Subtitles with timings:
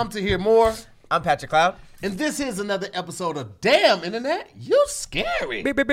[0.00, 0.72] I'm Tahir Moore.
[1.10, 1.76] I'm Patrick Cloud.
[2.02, 5.62] And this is another episode of Damn Internet, You're Scary.
[5.62, 5.90] Been, been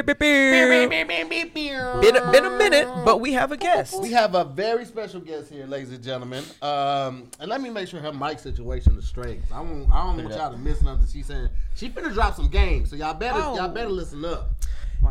[2.16, 4.02] a, been a minute, but we have a guest.
[4.02, 6.46] We have a very special guest here, ladies and gentlemen.
[6.62, 9.42] Um, and let me make sure her mic situation is straight.
[9.52, 11.06] I don't, I don't want y'all to miss nothing.
[11.12, 13.58] She's saying she finna drop some games, so y'all better, Oh.
[13.58, 14.52] y'all better listen up.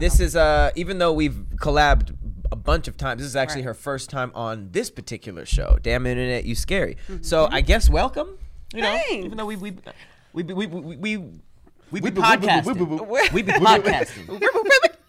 [0.00, 2.16] This is uh, even though we've collabed
[2.50, 5.78] a bunch of times, this is actually her first time on this particular show.
[5.82, 6.96] Damn internet, you scary.
[7.20, 8.38] So I guess welcome.
[8.76, 9.24] You know, Thanks.
[9.26, 9.70] even though we we
[10.34, 12.64] we we we we we, we be We be- podcasting.
[12.66, 14.40] we be- we be- We be podcasting.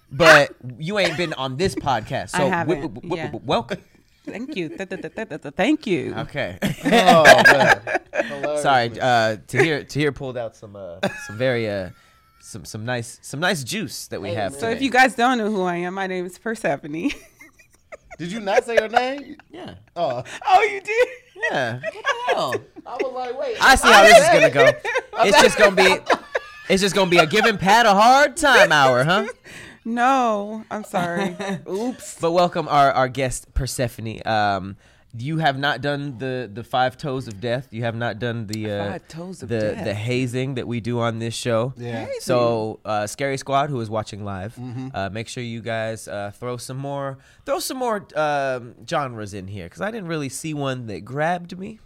[0.09, 3.39] But you ain't been on this podcast, so I wi- haven't, wi- wi- yeah.
[3.43, 3.79] welcome.
[4.25, 4.69] Thank you.
[4.69, 6.13] Th- th- th- th- th- Thank you.
[6.15, 6.57] Okay.
[6.85, 7.81] Oh man,
[8.13, 8.61] Hilarious.
[8.61, 11.89] Sorry, uh, Tahir Tahir pulled out some uh, some very uh,
[12.39, 14.53] some some nice some nice juice that we have.
[14.55, 17.11] So if you guys don't know who I am, my name is Persephone.
[18.17, 19.37] Did you not say her name?
[19.51, 21.07] yeah Oh, oh, you did?
[21.51, 22.55] yeah what the hell?
[22.85, 23.57] I was like, wait.
[23.61, 24.71] I see how this is gonna go.
[25.27, 25.97] It's just gonna be
[26.69, 29.25] it's just gonna be a giving Pat a hard time hour, huh?
[29.85, 31.35] No, I'm sorry.
[31.69, 32.19] Oops.
[32.19, 34.19] But welcome our our guest Persephone.
[34.25, 34.75] Um,
[35.19, 37.67] you have not done the the five toes of death.
[37.71, 39.83] You have not done the uh, Five toes of the death.
[39.85, 41.73] the hazing that we do on this show.
[41.77, 42.05] Yeah.
[42.05, 42.21] Hazing.
[42.21, 44.89] So, uh, Scary Squad, who is watching live, Mm-hmm.
[44.93, 49.47] uh, make sure you guys uh, throw some more throw some more um, genres in
[49.47, 51.79] here because I didn't really see one that grabbed me.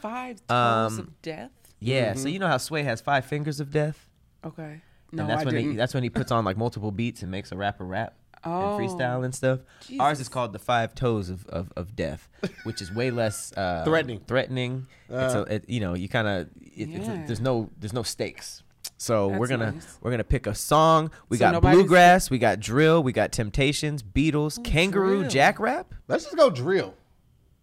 [0.00, 1.50] Five toes Um, of death.
[1.80, 2.10] Yeah.
[2.12, 2.20] Mm-hmm.
[2.20, 4.08] So you know how Sway has five fingers of death,
[4.44, 4.80] Okay.
[5.12, 5.70] No, and that's I when didn't.
[5.72, 8.14] He, that's when he puts on like multiple beats and makes a rapper rap
[8.44, 8.76] Oh.
[8.78, 9.60] and freestyle and stuff.
[9.98, 12.28] Ours is called the five toes of, of, of death,
[12.64, 14.20] which is way less uh, Threatening.
[14.26, 14.86] Threatening.
[15.08, 15.44] it's Uh.
[15.48, 17.24] a, it, you know you kind of it, Yeah.
[17.26, 18.62] there's no there's no stakes.
[18.98, 19.98] So we're gonna nice.
[20.00, 21.10] we're gonna pick a song.
[21.28, 25.30] We So got bluegrass, we got drill, we got Temptations, Beatles, Kangaroo, drill.
[25.30, 25.94] Jack Rap.
[26.08, 26.94] Let's just go drill.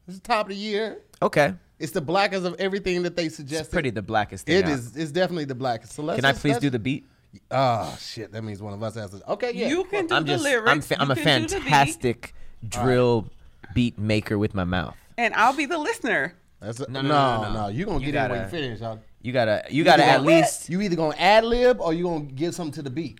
[0.05, 0.99] This is top of the year.
[1.21, 3.61] Okay, It's the blackest of everything that they suggested.
[3.65, 4.57] it's pretty the blackest thing.
[4.57, 4.71] It out.
[4.71, 4.97] is.
[4.97, 5.93] It's definitely the blackest.
[5.93, 6.17] So let's.
[6.17, 7.07] Can I please let's- do the beat?
[7.51, 8.31] Oh shit!
[8.31, 9.31] That means one of us has to.
[9.33, 9.69] Okay, yeah.
[9.69, 10.69] You can do I'm the just lyrics.
[10.71, 12.33] I'm fa- I'm a can beat, fantastic
[12.67, 13.27] drill
[13.73, 14.95] beat maker with my mouth.
[15.17, 16.35] and I'll be the listener.
[16.59, 17.67] That's a, No, no, no, no, no, no, no.
[17.69, 18.99] You gonna You get in when you finish, y'all.
[19.21, 22.25] You gotta you gotta at gonna- least You either gonna ad lib or you gonna
[22.25, 23.19] give something to the beat.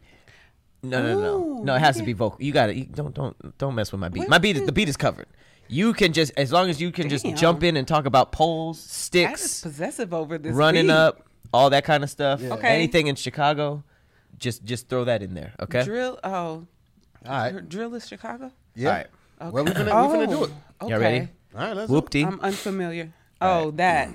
[0.83, 1.75] No, no, no, Ooh, no.
[1.75, 2.41] It has to be vocal.
[2.43, 4.21] You got to don't don't don't mess with my beat.
[4.21, 5.27] Wait, My beat is the beat is covered.
[5.69, 8.79] You can just as long as you can just jump in and talk about poles,
[8.81, 10.53] sticks, possessive over this.
[10.53, 10.91] running beat.
[10.91, 12.43] up, all that kind of stuff.
[12.43, 12.67] Okay.
[12.67, 13.83] Anything in Chicago,
[14.43, 15.53] just just throw that in there.
[15.59, 15.83] Okay.
[15.83, 16.19] Drill.
[16.23, 16.67] Oh, All
[17.25, 17.67] right.
[17.69, 18.51] drill is Chicago.
[18.75, 18.89] Yeah.
[18.89, 19.07] All right.
[19.41, 19.51] Okay.
[19.51, 20.51] Well, we finna, we finna do it.
[20.81, 20.91] Okay.
[20.91, 21.27] Y'all ready?
[21.55, 21.75] All right.
[21.75, 21.95] Let's do it.
[21.95, 22.23] Whoop-dee.
[22.25, 23.13] I'm unfamiliar.
[23.41, 23.77] All Oh, right.
[23.77, 24.09] that.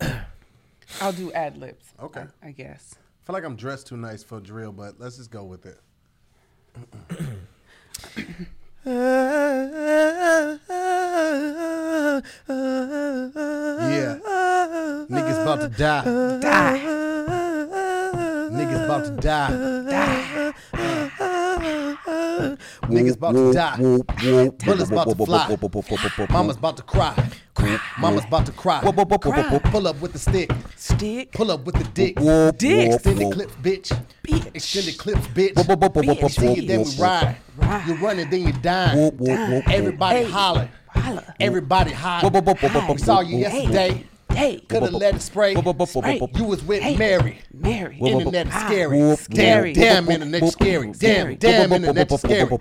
[1.00, 1.86] I'll do ad libs.
[2.00, 2.24] Okay.
[2.42, 2.94] I guess.
[2.94, 5.80] I feel like I'm dressed too nice for drill, but let's just go with it.
[12.88, 14.18] Yeah.
[15.10, 16.04] Niggas about to die.
[16.40, 17.94] Die.
[18.58, 19.50] Niggas about to die.
[22.88, 23.76] Niggas about to die.
[24.64, 25.56] Bullets about to fly.
[26.30, 27.14] Mama's about to cry.
[27.98, 28.80] Mama's about to cry.
[29.70, 30.50] Pull up with the stick.
[30.76, 31.32] Stick.
[31.32, 32.16] Pull up with the dick.
[32.58, 32.92] Dick.
[32.94, 33.92] Extended clips, bitch.
[34.26, 34.46] Bitch.
[34.54, 35.54] Extended clips, bitch.
[35.54, 36.22] Bitch.
[36.22, 37.36] You see it, then we ride.
[37.56, 37.86] Ride.
[37.86, 39.10] You run it, then you die.
[39.72, 40.68] Everybody holler.
[40.88, 41.34] Holla.
[41.38, 42.30] Everybody holler.
[42.88, 44.04] We saw you yesterday.
[44.38, 44.60] Hey.
[44.60, 45.56] Could have let it spray.
[45.56, 46.20] Spray.
[46.36, 46.96] You was with Hey.
[46.96, 47.38] Mary.
[47.52, 47.98] Mary.
[47.98, 49.16] Internet is scary.
[49.16, 49.72] Scary.
[49.72, 50.92] Damn, internet is scary.
[50.92, 52.58] Damn, damn, internet is scary.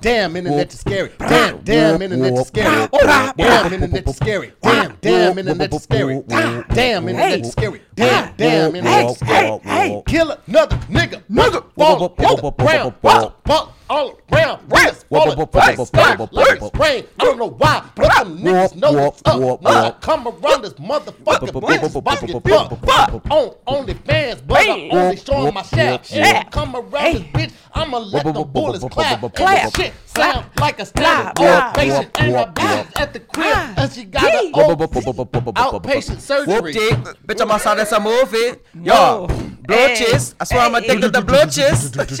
[0.00, 1.10] Damn, internet is scary.
[1.20, 2.88] Damn, damn, internet is scary.
[3.36, 4.52] Damn, internet is scary.
[4.60, 6.22] Damn, damn, internet is scary.
[6.26, 7.80] Damn, internet is scary.
[8.00, 9.58] Damn, damn, internet is scary.
[9.64, 10.02] hey.
[10.06, 16.58] Kill another nigga, nigga, fall ground, fall, all around, rats, fall on face, start like
[16.62, 17.04] it's rain.
[17.18, 19.40] I don't know why, but them niggas know it's up.
[19.60, 22.86] When I come around this motherfucker, bitch, get fucked.
[22.86, 26.12] Fuck on OnlyFans, but I'm only showing my shaft.
[26.14, 29.22] I come around this bitch, I'ma let the bullets clap.
[29.22, 29.74] And Clap.
[29.76, 31.72] Shit sound like a standard Blah, blah.
[31.72, 36.54] outpatient, and her bitch at the crib, ah, and she got an outpatient surgery.
[36.54, 36.90] Whoop-dee.
[37.26, 38.58] Bitch, I'm outside that's a movie.
[38.74, 38.94] Yo, eh.
[38.94, 39.26] Whoa.
[39.62, 40.34] blotches.
[40.40, 41.90] I swear I'm addicted to blotches.
[41.92, 42.20] Cheers.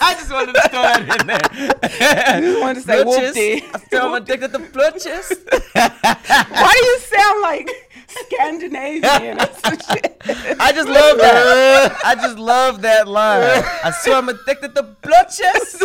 [0.00, 2.42] I just wanted to throw that in there.
[2.52, 3.22] You wanted to say Blotches.
[3.34, 3.64] whoop-dee.
[3.74, 5.32] I swear I'm addicted to blotches.
[5.72, 7.70] Why do you sound like
[8.08, 10.16] Scandinavian or some shit?
[10.60, 11.98] I just love that.
[12.04, 13.62] I just love that line.
[13.84, 15.84] I swear I'm addicted to blotches.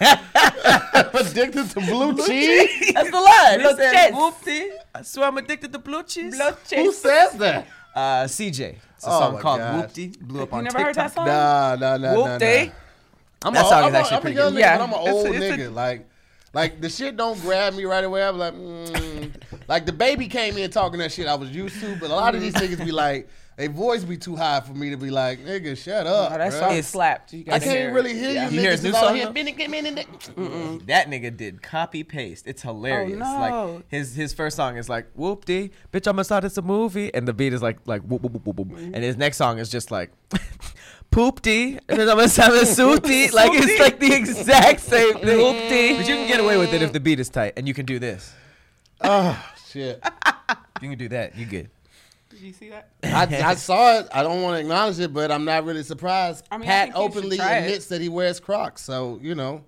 [1.14, 2.92] Addicted to blue cheese?
[2.94, 3.60] That's the line.
[3.60, 4.46] It says, Blotches.
[4.46, 4.68] whoopty.
[4.94, 6.36] I swear I'm addicted to blue cheese.
[6.36, 6.78] Blue cheese.
[6.78, 7.66] Who says that?
[7.94, 8.76] Uh, CJ.
[8.96, 9.84] It's a Oh song called gosh.
[9.92, 10.18] Whoopty.
[10.20, 10.86] Blew up You on never TikTok.
[10.86, 11.26] heard that song?
[11.26, 12.66] Nah, nah, nah, nah, Whoop-dee.
[12.66, 12.72] nah.
[13.44, 14.58] I'm That a- song I'm a- actually I'm pretty a young good.
[14.58, 15.74] nigga, Yeah, but I'm an it's- old it's a- nigga.
[15.74, 16.08] like,
[16.52, 18.22] like the shit don't grab me right away.
[18.26, 19.30] I'm like, mm,
[19.68, 22.34] Like the baby came in talking that shit I was used to, but a lot
[22.34, 25.38] of these niggas be like, they voice be too high for me to be like,
[25.40, 26.32] nigga, shut up.
[26.32, 26.58] Oh, that bruh.
[26.58, 27.32] song It's- slapped.
[27.32, 27.92] You I can't it.
[27.92, 28.48] really hear Yeah.
[28.50, 28.54] you.
[28.56, 29.16] You hear his new song.
[30.86, 32.46] That nigga did copy paste.
[32.46, 33.20] It's hilarious.
[33.24, 33.82] Oh, like no.
[33.88, 37.26] his his first song is like whoop dee, bitch, I'm inside it's a movie, and
[37.26, 38.68] the beat is like like whoop whoop whoop whoop, whoop.
[38.68, 38.94] Mm-hmm.
[38.94, 40.10] and his next song is just like
[41.10, 45.14] poop dee, and then I'm gonna inside a suit Like it's like the exact same
[45.14, 45.38] thing.
[45.38, 45.96] Whoop dee.
[45.96, 47.86] But you can get away with it if the beat is tight, and you can
[47.86, 48.32] do this.
[49.00, 49.38] Oh
[49.70, 50.02] shit!
[50.82, 51.36] You can do that.
[51.36, 51.70] You good.
[52.36, 52.88] Did you see that?
[53.02, 54.08] I, I saw it.
[54.12, 56.46] I don't want to acknowledge it, but I'm not really surprised.
[56.50, 57.64] I mean, I Pat think you should openly try it.
[57.64, 59.64] admits that he wears Crocs, so you know.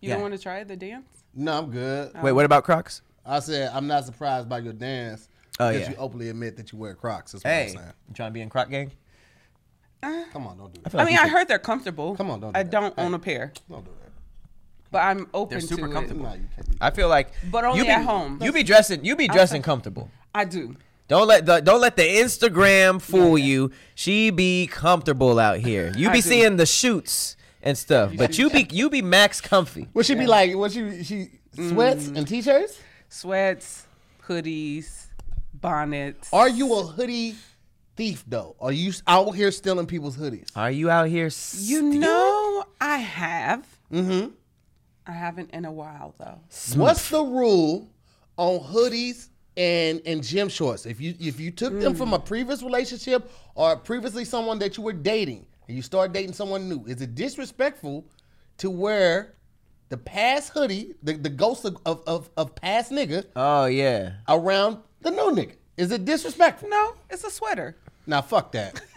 [0.00, 0.14] You Yeah.
[0.14, 1.06] don't want to try the dance?
[1.34, 2.12] No, I'm good.
[2.14, 2.22] Oh.
[2.22, 3.02] Wait, what about Crocs?
[3.24, 5.28] I said I'm not surprised by your dance.
[5.60, 5.90] Oh, because yeah.
[5.90, 7.32] you openly admit that you wear Crocs.
[7.32, 7.92] That's what Hey, I'm saying.
[8.08, 8.92] you trying to be in Croc gang?
[10.02, 10.90] Uh, Come on, don't do that.
[10.92, 12.14] feel I like mean, you I should- heard they're comfortable.
[12.16, 12.70] Come on, don't do I that.
[12.70, 13.02] don't Hey.
[13.04, 14.10] own a pair, Don't do that.
[14.90, 16.24] but I'm open They're super to comfortable.
[16.24, 16.70] No, you can't.
[16.70, 18.38] do I feel like, But only you be, at home.
[18.42, 19.04] You be dressing.
[19.04, 20.10] You be dressing comfortable.
[20.34, 20.76] I do.
[21.08, 23.70] Don't let the don't let the Instagram fool you.
[23.94, 25.92] She be comfortable out here.
[25.96, 29.88] You be seeing the shoots and stuff, but you be you be max comfy.
[29.94, 30.54] Would she be like?
[30.54, 31.04] Would she?
[31.04, 32.16] She sweats Mm.
[32.18, 32.78] and t-shirts?
[33.08, 33.86] Sweats,
[34.28, 35.06] hoodies,
[35.54, 36.28] bonnets.
[36.32, 37.34] Are you a hoodie
[37.96, 38.56] thief though?
[38.60, 40.48] Are you out here stealing people's hoodies?
[40.56, 41.30] Are you out here?
[41.58, 43.64] You know, I have.
[43.92, 44.30] Mm-hmm.
[45.06, 46.40] I haven't in a while though.
[46.74, 47.88] What's the rule
[48.36, 50.86] on hoodies and and gym shorts?
[50.86, 52.24] If you if you took them from a mm.
[52.24, 56.84] previous relationship or previously someone that you were dating and you start dating someone new,
[56.86, 58.04] is it disrespectful
[58.58, 59.34] to wear
[59.88, 64.14] the past hoodie, the, the ghost of, of, of, of past nigga Oh yeah.
[64.28, 65.54] around the new nigga?
[65.76, 66.68] Is it disrespectful?
[66.68, 67.76] No, it's a sweater.
[68.06, 68.80] Now fuck that.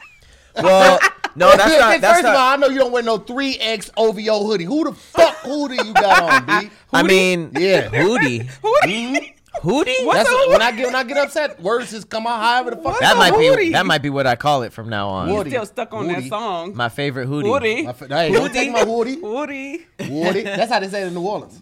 [0.56, 1.00] Well,
[1.36, 2.02] no, that's not.
[2.02, 2.54] That's First of all, not.
[2.54, 4.66] I know you don't wear no three X OVO hoodie.
[4.66, 6.70] Who the fuck hoodie you got on, B?
[6.92, 7.88] I mean, Yeah.
[7.90, 9.26] hoodie, mm-hmm.
[9.62, 9.92] Hoodie.
[10.00, 10.12] hoodie.
[10.14, 12.76] That's a when I get when I get upset, words just come out however the
[12.78, 12.86] fuck.
[12.86, 13.66] What's that a might hoodie?
[13.68, 15.30] be that might be what I call it from now on.
[15.30, 15.50] Woody.
[15.50, 16.22] Still stuck on Woody.
[16.22, 16.76] that song.
[16.76, 17.50] My favorite hoodie.
[17.50, 17.82] Hoodie.
[17.84, 19.18] My, fa- hey, don't take my hoodie.
[19.18, 19.86] Woody.
[20.08, 20.44] Woody.
[20.44, 21.62] That's how they say it in New Orleans.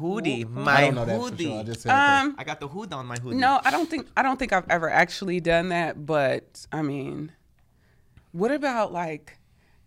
[0.00, 0.44] Hoodie.
[0.44, 1.44] I My don't know that for hoodie.
[1.44, 1.60] sure.
[1.60, 2.22] I just said that.
[2.24, 3.36] Um, I got the hood on my hoodie.
[3.36, 6.06] no, I don't think I don't think I've ever actually done that.
[6.06, 7.32] But I mean,
[8.32, 9.38] what about like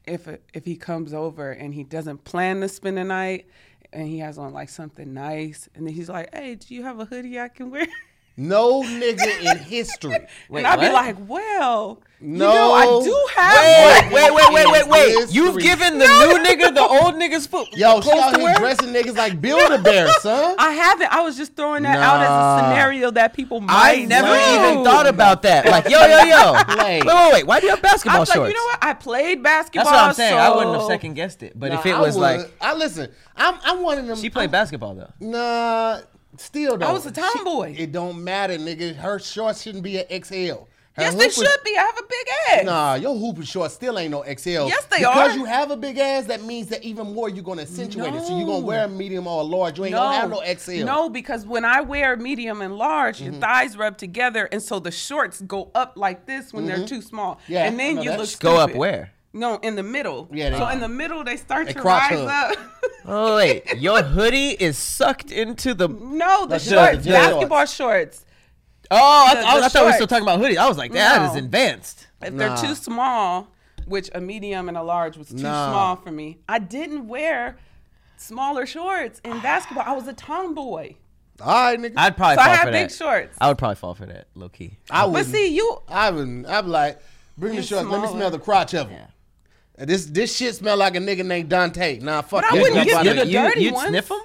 [0.06, 3.48] if if he comes over and he doesn't plan to spend the night
[3.94, 7.00] and he has on like something nice and then he's like, "Hey, do you have
[7.00, 7.88] a hoodie I can wear?"
[8.40, 10.12] No nigga in history.
[10.50, 10.94] Wait, and I'd be what?
[10.94, 12.46] like, "Well, No.
[12.46, 14.88] you know, I do have Wait, one." wait, wait, wait, wait,
[15.18, 15.34] wait.
[15.34, 17.68] You've given the new nigga the old nigga's foot.
[17.76, 20.56] Yo, she clothes out here dressing niggas like Build-A-Bear, son.
[20.60, 21.12] I haven't.
[21.12, 24.34] I was just throwing that out as a scenario that people might I never do.
[24.70, 25.66] even thought about that.
[25.66, 26.52] Like, yo, yo, yo.
[26.78, 27.48] Like- wait, wait, wait.
[27.48, 28.50] Why do you have I basketball was like, shorts?
[28.50, 28.80] you know what?
[28.84, 29.92] I played basketball.
[29.92, 30.38] That's what I'm saying.
[30.38, 31.54] I wouldn't have second guessed it.
[31.60, 32.22] But Nah, if it was would.
[32.22, 33.10] like I listen.
[33.36, 34.16] I'm I'm one of them.
[34.18, 35.12] she played I'm- basketball though.
[35.20, 36.02] Nah,
[36.38, 36.88] still though.
[36.88, 37.76] I was a tomboy.
[37.76, 38.96] She- it don't matter, nigga.
[38.96, 40.66] Her shorts shouldn't be an XL.
[40.94, 41.78] Her Yes, they should be.
[41.78, 42.28] I have a big
[42.60, 42.66] ass.
[42.66, 44.66] Nah, your hooping shorts still ain't no XL.
[44.68, 45.38] Yes, they because are.
[45.38, 48.24] you have a big ass, that means that even more you're gonna accentuate it.
[48.26, 49.78] So you're gonna wear a medium or a large.
[49.78, 50.86] You ain't gonna have no XL.
[50.86, 53.32] No, because when I wear medium and large, Mm-hmm.
[53.34, 57.04] your thighs rub together, and so the shorts go up like this when they're too
[57.04, 57.36] small.
[57.36, 57.54] Mm-hmm.
[57.54, 59.12] Yeah, and then you look Go up where?
[59.34, 60.28] No, in the middle.
[60.32, 62.28] Yeah, they- so in the middle they start They to rise hug.
[62.54, 62.58] up.
[63.06, 65.88] Oh wait, your hoodie is sucked into the.
[65.88, 68.26] no, the That's just shorts, the basketball shorts.
[68.90, 70.58] Oh, I, The- I- the I thought we were still talking about hoodie.
[70.58, 71.30] I was like, that No.
[71.30, 72.08] is advanced.
[72.22, 72.56] If Nah.
[72.56, 73.50] they're too small,
[73.86, 75.72] which a medium and a large was too Nah.
[75.72, 77.58] small for me, I didn't wear
[78.16, 79.84] smaller shorts in basketball.
[79.86, 80.96] I was a tomboy.
[81.40, 81.94] All right, nigga.
[81.98, 82.96] I, I'd probably So I fall had for big that.
[82.96, 83.38] shorts.
[83.40, 84.78] I would probably fall for that, low key.
[84.90, 85.28] I wouldn't.
[85.32, 86.48] see, you I wouldn't.
[86.48, 87.00] I'd be like,
[87.38, 87.88] bring the It's shorts.
[87.88, 89.08] Let me smell the crotch of them.
[89.78, 92.00] This this shit smell like a nigga named Dante.
[92.00, 93.28] Nah, fuck But I wouldn't Jump give out you of the it.
[93.28, 93.90] you, dirty you'd ones.
[93.90, 94.22] sniff them?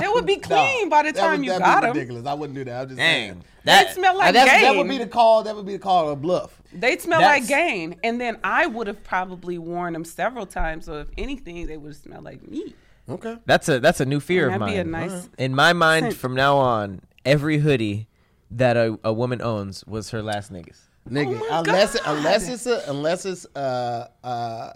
[0.00, 1.96] they would be clean by the That time would- you that'd got be them.
[1.96, 2.26] ridiculous.
[2.26, 2.80] I wouldn't do that.
[2.82, 3.44] I'm just Dang, saying.
[3.64, 4.46] They that smell Uh, like gain.
[4.62, 5.42] that would be the call.
[5.44, 6.60] That would be the call of bluff.
[6.72, 10.86] They'd smell That's- like gain, and then I would have probably worn them several times.
[10.86, 12.74] So if anything, they would smell like me.
[13.08, 13.36] Okay.
[13.46, 14.72] that's a that's a new fear of That'd mine.
[14.72, 15.28] be a nice.
[15.38, 16.16] In my mind, scent.
[16.16, 18.08] from now on, every hoodie
[18.50, 20.88] that a, a woman owns was her last nigga's.
[21.08, 22.16] Nigga, Oh unless God.
[22.16, 24.72] unless it's a unless it's uh uh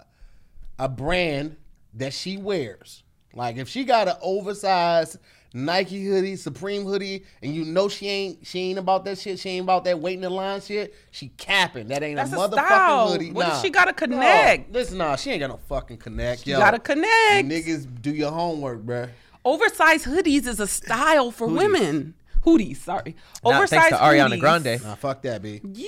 [0.79, 1.55] a brand
[1.93, 3.03] that she wears.
[3.33, 5.17] Like if she got an oversized
[5.53, 9.39] Nike hoodie, Supreme hoodie, and you know she ain't she ain't about that shit.
[9.39, 10.93] She ain't about that waiting in line shit.
[11.11, 11.87] She capping.
[11.87, 13.11] That ain't That's a a motherfucking style.
[13.11, 13.31] hoodie.
[13.31, 13.61] What if nah.
[13.61, 14.71] she gotta connect?
[14.71, 16.45] No, listen, nah, she ain't got no fucking connect.
[16.45, 16.59] You yo.
[16.59, 17.47] gotta connect.
[17.47, 19.09] Niggas, do your homework, bruh.
[19.45, 22.13] Oversized hoodies is a style for women.
[22.47, 23.15] Hoodies, sorry.
[23.43, 24.39] Now, Oversized thanks to Ariana hoodies.
[24.39, 24.83] Grande.
[24.83, 25.59] Nah, fuck that, B.
[25.73, 25.87] Yeah,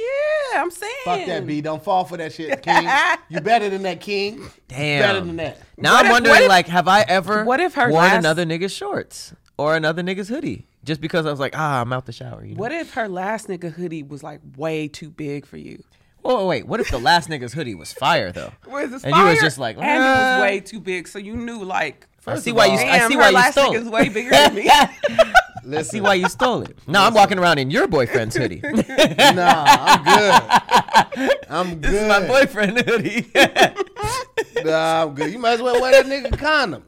[0.61, 0.93] I'm saying.
[1.05, 1.61] Fuck that, B.
[1.61, 2.87] Don't fall for that shit, King.
[3.29, 4.49] you better than that, King.
[4.67, 5.01] Damn.
[5.01, 5.59] Better than that.
[5.77, 8.17] Now What I'm if- wondering, if- like, have I ever what if her worn last-
[8.19, 9.33] another nigga's shorts?
[9.57, 12.45] or another nigga's hoodie, just because I was like, ah, I'm out the shower.
[12.45, 12.59] You know?
[12.59, 15.83] What if her last nigga hoodie was like way too big for you?
[16.23, 18.51] Oh wait, what if the last nigga's hoodie was fire though?
[18.67, 19.41] Was it And you was fire?
[19.41, 22.05] just like, and it "Ah." was way too big, so you knew like.
[22.27, 22.73] I see of why you.
[22.73, 24.69] I Damn, see her why you last stole nigga's way bigger than me.
[25.63, 26.77] I Listen, see why you stole it.
[26.87, 28.59] No, I'm walking around in your boyfriend's hoodie.
[28.61, 28.87] this
[29.35, 31.31] Nah, I'm good.
[31.49, 31.81] I'm good.
[31.91, 33.31] This is my boyfriend hoodie.
[34.63, 35.31] Nah, I'm good.
[35.31, 36.83] You might as well wear that nigga condom.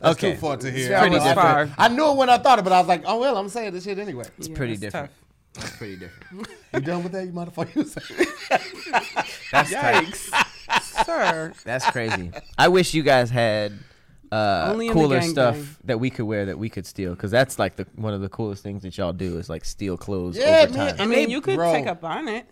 [0.00, 0.32] That's Okay.
[0.32, 0.88] too far to hear.
[0.90, 1.68] That I pretty I different.
[1.70, 3.48] felt- I knew it when I thought it, but I was like, oh well, I'm
[3.48, 4.24] saying this shit anyway.
[4.38, 5.10] it's Yeah, pretty different.
[5.54, 5.64] tough.
[5.64, 6.48] It's pretty different.
[6.74, 7.94] You done with that, you motherfucker?
[9.52, 10.04] That's tight.
[10.06, 11.52] Yikes, sir.
[11.64, 12.30] That's crazy.
[12.58, 13.72] I wish you guys had
[14.32, 15.66] uh, Only in the cooler gang stuff gang.
[15.84, 18.28] that we could wear that we could steal because that's like the one of the
[18.28, 20.96] coolest things that y'all do is like steal clothes Yeah, over man.
[20.96, 21.00] time.
[21.00, 21.72] I mean, you could bro.
[21.72, 22.46] take a bonnet.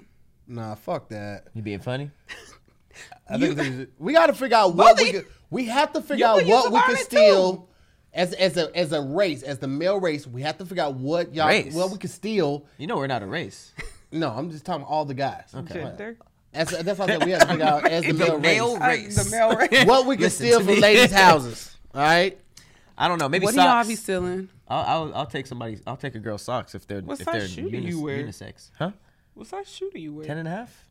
[0.47, 1.49] nah, fuck that.
[1.55, 2.11] You being funny?
[3.29, 6.03] I think we got to figure out what Both we of could, we have to
[6.03, 7.69] figure out what we could steal too.
[8.13, 10.27] as as a as a race as the male race.
[10.27, 11.73] We have to figure out what y'all Race?
[11.73, 12.67] what we could steal.
[12.79, 13.73] You know we're not a race.
[14.13, 15.53] No, I'm just talking all the guys.
[15.53, 16.17] Gender.
[16.53, 18.79] That's, that's why I said we have to figure out as the, The male, male
[18.79, 19.85] race Uh, the male race.
[19.87, 21.77] what we can Listen steal from ladies' houses.
[21.95, 22.39] All right.
[22.99, 23.29] I don't know.
[23.29, 24.49] Maybe What do y'all be stealing?
[24.69, 25.79] I'll, I'll I'll take somebody.
[25.87, 28.01] I'll take a girl's socks if they're What if size they're shoe do unis- you
[28.03, 28.19] wear?
[28.23, 28.71] unisex.
[28.79, 28.91] Huh?
[29.35, 30.27] What size shoe do you wear?
[30.27, 30.85] Ten and a half.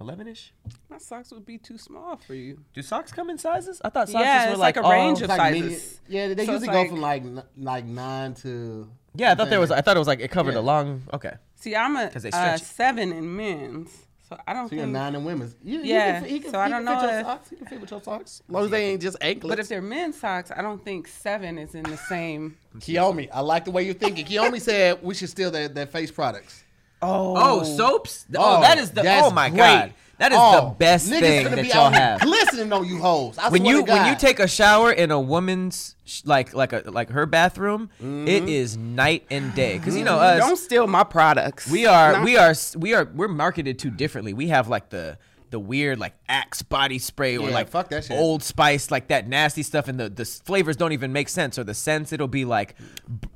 [0.00, 0.52] Eleven ish.
[0.88, 2.58] My socks would be too small for you.
[2.72, 3.80] Do socks come in sizes?
[3.84, 5.70] I thought socks Yeah, were it's like, like a all- range of It's like medium-
[5.74, 6.00] sizes.
[6.08, 8.88] yeah, they So usually it's go from like n- like nine to.
[9.14, 9.70] Yeah, I thought there was.
[9.70, 10.60] I thought it was like it covered Yeah.
[10.60, 11.02] a long.
[11.12, 11.34] Okay.
[11.56, 13.90] See, I'm a they uh, seven in men's,
[14.36, 14.92] so I don't So you're think.
[14.92, 15.54] nine in women's.
[15.62, 17.50] You, you Yeah, can, he can, so I don't can fit know your if- socks.
[17.50, 18.42] He can fit with your socks.
[18.48, 19.50] As long as they ain't just anklets.
[19.50, 22.56] But if they're men's socks, I don't think seven is in the same.
[22.78, 24.24] Kiyomi, I like the way you're thinking.
[24.26, 26.63] Kiyomi said we should steal their, their face products.
[27.04, 28.26] Oh, Oh, soaps.
[28.34, 29.02] Oh, oh, that is the.
[29.06, 29.58] Oh my great.
[29.58, 29.94] god.
[30.18, 32.20] That is Oh, the best thing that y'all have.
[32.20, 33.36] Glistening on you hoes.
[33.36, 36.72] I when you to when you take a shower in a woman's sh- like like
[36.72, 38.48] a like her bathroom, it mm-hmm.
[38.48, 39.76] is night and day.
[39.78, 40.40] Because you know mm-hmm.
[40.40, 41.68] us, Don't steal my products.
[41.68, 44.32] we are we are we are we're marketed too differently.
[44.32, 45.18] We have like the
[45.54, 48.18] the weird like Axe body spray or Yeah, like fuck that shit.
[48.18, 51.60] Old Spice like that nasty stuff, and the the flavors don't even make sense.
[51.60, 52.74] Or the scents, it'll be like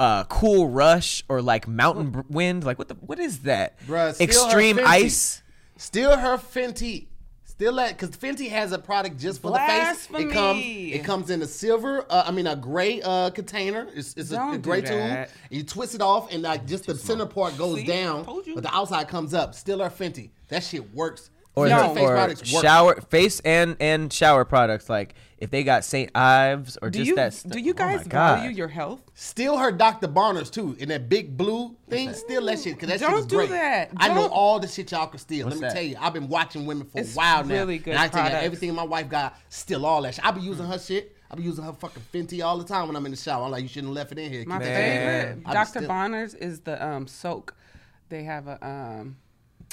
[0.00, 2.64] uh, Cool Rush or like Mountain Wind.
[2.64, 3.78] Like what the what is that?
[3.86, 5.44] Bruh, Extreme Ice.
[5.76, 7.06] Steal her Fenty.
[7.44, 10.08] Steal that because Fenty has a product just for the face.
[10.12, 10.60] It comes.
[10.64, 12.04] It comes in a silver.
[12.10, 13.86] Uh, I mean a gray uh, container.
[13.94, 15.28] It's, it's a, a gray tube.
[15.50, 17.84] You twist it off and like just the center part goes See?
[17.84, 19.54] down, but the outside comes up.
[19.54, 20.30] Steal her Fenty.
[20.48, 21.30] That shit works.
[21.58, 21.94] Or, No.
[21.94, 26.10] face or shower face and and shower products like if they got St.
[26.16, 28.38] Ives or Do just you that stu- do you oh guys God.
[28.40, 29.00] value your health?
[29.14, 30.08] Steal her Dr.
[30.08, 32.12] Bronner's too in that big blue thing.
[32.12, 33.50] Steal that shit because that shit Don't is do great.
[33.50, 33.90] that.
[33.96, 35.46] I know all the shit y'all can steal.
[35.46, 35.74] What's Let me that?
[35.74, 37.54] tell you, I've been watching women for It's a while now.
[37.54, 40.24] really good and I tell you, everything my wife got, steal all that shit.
[40.24, 41.14] I be using her shit.
[41.30, 43.44] I be using her fucking Fenty all the time when I'm in the shower.
[43.44, 44.44] I'm like, you shouldn't have left it in here.
[44.46, 45.26] My Keep that Man.
[45.28, 45.28] shit.
[45.36, 45.68] favorite, Dr.
[45.68, 45.88] stealing.
[45.88, 47.54] Bonner's, is the um, soak.
[48.08, 49.16] They have a um,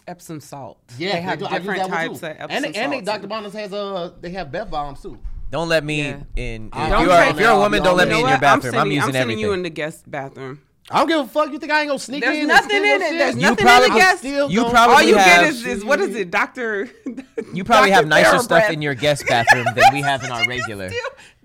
[0.07, 0.77] Epsom salt.
[0.97, 1.45] Yeah, they have do.
[1.45, 3.01] I use different that one, types of Epsom and they, and they.
[3.01, 3.27] Dr.
[3.27, 5.19] Bonner's has a they have bath bombs too.
[5.51, 6.19] Don't let me Yeah.
[6.35, 6.67] in.
[6.67, 8.33] If, Don't you are, if you're a woman, don't let me in your what?
[8.35, 8.73] I'm bathroom.
[8.75, 9.39] I'm, sending, using I'm sending everything.
[9.43, 10.61] you in the guest bathroom.
[10.91, 11.51] I don't give a fuck.
[11.51, 12.47] You think I ain't gonna sneak There's in?
[12.47, 12.99] There's nothing in your it.
[12.99, 14.19] There's You nothing probably- in the guest.
[14.19, 16.87] Still You probably All you have- get is, is what is it, Doctor?
[17.53, 18.73] You probably have nicer stuff TheraBreath.
[18.73, 20.89] in your guest bathroom than we have in our regular.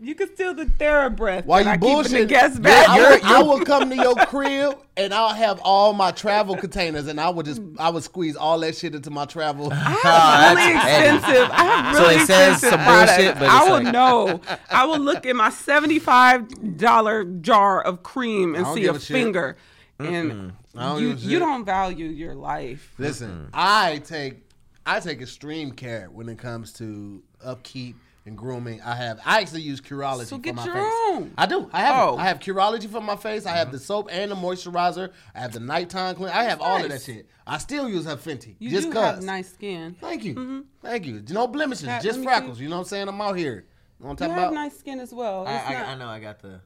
[0.01, 1.45] Steal- You can steal the TheraBreath.
[1.45, 3.31] While that you I keep in the bullshit, guest yeah, I, bathroom.
[3.31, 7.21] will, I will come to your crib and I'll have all my travel containers and
[7.21, 9.69] I would just I would squeeze all that shit into my travel.
[9.73, 11.17] Ah, really that's petty.
[11.17, 11.51] expensive.
[11.53, 13.41] I have So really it says expensive some bullshit, products.
[13.41, 14.41] but I will like- know.
[14.71, 19.57] I will look at my seventy-five dollar jar of cream and see a, a finger,
[19.99, 22.95] and I don't you you don't value your life.
[22.99, 24.43] Listen, I take
[24.87, 27.97] I take extreme care when it comes to upkeep
[28.31, 28.81] and grooming.
[28.81, 30.85] I have I actually use Curology So for get my your face.
[31.11, 31.33] own.
[31.37, 31.69] I do.
[31.73, 32.17] I have Oh.
[32.17, 33.45] I have Curology for my face.
[33.45, 33.73] I have uh-huh.
[33.73, 35.11] the soap and the moisturizer.
[35.35, 36.31] I have the nighttime clean.
[36.31, 37.29] I have all of that shit.
[37.47, 39.17] I still use her Fenty You just do cause.
[39.17, 39.97] have nice skin.
[40.01, 40.35] Thank you.
[40.35, 40.61] Mm-hmm.
[40.83, 41.23] Thank you.
[41.29, 42.59] No blemishes, Pat, just let freckles.
[42.59, 42.65] see.
[42.65, 43.09] You know what I'm saying?
[43.09, 43.67] I'm out here.
[43.99, 45.47] You know what I'm You talking have nice skin as well.
[45.47, 46.09] I not- know.
[46.09, 46.61] I got the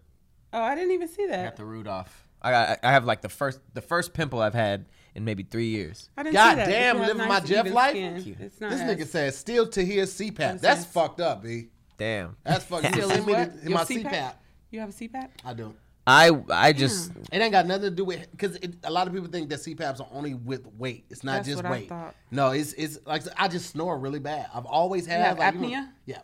[0.53, 1.45] oh, I didn't even see that.
[1.45, 2.27] got the root off.
[2.43, 2.79] I got.
[2.83, 6.11] I have like the first the first pimple I've had in maybe three years.
[6.17, 6.67] I didn't God see that.
[6.69, 7.93] damn, living nice, my Jeff life?
[7.95, 8.37] Thank you.
[8.41, 10.39] It's not This as- nigga says still to hear CPAP.
[10.47, 10.93] What is That's this?
[10.93, 11.69] fucked up, B.
[11.97, 12.37] Damn.
[12.45, 12.93] That's fucked up.
[12.95, 13.63] Still Send is me what?
[13.63, 14.05] Your my CPAP?
[14.11, 14.35] CPAP.
[14.71, 15.29] You have a CPAP?
[15.45, 15.75] I do.
[16.07, 19.29] I I just It ain't got nothing to do with because a lot of people
[19.29, 21.07] think that CPAPs are only with weight.
[21.09, 21.89] It's not That's just what I weight.
[21.89, 22.15] thought.
[22.31, 24.49] No, it's it's like I just snore really bad.
[24.53, 25.89] I've always had have like, you know- apnea?
[26.05, 26.19] yeah.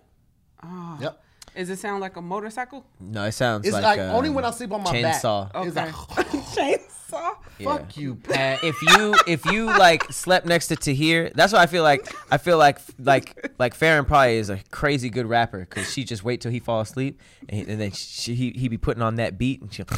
[0.63, 0.99] Oh.
[1.01, 1.23] Yep.
[1.57, 2.85] Does it sound like a motorcycle?
[3.01, 3.25] no.
[3.25, 5.51] It sounds It's like, like, only um, when I sleep on my chainsaw.
[5.53, 5.67] back.
[5.67, 5.87] It's Okay.
[5.87, 7.37] like Chainsaw.
[7.65, 8.63] Fuck you, Pat.
[8.65, 12.39] if you if you like slept next to Tahir, that's why I feel like I
[12.39, 16.41] feel like like like Farron probably is a crazy good rapper because she just wait
[16.41, 19.61] till he fall asleep and, and then she, he he be putting on that beat
[19.63, 19.83] and she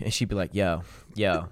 [0.00, 0.82] and she'd be like yo
[1.14, 1.48] yo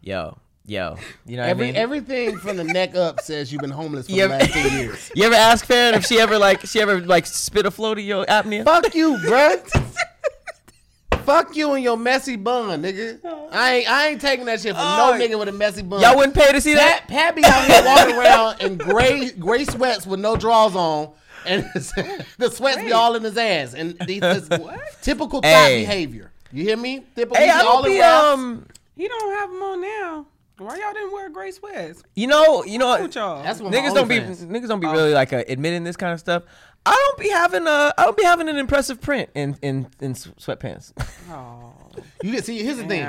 [0.00, 1.76] yo yo you know what Every I mean?
[1.76, 4.70] everything from the neck up says you've been homeless for You the ever- last two
[4.76, 5.10] years.
[5.14, 8.02] you ever ask Farron if she ever like she ever like spit a flow to
[8.02, 8.64] your apnea?
[8.64, 9.96] Fuck you, bruh.
[11.24, 13.18] Fuck you and your messy bun, nigga.
[13.52, 16.00] I ain't I ain't taking that shit from Oh, no nigga with a messy bun.
[16.02, 17.08] Y'all wouldn't pay to see that?
[17.08, 21.10] Pat, Pat be out here walking around in gray gray sweats with no drawers on,
[21.46, 21.64] and
[22.38, 23.74] the sweats be all in his ass.
[23.74, 24.48] And these this
[25.02, 25.80] typical thought Hey.
[25.80, 26.30] behavior.
[26.52, 27.04] You hear me?
[27.16, 28.24] Typical, Hey, he I all don't in be raps.
[28.34, 28.66] um.
[28.96, 30.26] He don't have them on now.
[30.58, 32.04] Why y'all didn't wear gray sweats?
[32.14, 33.42] You know, you know, What's with y'all?
[33.42, 34.46] That's what my niggas don't be OnlyFans.
[34.46, 36.44] niggas don't be really like uh, admitting this kind of stuff.
[36.86, 40.12] I don't be having a I don't be having an impressive print in in in
[40.14, 40.92] sweatpants.
[41.30, 41.72] oh,
[42.22, 42.62] You get see.
[42.62, 43.02] Here's the thing.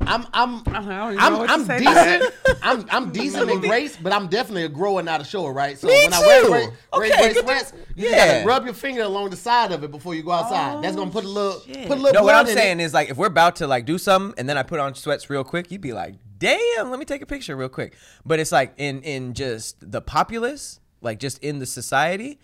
[0.00, 2.34] I'm I'm I don't even I'm, know what to I'm decent.
[2.62, 5.76] I'm I'm decent in grace, but I'm definitely a grower, not a shower, right?
[5.76, 6.48] So Me when I wear too.
[6.48, 8.34] gray, gray, Okay, gray sweats, to- you yeah.
[8.34, 10.84] gotta rub your finger along the side of it before you go outside.
[10.84, 11.88] That's gonna put a little shit.
[11.88, 12.84] put a little no, what I'm saying it.
[12.84, 15.28] is like if we're about to like do something and then I put on sweats
[15.28, 18.52] real quick, you'd be like, "Damn, let me take a picture real quick." But it's
[18.52, 22.38] like in in just the populace, like just in the society,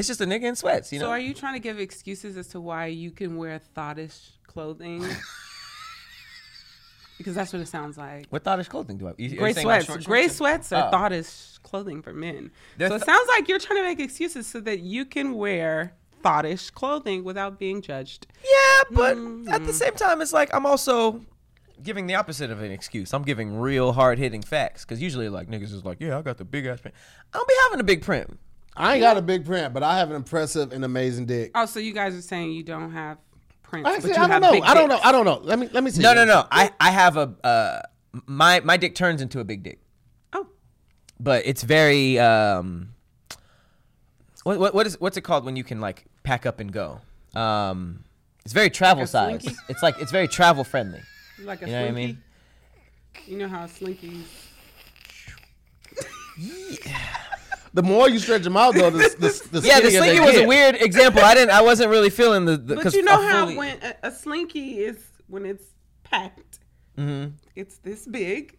[0.00, 1.06] it's just a nigga in sweats, you know.
[1.06, 5.04] so are you trying to give excuses as to why you can wear thottish clothing?
[7.18, 8.26] because that's what it sounds like.
[8.30, 9.12] what thottish clothing do I?
[9.18, 9.86] You, Gray sweats.
[9.86, 10.36] short Gray shorts?
[10.36, 10.90] sweats are Oh.
[10.90, 12.50] thottish clothing for men.
[12.78, 16.70] So it sounds like you're trying to make excuses so that you can wear thottish
[16.70, 18.26] clothing without being judged.
[18.42, 19.48] Yeah, but Mm-hmm.
[19.48, 21.20] at the same time, it's like I'm also
[21.82, 23.12] giving the opposite of an excuse.
[23.14, 26.38] I'm giving real hard hitting facts because usually like niggas is like, yeah, I got
[26.38, 26.94] the big ass print.
[27.34, 28.38] I don't be having a big print.
[28.76, 31.50] I ain't got a big print, but I have an impressive and amazing dick.
[31.54, 33.18] Oh, so you guys are saying you don't have
[33.62, 34.52] prints, Actually, but you I don't have know.
[34.52, 35.00] big I don't know.
[35.02, 35.40] I don't know.
[35.42, 36.02] Let me let me see.
[36.02, 36.46] No, no, no.
[36.50, 37.82] I I have a uh
[38.26, 39.80] my my dick turns into a big dick,
[40.32, 40.46] Oh,
[41.18, 42.94] but it's very um.
[44.44, 47.00] What, what what is what's it called when you can like pack up and go?
[47.34, 48.04] Um,
[48.44, 49.42] it's very travel a size.
[49.42, 49.58] slinky?
[49.68, 51.00] It's like it's very travel friendly.
[51.44, 52.06] like a You know what I slinky.
[52.06, 52.22] mean?
[53.26, 54.24] You know how slinkies.
[57.72, 60.20] The more you stretch them out, though, the, the, the Yeah, the skinnier they slinky
[60.20, 61.22] was a weird example.
[61.22, 61.50] I didn't.
[61.50, 62.56] I wasn't really feeling the.
[62.56, 64.96] the But 'cause you know how fully- when a, a slinky is
[65.28, 65.64] when it's
[66.02, 66.58] packed,
[66.98, 67.30] Mm-hmm.
[67.54, 68.58] it's this big,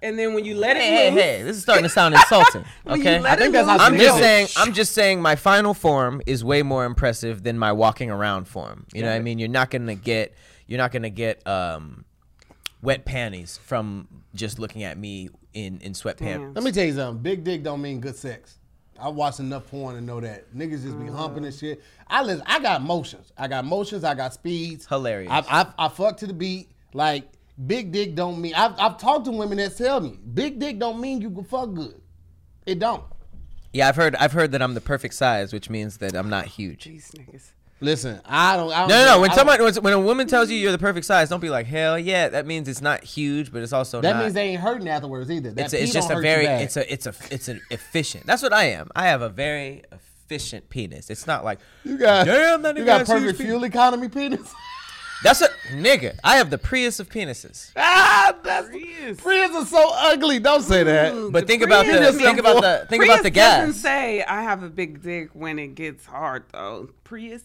[0.00, 1.42] and then when you let Hey, it hey, loose, hey!
[1.42, 2.64] This is starting to sound insulting.
[2.86, 4.48] Okay, I think that's how I'm just saying.
[4.56, 5.20] I'm just saying.
[5.20, 8.86] My final form is way more impressive than my walking around form.
[8.94, 9.38] You know what I mean?
[9.40, 10.34] You're not gonna get.
[10.68, 12.04] You're not gonna get um,
[12.80, 16.18] wet panties from just looking at me in in sweatpants.
[16.18, 16.54] Damn.
[16.54, 17.22] Let me tell you something.
[17.22, 18.58] Big dick don't mean good sex.
[19.00, 21.82] I watched enough porn to know that niggas just be humping and shit.
[22.06, 22.44] I listen.
[22.46, 23.32] I got motions.
[23.36, 24.04] I got motions.
[24.04, 24.86] I got speeds.
[24.86, 25.30] Hilarious.
[25.30, 26.70] I I, I fuck to the beat.
[26.92, 27.28] Like
[27.66, 28.54] big dick don't mean.
[28.54, 31.72] I've I've talked to women that tell me big dick don't mean you can fuck
[31.74, 32.00] good.
[32.66, 33.04] It don't.
[33.72, 34.14] Yeah, I've heard.
[34.16, 36.84] I've heard that I'm the perfect size, which means that I'm not huge.
[36.84, 37.52] these niggas.
[37.82, 38.72] Listen, I don't.
[38.72, 39.20] I don't No, no, no.
[39.20, 41.50] When I don't- when- when a woman tells you you're the perfect size, don't be
[41.50, 42.28] like, hell yeah.
[42.28, 44.22] That means it's not huge, but it's also that not.
[44.22, 45.50] means they ain't hurting afterwards either.
[45.50, 48.42] That it's, a, it's just a very it's a it's a it's an efficient that's
[48.42, 52.62] what i am i have a very efficient penis it's not like you got damn
[52.62, 54.40] that you got perfect fuel economy penis.
[55.22, 58.68] that's a nigga i have the prius of penises ah, that's
[59.02, 59.20] Prius.
[59.20, 60.38] Prius are so ugly.
[60.38, 61.14] Don't say that.
[61.14, 64.22] Ooh, but the think about the think about the think Prius about the doesn't say
[64.22, 66.90] I have a big dick when it gets hard though.
[67.04, 67.42] Prius.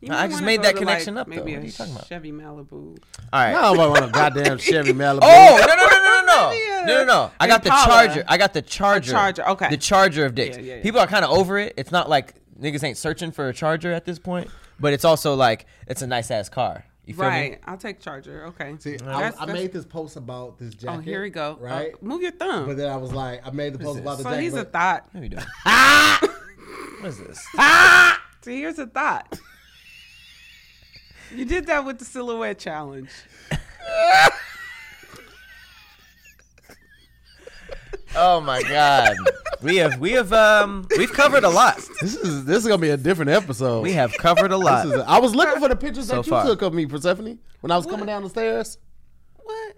[0.00, 1.42] You I just made that connection like, up, though.
[1.42, 2.08] What a are you talking about?
[2.08, 2.72] Chevy Malibu.
[2.72, 2.98] all
[3.32, 5.20] right I don't want a goddamn Chevy Malibu.
[5.22, 7.30] Oh no no no no no no no no no!
[7.38, 8.24] I got the charger.
[8.26, 9.06] I got the charger.
[9.06, 9.68] The charger, okay.
[9.70, 10.56] The charger of dicks.
[10.56, 10.82] Yeah, yeah, yeah.
[10.82, 11.74] People are kind of over it.
[11.76, 15.34] It's not like niggas ain't searching for a charger at this point, but it's also
[15.36, 16.84] like it's a nice ass car.
[17.04, 17.52] You feel Right.
[17.52, 17.58] me?
[17.64, 18.46] I'll take charger.
[18.46, 18.76] Okay.
[18.78, 20.98] See, I, That's- I that's- made this post about this jacket.
[20.98, 21.52] Oh, here we go.
[21.60, 22.02] Uh, Right.
[22.02, 22.66] move your thumb.
[22.66, 24.42] But then I was like, I made the post about the so jacket.
[24.42, 25.08] he's a but- thought.
[25.12, 25.44] What are you doing?
[27.00, 27.46] what is this?
[28.44, 29.38] So here's a thought.
[31.34, 33.10] you did that with the silhouette challenge.
[38.16, 39.16] Oh my god.
[39.62, 41.76] We have we have um we've covered a lot.
[42.00, 43.82] This is this is gonna be a different episode.
[43.82, 44.84] We have covered a lot.
[44.86, 46.44] This is I was looking for the pictures So that you far.
[46.44, 48.78] took of me, Persephone, when I was coming down the stairs.
[49.42, 49.76] What?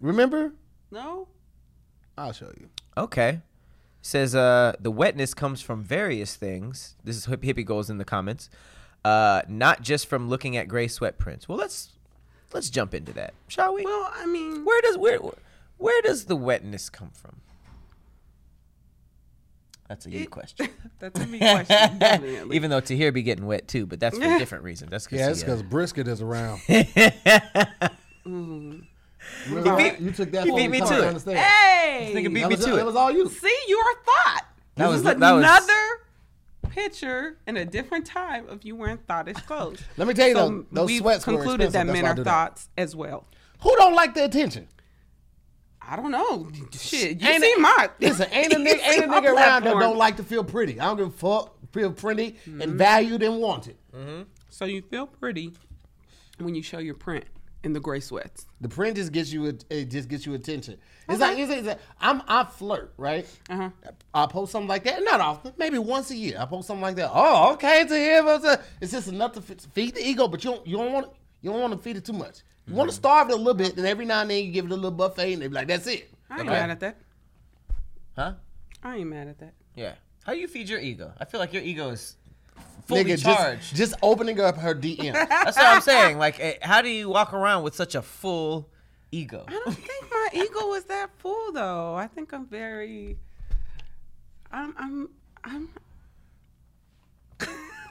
[0.00, 0.52] Remember?
[0.90, 1.28] No.
[2.16, 2.68] I'll show you.
[2.96, 3.40] Okay.
[4.02, 6.96] Says uh the wetness comes from various things.
[7.04, 8.48] This is hip- hippie goals in the comments.
[9.04, 11.48] Uh not just from looking at gray sweat prints.
[11.48, 11.92] Well, let's
[12.52, 13.34] let's jump into that.
[13.48, 13.84] Shall we?
[13.84, 15.18] Well, I mean, Where does where
[15.76, 17.40] where does the wetness come from?
[19.88, 20.68] That's a you It- question.
[20.98, 21.98] that's a me question.
[21.98, 22.56] definitely.
[22.56, 24.88] Even though Tahir be getting wet too, but that's for a different reason.
[24.90, 26.60] That's Yeah, it's because because uh, brisket is around.
[28.26, 28.78] Mm-hmm.
[29.54, 31.38] Remember, beat- you took that he for beat me coming to down it.
[31.38, 32.84] Hey, Nigga beat That me was, to that it.
[32.86, 33.28] was all you.
[33.28, 34.42] see your thought.
[34.76, 35.82] That This was- is that was- another
[36.70, 39.80] picture in a different time of you wearing thottish clothes.
[39.96, 41.86] Let me tell you So though, those we've sweats concluded expensive.
[41.86, 42.30] that men are do that.
[42.30, 43.26] thoughts as well.
[43.62, 44.68] Who don't like the attention?
[45.88, 46.48] I don't know.
[46.78, 49.64] Shit, you Ain't see it- my Listen, ain't a nigga, ain't a my nigga around
[49.64, 50.78] that don't like to feel pretty.
[50.80, 51.54] I don't give a fuck.
[51.72, 52.62] Feel pretty Mm-hmm.
[52.62, 53.76] and valued and wanted.
[54.50, 55.52] So you feel pretty
[56.38, 57.24] when you show your print
[57.64, 58.46] in the gray sweats.
[58.60, 59.46] The print just gets you.
[59.46, 60.78] It just gets you attention.
[61.08, 63.26] It's like it's, it's like- I'm I flirt right.
[63.50, 63.70] Uh-huh.
[64.14, 65.02] I post something like that.
[65.02, 66.36] Not often, maybe once a year.
[66.38, 67.10] I post something like that.
[67.12, 70.52] Oh, okay, to him, it's, a- it's just enough to feed the ego, but you
[70.52, 71.10] don't you don't want
[71.42, 72.40] you don't want to feed it too much.
[72.68, 74.66] You want to starve it a little bit, and every now and then you give
[74.66, 76.50] it a little buffet, and they be like, "That's it." I ain't Okay.
[76.50, 76.96] mad at that.
[78.16, 78.32] Huh?
[78.82, 79.54] I ain't mad at that.
[79.74, 79.94] Yeah.
[80.24, 81.12] How do you feed your ego?
[81.18, 82.16] I feel like your ego is
[82.86, 83.60] fully Nigga, charged.
[83.62, 85.12] just just opening up her DM.
[85.28, 86.18] That's what I'm saying.
[86.18, 88.68] Like, eh, how do you walk around with such a full
[89.10, 89.44] ego?
[89.48, 91.94] I don't think my ego is that full though.
[91.94, 93.16] I think I'm very.
[94.52, 94.74] I'm.
[94.78, 95.08] I'm.
[95.44, 95.68] I'm.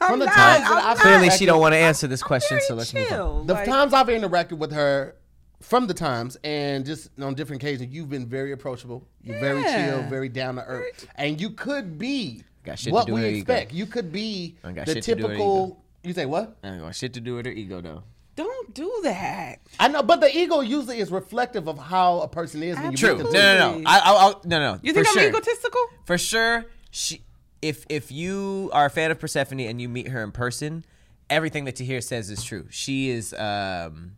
[0.05, 2.57] From the not- times that I'm I've Clearly, she don't want to answer this question,
[2.57, 3.47] very so let's move on.
[3.47, 5.15] The Like, times I've interacted with her,
[5.61, 9.07] from the times and just on different occasions, you've been very approachable.
[9.23, 13.07] You're very chill, very down to earth, and you could be Got shit to what
[13.07, 13.53] do we with her ego.
[13.53, 13.73] expect.
[13.73, 15.83] You could be got the shit to do typical.
[16.03, 16.57] You say what?
[16.63, 18.03] I ain't got shit to do with her ego, though.
[18.35, 19.55] Don't do that.
[19.79, 22.97] I know, but the ego usually is reflective of how a person is when you
[22.97, 23.15] True.
[23.15, 23.57] meet No, them.
[23.73, 23.89] no, no.
[23.89, 24.79] I, I, I'll, no, no.
[24.83, 25.29] You for think I'm sure.
[25.29, 25.81] egotistical?
[26.05, 27.23] For sure, she.
[27.61, 30.85] If if you are a fan of Persephone and you meet her in person,
[31.29, 32.67] everything that you hear says is true.
[32.69, 33.33] She is.
[33.33, 34.13] Um,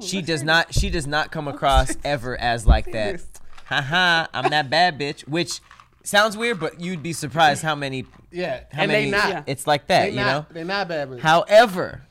[0.00, 0.74] she does hear not.
[0.74, 3.12] She does not come across ever as like that.
[3.12, 3.26] this.
[3.66, 5.26] Haha, I'm that bad bitch.
[5.28, 5.60] Which
[6.02, 8.04] sounds weird, but you'd be surprised how many.
[8.30, 9.04] Yeah, How and many?
[9.04, 9.44] they not.
[9.46, 10.26] It's like that, They you not.
[10.50, 10.54] know.
[10.54, 11.10] They're not bad.
[11.10, 12.02] But, However,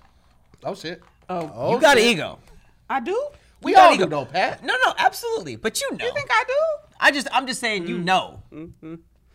[0.64, 1.02] oh shit.
[1.30, 2.40] Oh, Oh, you got an ego.
[2.90, 3.20] I do.
[3.62, 4.04] We You got all ego.
[4.06, 4.64] do though, Pat.
[4.64, 5.56] No, no, absolutely.
[5.56, 6.06] But you know.
[6.06, 6.54] You think I do?
[7.00, 8.42] I just, I'm just saying, you know,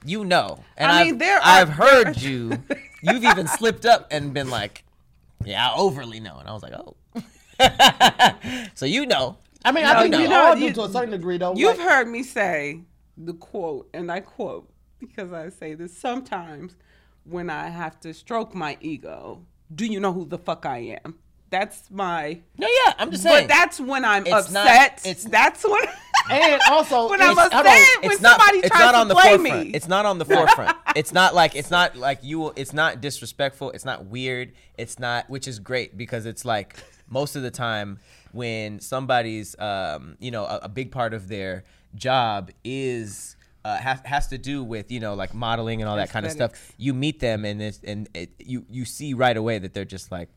[0.07, 2.63] you know, and I I mean, have there are- I've heard there- you.
[3.03, 4.85] You've even slipped up and been like,
[5.45, 6.97] "Yeah, I overly know," and I was like, "Oh."
[8.75, 10.89] so you know, I mean, No, I think you know, all do you- to a
[10.91, 11.55] certain degree though.
[11.55, 12.81] You've Like, heard me say
[13.17, 16.77] the quote, and I quote because I say this sometimes
[17.25, 19.43] when I have to stroke my ego.
[19.75, 21.17] Do you know who the fuck I am?
[21.51, 22.41] That's my.
[22.59, 23.47] no, yeah, I'm just saying.
[23.47, 25.01] But that's when I'm It's not- upset.
[25.07, 25.83] it's- that's when.
[26.31, 27.67] and also when it's- I'm hold on.
[27.67, 28.39] upset when it's not.
[28.41, 29.67] somebody It's tries not to on the play forefront.
[29.69, 29.73] me.
[29.75, 30.77] It's not on the forefront.
[30.97, 32.53] it's not like it's not like you.
[32.57, 33.71] It's not disrespectful.
[33.73, 34.53] It's not weird.
[34.79, 36.77] It's not, which is great because it's like
[37.09, 37.99] most of the time
[38.33, 43.33] when somebody's, um, you know, a, a big part of their job is.
[43.65, 46.31] Uh, has, has to do with you know like modeling and all that kind of
[46.31, 46.53] stuff.
[46.77, 50.13] You meet them and it's, and it, you you see right away that they're just
[50.13, 50.29] like,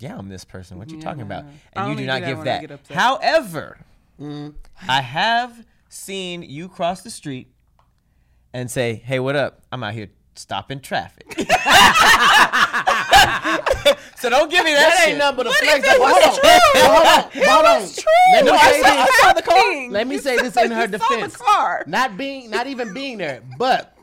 [0.00, 0.76] yeah, I'm this person.
[0.76, 1.44] What you talking about?
[1.44, 2.60] I And you only do do not that give that.
[2.88, 2.88] get
[4.18, 4.52] upset.
[4.74, 7.48] However, I have seen you cross the street
[8.52, 9.62] and say, "Hey, what up?
[9.72, 11.26] I'm out here stopping traffic."
[14.16, 14.90] so don't give me that.
[14.90, 15.08] That shit.
[15.10, 15.78] ain't nothing but a What flex.
[15.78, 16.40] if it Hold was on.
[16.40, 16.60] true?
[16.82, 17.22] Hold on.
[17.48, 17.88] Hold on.
[17.88, 18.02] true.
[18.32, 19.18] Let me I say saw- I this.
[19.20, 19.90] saw the car.
[19.90, 21.36] Let me You say this in her you saw the defense.
[21.36, 21.84] car.
[21.86, 23.96] Not being, not even being there, but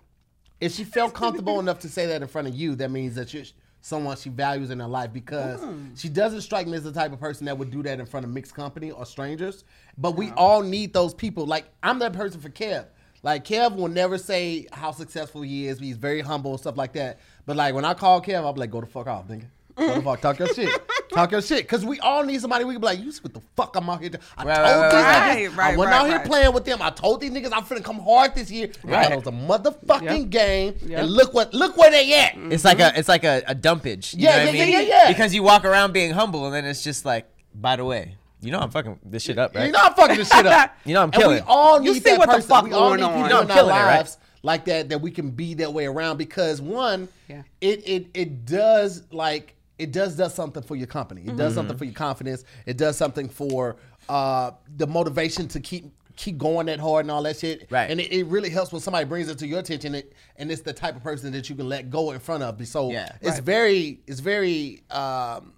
[0.61, 3.33] if she felt comfortable enough to say that in front of you, that means that
[3.33, 3.43] you're
[3.83, 5.93] someone she values in her life because hmm.
[5.93, 8.25] she doesn't strike me as the type of person that would do that in front
[8.25, 9.65] of mixed company or strangers.
[9.97, 11.45] But we all need those people.
[11.45, 12.85] Like I'm that person for Kev.
[13.23, 15.79] Like Kev will never say how successful he is.
[15.79, 17.19] He's very humble and stuff like that.
[17.45, 19.47] But like when I call Kev, I'll be like, "Go the fuck off, nigga.
[19.75, 20.69] Go the fuck, talk your shit,
[21.09, 23.33] talk your shit." Because we all need somebody we can be like, "You see what
[23.33, 24.21] the fuck I'm out here." doing?
[24.37, 25.73] I Right, told right, these right, niggas right.
[25.73, 26.25] I wasn't right, out here right.
[26.27, 26.81] playing with them.
[26.81, 28.69] I told these niggas I'm finna come hard this year.
[28.83, 29.11] Right.
[29.11, 30.29] It was a motherfucking Yep.
[30.29, 30.75] game.
[30.85, 30.99] Yep.
[30.99, 32.35] And look what look where they at.
[32.51, 34.13] It's like a it's like a, a dumpage.
[34.13, 34.73] You Yeah, know what yeah, I mean?
[34.73, 35.07] yeah, yeah, yeah.
[35.07, 38.51] Because you walk around being humble and then it's just like, by the way, you
[38.51, 39.65] know I'm fucking this shit up, right?
[39.67, 40.75] You know I'm fucking this shit up.
[40.85, 42.49] You know I'm and killing we all need You see that what the person.
[42.49, 43.09] fuck we all going need on.
[43.13, 43.97] people You know in I'm our killing it, right?
[43.97, 47.43] lives like that that we can be that way around because one, Yeah.
[47.61, 51.21] it it it does like it does does something for your company.
[51.21, 51.37] It Mm-hmm.
[51.37, 52.43] does something for your confidence.
[52.65, 53.75] It does something for
[54.09, 57.65] uh the motivation to keep keep going that hard and all that shit.
[57.71, 57.89] Right.
[57.89, 60.61] And it, it really helps when somebody brings it to your attention it, and it's
[60.61, 62.65] the type of person that you can let go in front of.
[62.67, 63.11] So Yeah.
[63.21, 63.43] it's Right.
[63.43, 65.53] very it's very um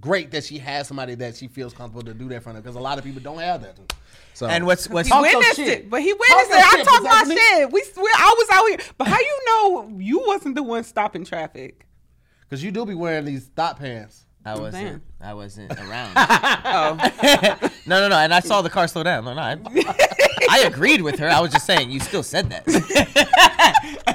[0.00, 2.64] great that she has somebody that she feels comfortable to do that in front of
[2.64, 3.78] because a lot of people don't have that.
[4.34, 5.68] So And what's what's He witnessed shit.
[5.68, 6.64] it, but he witnessed your it.
[6.64, 7.72] I shit, talk my shit.
[7.72, 11.24] We, we, I was out here, but how you know you wasn't the one stopping
[11.24, 11.84] traffic?
[12.48, 14.24] Because you do be wearing these thought pants.
[14.44, 15.02] I wasn't saying.
[15.20, 16.14] I wasn't around.
[16.70, 16.96] Oh,
[17.86, 18.16] no, no, no.
[18.16, 19.24] And I saw the car slow down.
[19.24, 19.40] No, no.
[19.40, 19.56] I,
[20.50, 21.28] I agreed with her.
[21.28, 22.64] I was just saying you still said that.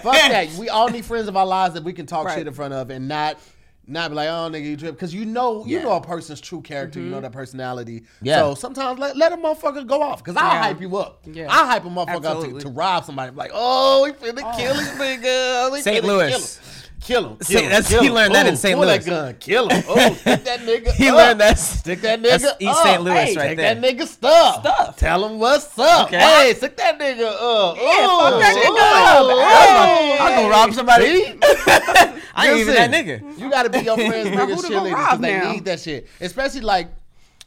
[0.01, 0.49] Fuck that.
[0.57, 2.37] We all need friends of our lives that we can talk Right.
[2.37, 3.37] shit in front of and not
[3.85, 5.83] Not be like, oh nigga, you trip, because you know you Yeah.
[5.83, 7.23] know a person's true character, you know mm-hmm.
[7.23, 8.03] their personality.
[8.21, 8.39] Yeah.
[8.39, 10.61] So sometimes let, let a motherfucker go off, because I'll Yeah.
[10.63, 11.21] hype you up.
[11.25, 11.51] Yeah.
[11.51, 12.61] I hype a motherfucker up to, Absolutely.
[12.61, 13.35] to rob somebody.
[13.35, 14.77] Like, oh, we finna kill oh.
[14.77, 15.65] this nigga.
[15.65, 16.03] Oh, we St.
[16.03, 16.29] finna Louis.
[16.29, 16.82] Kill him.
[17.03, 17.37] Kill him.
[17.41, 17.69] Saint- Kill him.
[17.69, 18.13] that's- kill he him.
[18.13, 18.75] learned that in Ooh, St.
[18.77, 18.97] pull Louis.
[18.97, 19.35] that gun.
[19.39, 19.83] Kill him.
[19.87, 20.91] Oh, stick that nigga.
[20.93, 21.15] He up.
[21.15, 22.39] learned that- Stick that nigga.
[22.39, 22.83] that's East up.
[22.85, 23.01] St.
[23.01, 23.75] Louis hey, right take there.
[23.75, 24.59] that nigga stuff.
[24.61, 24.97] Stuff.
[24.97, 26.07] Tell him what's up.
[26.07, 26.19] Okay.
[26.19, 27.75] Hey, stick that nigga up.
[27.77, 29.99] Yeah, Ooh, fuck that nigga ooh, up.
[29.99, 30.17] hey.
[30.19, 31.39] I'll go rob somebody.
[32.35, 33.37] I ain't even that nigga.
[33.39, 35.79] You gotta be your friend's Now biggest who to go cheerleader because they need that
[35.79, 36.07] shit.
[36.21, 36.87] Especially like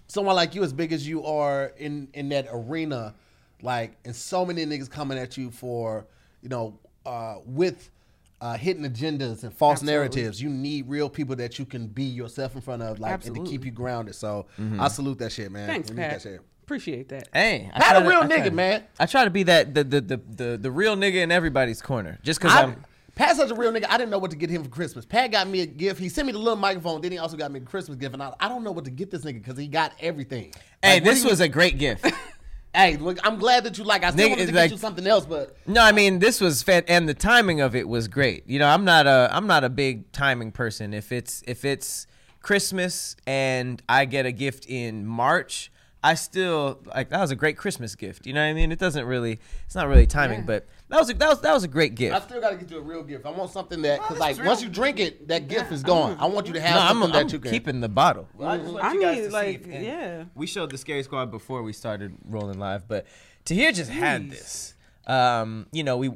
[0.07, 3.14] someone like you, as big as you are in in that arena,
[3.62, 6.07] like and so many niggas coming at you for
[6.42, 7.90] you know uh, with.
[8.38, 9.92] Uh, hidden agendas and false Absolutely.
[9.94, 10.42] narratives.
[10.42, 13.44] You need real people that you can be yourself in front of, like, and to
[13.44, 14.14] keep you grounded.
[14.14, 14.79] So Mm-hmm.
[14.79, 15.66] I salute that shit, man.
[15.66, 16.11] Thanks, You need Pat.
[16.11, 16.40] that shit.
[16.62, 17.29] Appreciate that.
[17.33, 18.85] Hey, I Pat try a to- real I try nigga, to- man.
[19.01, 22.18] I try to be that the the the the, the real nigga in everybody's corner,
[22.22, 22.85] just because I, I'm.
[23.14, 23.87] Pat's such a real nigga.
[23.88, 25.07] I didn't know what to get him for Christmas.
[25.07, 25.99] Pat got me a gift.
[25.99, 27.01] He sent me the little microphone.
[27.01, 28.90] Then he also got me a Christmas gift, and I, I don't know what to
[28.90, 30.53] get this nigga because he got everything.
[30.83, 32.05] Hey, Like, this do you- was a great gift.
[32.76, 34.04] Hey, look, I'm glad that you like.
[34.04, 36.40] I still Nigga, wanted to it's get you something else, but No, I mean this
[36.40, 38.46] was fan, and the timing of it was great.
[38.46, 40.92] You know, I'm not a I'm not a big timing person.
[40.92, 42.06] If it's if it's
[42.42, 45.72] Christmas and I get a gift in March,
[46.04, 48.26] I still like that was a great Christmas gift.
[48.26, 48.70] You know what I mean?
[48.72, 50.46] It doesn't really it's not really timing, Yeah.
[50.46, 52.14] but that was a, that was that was a great gift.
[52.14, 53.27] I still got to get you a real gift.
[53.27, 56.16] I want something that because like once you drink it, that gift is gone.
[56.20, 57.51] I want you to have No, I'm, something I'm that you can.
[57.51, 58.29] keeping the bottle.
[58.40, 60.25] I, just want I you guys need, to see like, if- and yeah.
[60.35, 63.07] We showed the Scary Squad before we started rolling live, but
[63.44, 64.75] Tahir just had this.
[65.09, 66.11] Um, you know, we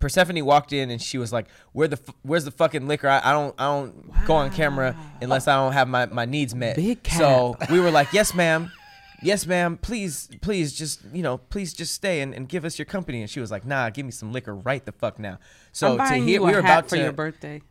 [0.00, 3.08] Persephone walked in and she was like, "Where the f- where's the fucking liquor?
[3.08, 6.54] I, I don't I don't go on camera unless I don't have my, my needs
[6.54, 7.18] met." Big cap.
[7.18, 8.72] So we were like, "Yes, ma'am."
[9.22, 9.76] Yes, ma'am.
[9.76, 13.20] Please, please, just you know, please just stay and, and give us your company.
[13.20, 15.38] And she was like, "Nah, give me some liquor right the fuck now."
[15.72, 17.62] So I'm buying Tahir, you we a were hat about for to your birthday.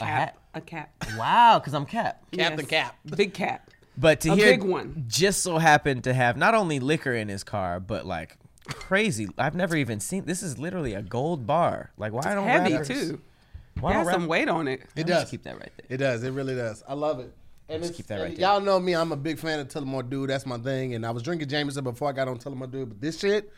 [0.00, 0.36] a hat.
[0.54, 0.90] A cap.
[1.16, 2.22] Wow, because I'm Cap.
[2.32, 2.96] Captain Cap.
[3.16, 3.70] Big cap.
[3.96, 5.04] But to A hear big one.
[5.06, 9.28] just so happened to have not only liquor in his car, but like crazy.
[9.38, 10.24] I've never even seen.
[10.24, 11.90] This is literally a gold bar.
[11.96, 13.20] Like why don't Heavy rappers- too.
[13.78, 14.80] Why It don't has some weight on it.
[14.96, 15.30] It Let's does.
[15.30, 15.86] keep that right there.
[15.88, 16.24] It does.
[16.24, 16.82] It really does.
[16.88, 17.32] I love it.
[17.70, 18.50] And Just it's, keep that right and there.
[18.50, 18.94] y'all know me.
[18.94, 20.28] I'm a big fan of Tullamore Dude.
[20.30, 20.94] That's my thing.
[20.94, 22.88] And I was drinking Jameson before I got on Tullamore Dude.
[22.88, 23.52] But this shit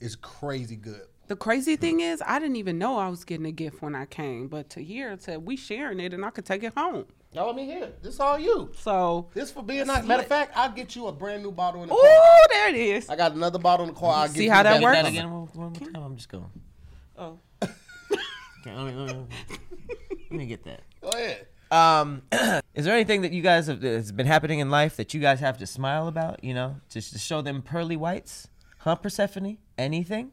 [0.00, 1.02] is crazy good.
[1.28, 4.04] The crazy thing is, I didn't even know I was getting a gift when I
[4.06, 7.04] came, but Tahir said we sharing it and I could take it home.
[7.32, 8.72] Y'all, I mean, here, this all you.
[8.80, 10.04] So, This for being nice.
[10.04, 12.00] Matter of fact, I'll get you a brand new bottle in the car.
[12.02, 13.08] oh, there it is.
[13.08, 14.12] I got another bottle in the car.
[14.22, 14.96] I'll See give how you that Say works?
[15.02, 16.02] that again one, one more time.
[16.02, 16.50] I'm just going.
[17.16, 17.70] Oh, Okay,
[18.74, 19.26] let, me, let me-
[20.30, 20.80] let me get that.
[21.00, 21.46] Go ahead.
[21.70, 22.22] Um,
[22.74, 25.40] is there anything that you guys have that's been happening in life that you guys
[25.40, 26.42] have to smile about?
[26.42, 29.58] You know, just to show them pearly whites, huh, Persephone?
[29.78, 30.32] Anything?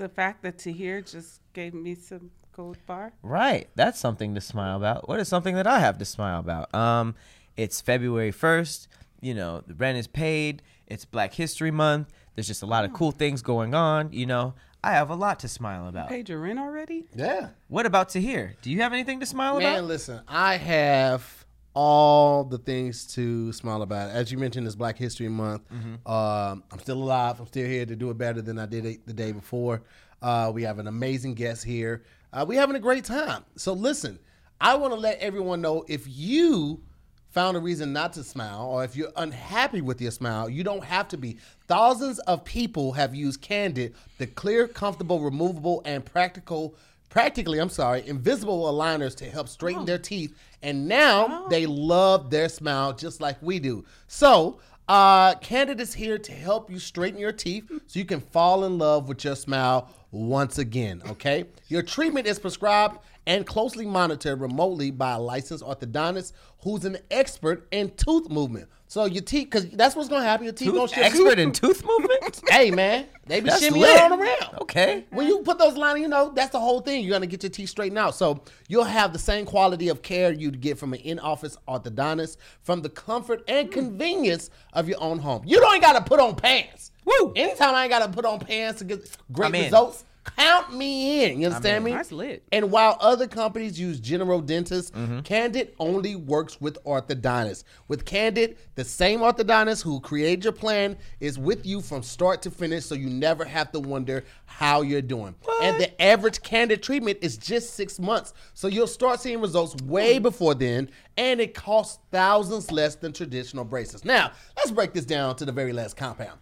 [0.00, 3.12] the fact that Tahir just gave me some gold bar.
[3.22, 3.68] Right.
[3.76, 5.08] That's something to smile about.
[5.08, 6.74] What is something that I have to smile about?
[6.74, 7.14] Um,
[7.56, 8.88] it's February 1st.
[9.20, 10.62] You know, the rent is paid.
[10.86, 12.08] It's Black History Month.
[12.34, 14.12] There's just a lot of cool things going on.
[14.12, 16.08] You know, I have a lot to smile about.
[16.08, 17.06] Paid your rent already?
[17.14, 17.48] Yeah.
[17.68, 18.56] What about Tahir?
[18.62, 19.74] Do you have anything to smile Man, about?
[19.74, 24.10] Man, listen, I have all the things to smile about.
[24.10, 25.62] As you mentioned, it's Black History Month.
[26.06, 27.40] Um, I'm still alive.
[27.40, 29.82] I'm still here to do it better than I did it the day before.
[30.22, 32.02] Uh, we have an amazing guest here.
[32.32, 33.44] Uh, we having a great time.
[33.56, 34.18] So listen,
[34.60, 36.82] I want to let everyone know if you
[37.30, 40.84] found a reason not to smile or if you're unhappy with your smile, you don't
[40.84, 41.36] have to be.
[41.68, 46.74] Thousands of people have used Candid, the clear, comfortable, removable, and practical
[47.10, 50.34] practically, I'm sorry, invisible aligners to help straighten their teeth.
[50.62, 53.84] And now they love their smile just like we do.
[54.06, 58.64] So, uh, Candid is here to help you straighten your teeth so you can fall
[58.64, 61.44] in love with your smile once again, okay?
[61.68, 62.98] Your treatment is prescribed
[63.30, 68.68] and closely monitored remotely by a licensed orthodontist who's an expert in tooth movement.
[68.88, 70.46] So your teeth, because that's what's gonna happen.
[70.46, 71.06] Your teeth gonna Tooth, shift.
[71.06, 72.42] expert in tooth movement?
[72.50, 74.02] Hey man, they be That's shimmying lit.
[74.02, 74.58] on around.
[74.62, 75.04] Okay.
[75.10, 77.04] When you put those lines, you know, that's the whole thing.
[77.04, 78.16] You're gonna get your teeth straightened out.
[78.16, 82.82] So you'll have the same quality of care you'd get from an in-office orthodontist from
[82.82, 83.72] the comfort and hmm.
[83.72, 85.42] convenience of your own home.
[85.46, 86.90] You don't gotta put on pants.
[87.04, 87.32] Woo!
[87.36, 90.04] Anytime I ain't gotta put on pants to get great results,
[90.36, 91.40] count me in.
[91.40, 91.84] You understand in.
[91.84, 91.90] me?
[91.92, 92.42] That's lit.
[92.52, 95.20] And while other companies use general dentists, Mm-hmm.
[95.20, 97.64] Candid only works with orthodontists.
[97.88, 102.50] With Candid, the same orthodontist who created your plan is with you from start to
[102.50, 105.34] finish, so you never have to wonder how you're doing.
[105.62, 110.16] And the average Candid treatment is just six months, so you'll start seeing results way
[110.16, 110.22] Hmm.
[110.22, 114.04] before then, and it costs thousands less than traditional braces.
[114.04, 116.38] Now, let's break this down to the very last compound.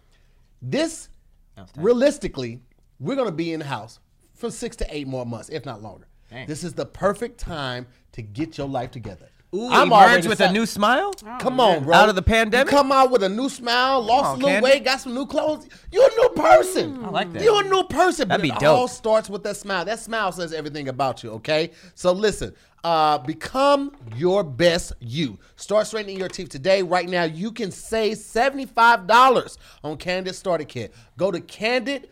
[0.61, 1.09] This,
[1.77, 2.61] realistically,
[2.99, 3.99] we're going to be in the house
[4.33, 6.07] for six to eight more months, if not longer.
[6.29, 6.47] Dang.
[6.47, 9.27] This is the perfect time to get your life together.
[9.55, 11.11] Ooh, I'm emerge already with set- a new smile.
[11.39, 11.95] Come on, bro.
[11.95, 12.71] Out of the pandemic?
[12.71, 15.25] You come out with a new smile, lost on, a little weight, got some new
[15.25, 15.67] clothes.
[15.91, 17.03] You're a new person.
[17.03, 17.41] I like that.
[17.41, 18.27] You're a new person.
[18.27, 18.91] That'd but be it all dope.
[18.91, 19.85] starts with that smile.
[19.85, 21.71] That smile says everything about you, okay?
[21.95, 25.39] So listen, uh, become your best you.
[25.55, 26.83] Start straightening your teeth today.
[26.83, 30.93] Right now, you can save $75 on Candid Starter Kit.
[31.17, 32.09] Go to Candid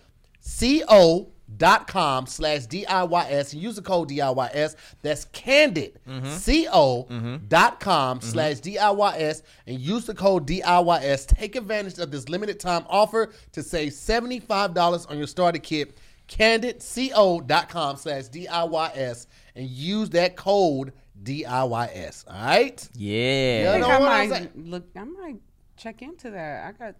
[0.47, 4.75] co dot com slash DIYS and use the code DIYS.
[5.01, 6.69] That's candid mm-hmm.
[6.71, 8.27] co dot com mm-hmm.
[8.27, 11.27] slash DIYS and use the code DIYS.
[11.27, 15.97] Take advantage of this limited time offer to save $75 on your starter kit.
[16.27, 16.83] Candid
[17.13, 22.25] co dot com slash DIYS and use that code DIYS.
[22.27, 22.89] All right?
[22.93, 23.61] Yeah.
[23.61, 23.69] Yeah.
[23.69, 24.85] I think know I what I'm might look.
[24.95, 25.37] I might
[25.77, 26.65] check into that.
[26.65, 26.95] I got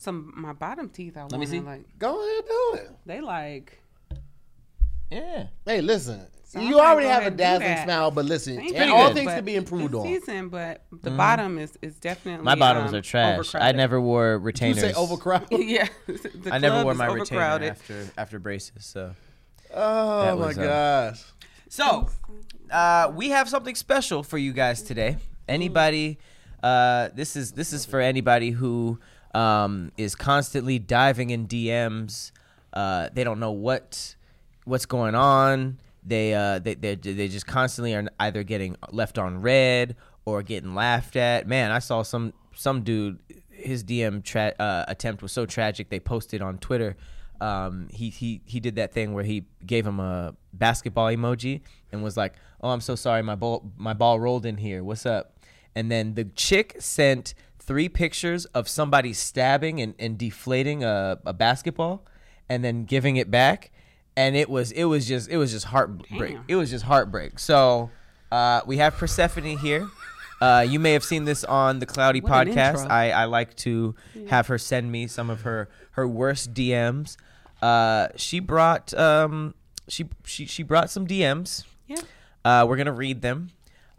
[0.00, 1.16] some my bottom teeth.
[1.16, 1.60] I want me see.
[1.60, 1.84] like.
[1.98, 2.90] Go ahead, do it.
[3.04, 3.80] They like.
[5.10, 5.48] Yeah.
[5.66, 6.26] Hey, listen.
[6.44, 8.88] So I you already have a ahead and do dazzling smile, but listen, Thank and
[8.88, 8.94] you.
[8.96, 9.14] all good.
[9.16, 10.04] things But can be improved on.
[10.06, 13.54] Decent, but the bottom is is definitely My bottoms um, are trash.
[13.54, 14.80] I never wore You retainers.
[14.80, 15.48] say overcrowded?
[15.60, 15.86] yeah,
[16.50, 18.84] I never wore my retainer after after braces.
[18.84, 19.14] So.
[19.72, 21.24] Oh That my was, uh, gosh.
[21.68, 22.08] So,
[22.72, 25.18] uh, we have something special for you guys today.
[25.46, 26.18] Anybody,
[26.64, 28.98] uh, this is this is for anybody who
[29.34, 32.32] um, is constantly diving in DMs.
[32.72, 34.16] Uh, they don't know what
[34.64, 35.78] what's going on.
[36.04, 40.74] They uh, they they they just constantly are either getting left on red or getting
[40.74, 41.46] laughed at.
[41.46, 43.18] Man, I saw some some dude.
[43.50, 45.90] His DM tra- uh, attempt was so tragic.
[45.90, 46.96] They posted on Twitter
[47.40, 52.02] um, he he he did that thing where he gave him a basketball emoji and
[52.02, 54.84] was like, "Oh, I'm so sorry, my ball my ball rolled in here.
[54.84, 55.38] What's up?"
[55.74, 61.32] And then the chick sent three pictures of somebody stabbing and, and deflating a, a
[61.32, 62.04] basketball,
[62.48, 63.70] and then giving it back,
[64.16, 66.34] and it was it was just it was just heartbreak.
[66.34, 66.44] Damn.
[66.48, 67.38] It was just heartbreak.
[67.38, 67.90] So
[68.32, 69.88] uh, we have Persephone here.
[70.40, 72.90] Uh, you may have seen this on the Cloudy What podcast.
[72.90, 73.94] I, I like to
[74.28, 77.16] have her send me some of her her worst DMs.
[77.60, 79.54] Uh, she brought um
[79.86, 81.64] she she she brought some DMs.
[81.86, 81.98] Yeah.
[82.44, 83.50] Uh, we're gonna read them.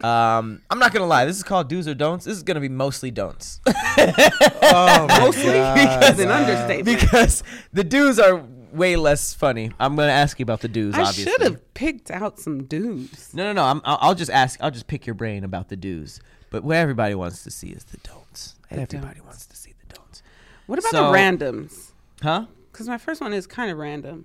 [0.04, 1.24] Um, I'm not gonna lie.
[1.24, 2.24] This is called do's or don'ts.
[2.24, 7.00] This is gonna be mostly don'ts Oh my Mostly because an understatement.
[7.00, 9.70] because the do's are way less funny.
[9.78, 10.94] I'm gonna ask you about the do's.
[10.94, 11.24] I obviously.
[11.24, 13.32] should have picked out some dudes.
[13.34, 13.64] No, no, no.
[13.64, 14.60] I'm, I'll, I'll just ask.
[14.62, 16.20] I'll just pick your brain about the do's.
[16.50, 18.54] But what everybody wants to see is the don'ts.
[18.70, 19.20] everybody don'ts.
[19.24, 20.22] wants to see the don'ts.
[20.66, 21.90] What about So- the randoms?
[22.22, 22.46] Huh?
[22.70, 24.24] Because my first one is kind of random.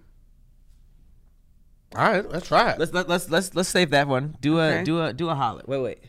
[1.95, 2.79] All right, let's try it.
[2.79, 4.35] Let's let, let's let's let's save that one.
[4.41, 4.83] Do a Okay.
[4.83, 5.63] do a do a holler.
[5.65, 5.99] Wait wait.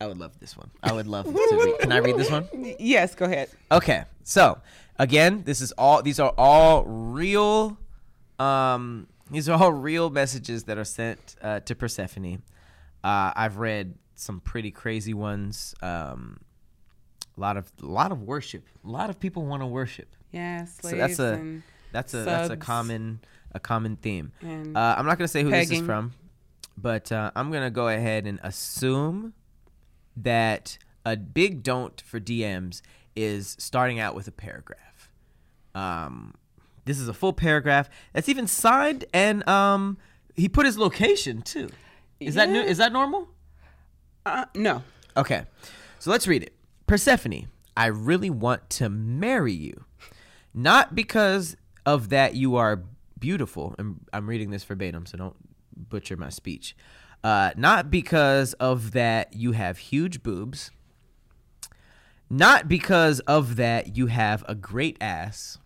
[0.00, 0.70] I would love this one.
[0.82, 1.78] I would love to read.
[1.80, 2.48] Can I read this one?
[2.78, 3.48] Yes, go ahead.
[3.70, 4.04] Okay.
[4.24, 4.58] So
[4.98, 6.02] again, this is all.
[6.02, 7.78] These are all real.
[8.38, 12.42] Um, these are all real messages that are sent uh, to Persephone.
[13.02, 15.74] Uh, I've read some pretty crazy ones.
[15.80, 16.40] Um,
[17.36, 18.66] a lot of a lot of worship.
[18.84, 20.08] A lot of people want to worship.
[20.32, 21.60] Yeah, So that's a
[21.92, 23.20] that's a that's a common
[23.54, 24.32] a common theme.
[24.40, 26.12] and Uh, I'm not gonna say who this is from,
[26.76, 29.32] but uh, I'm gonna go ahead and assume
[30.16, 32.82] that a big don't for DMs
[33.16, 35.10] is starting out with a paragraph.
[35.74, 36.34] Um,
[36.84, 39.98] this is a full paragraph that's even signed, and um,
[40.34, 41.68] he put his location too.
[42.20, 42.60] Is that new?
[42.60, 43.28] Is that normal?
[44.26, 44.82] uh, no.
[45.16, 45.44] Okay,
[45.98, 46.54] so let's read it.
[46.86, 49.84] Persephone, I really want to marry you.
[50.52, 52.82] Not because of that you are
[53.24, 55.36] beautiful, and I'm reading this verbatim, so don't
[55.74, 56.76] butcher my speech.
[57.24, 60.70] Uh, not because of that you have huge boobs.
[62.28, 65.56] Not because of that you have a great ass.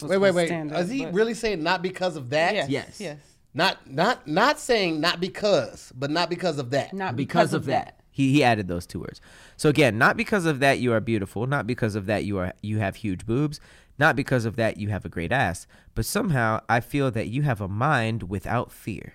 [0.00, 0.46] Wait, wait, wait.
[0.46, 2.54] stand Is he but- really saying not because of that?
[2.54, 2.68] Yes.
[2.68, 3.00] Yes.
[3.00, 3.18] Yes.
[3.54, 6.92] Not not not saying not because, but not because of that.
[6.92, 7.98] Not because of that.
[8.12, 9.20] He, he added those two words.
[9.56, 12.52] So again, not because of that you are beautiful, not because of that you are
[12.62, 13.58] you have huge boobs,
[14.02, 17.42] not because of that you have a great ass, but somehow I feel that you
[17.42, 19.12] have a mind without fear.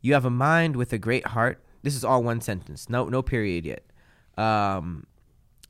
[0.00, 1.62] You have a mind with a great heart.
[1.82, 2.88] This is all one sentence.
[2.88, 3.84] No no period yet.
[4.38, 5.06] Um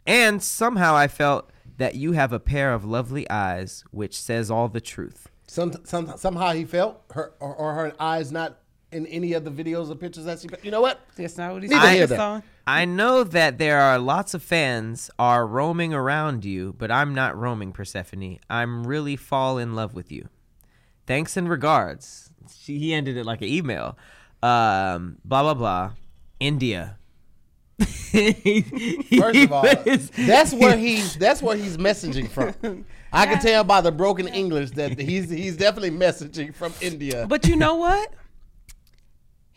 [0.06, 4.68] and somehow I felt that you have a pair of lovely eyes which says all
[4.68, 5.28] the truth.
[5.48, 8.60] Some, some somehow he felt her or, or her eyes not
[8.92, 10.48] in any of the videos or pictures that she.
[10.62, 11.00] You know what?
[11.16, 11.94] That's not what he Neither said.
[11.96, 16.90] here Just I know that there are lots of fans are roaming around you, but
[16.90, 18.38] I'm not roaming, Persephone.
[18.48, 20.28] I'm really fall in love with you.
[21.06, 22.30] Thanks and regards.
[22.54, 23.98] She, he ended it like an email.
[24.42, 25.92] Um, blah blah blah.
[26.38, 26.98] India.
[27.82, 32.84] First of all, that's where he's that's where he's messaging from.
[33.12, 37.26] I can tell by the broken English that he's he's definitely messaging from India.
[37.28, 38.12] But you know what?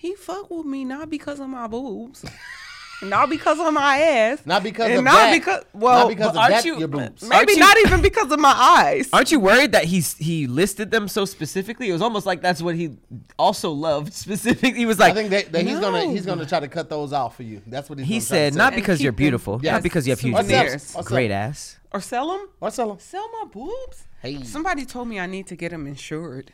[0.06, 2.24] He fuck with me not because of my boobs,
[3.02, 5.32] not because of my ass, Not because and of not that.
[5.34, 7.24] because well, not because of aren't that, you- your boobs.
[7.24, 9.10] Aren't maybe you- not even because of my eyes.
[9.12, 11.90] Aren't you worried that he's he listed them so specifically?
[11.90, 12.98] It was almost like that's what he
[13.40, 14.74] also loved specifically.
[14.78, 17.12] He was like, I think that, that he's gonna he's gonna try to cut those
[17.14, 17.62] off for you.
[17.68, 19.24] That's what he's he gonna said, not because you're keep them.
[19.24, 19.72] beautiful, Yes.
[19.74, 20.58] not because you have huge What's boobs.
[20.60, 20.90] Souvenirs.
[20.92, 20.96] up?
[20.98, 21.78] What's Great ass.
[21.92, 22.48] or sell them?
[22.60, 23.02] What's up?
[23.02, 24.06] Sell my boobs?
[24.22, 24.44] Hey.
[24.44, 26.52] Somebody told me I need to get them insured.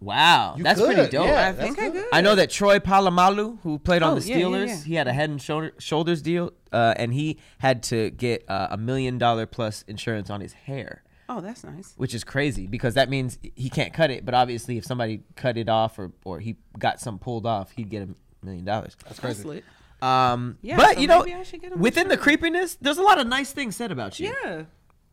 [0.00, 1.26] Wow, You that's could, pretty dope.
[1.26, 1.48] yeah.
[1.48, 2.04] I that's think I good.
[2.04, 2.14] could.
[2.14, 4.76] I know that Troy Polamalu, who played on Oh, the yeah, yeah, Steelers, yeah.
[4.84, 8.68] he had a head and shoulder, shoulders deal, uh, and he had to get uh,
[8.70, 11.92] a million dollar plus insurance on his hair, Oh, that's nice.
[11.98, 14.24] which is crazy because that means he can't cut it.
[14.24, 17.90] But obviously, if somebody cut it off or or he got some pulled off, he'd
[17.90, 18.08] get a
[18.42, 18.96] million dollars.
[19.04, 19.46] That's That's crazy.
[19.48, 19.64] lit.
[20.02, 22.96] Um, Yeah, but so you know, maybe I should get him within the creepiness, there's
[22.96, 24.34] a lot of nice things said about you.
[24.44, 24.62] Yeah.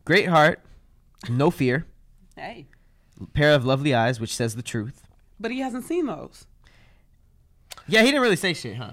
[0.06, 0.60] Great heart,
[1.28, 1.86] no fear,
[2.36, 2.68] Hey.
[3.34, 5.02] Pair of lovely eyes, which says the truth.
[5.40, 6.46] But he hasn't seen those.
[7.86, 8.92] Yeah, he didn't really say shit, huh?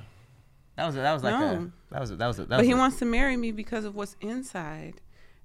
[0.75, 2.57] That was a, that was like a that was a, that was a, that But
[2.59, 5.01] was he a- wants to marry me because of what's inside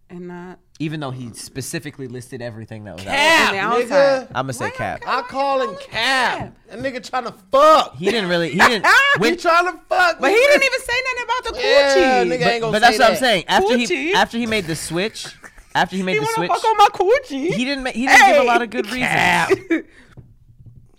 [0.08, 3.12] and not even though he specifically listed everything that was out.
[3.12, 3.82] Cap, on nigga.
[3.84, 4.26] outside.
[4.28, 5.02] I'm gonna say Why cap.
[5.06, 6.38] I call him Why Cap.
[6.68, 7.94] calling That nigga trying to fuck.
[7.94, 8.50] He didn't really.
[8.50, 8.86] He didn't.
[9.22, 10.18] he trying to fuck.
[10.18, 12.96] But he didn't even say nothing about the Yeah, nigga But ain't gonna but that's
[12.96, 13.44] say what I'm saying.
[13.46, 15.26] After he after he made the switch,
[15.74, 17.52] after he made he the switch, fuck on my coochie.
[17.54, 17.84] he didn't.
[17.84, 19.84] ma- He didn't give a lot of good reasons.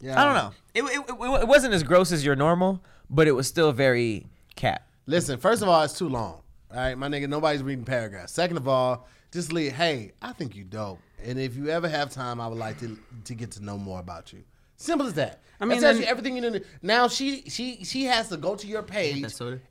[0.04, 0.20] Yeah.
[0.20, 0.52] I don't know.
[0.74, 4.26] It, it, it, it wasn't as gross as your normal, but it was still very
[4.56, 4.88] cap.
[5.06, 6.42] Listen, first of all, it's too long.
[6.72, 8.32] All right, my nigga, nobody's reading paragraphs.
[8.34, 9.74] Second of all, just leave.
[9.74, 12.98] Hey, I think you dope, and if you ever have time, I would like to
[13.26, 14.44] to get to know more about you.
[14.78, 15.44] Simple as that.
[15.60, 16.54] I I mean, mean, tells then- you everything you need.
[16.54, 19.24] to- Now she she she has to go to your page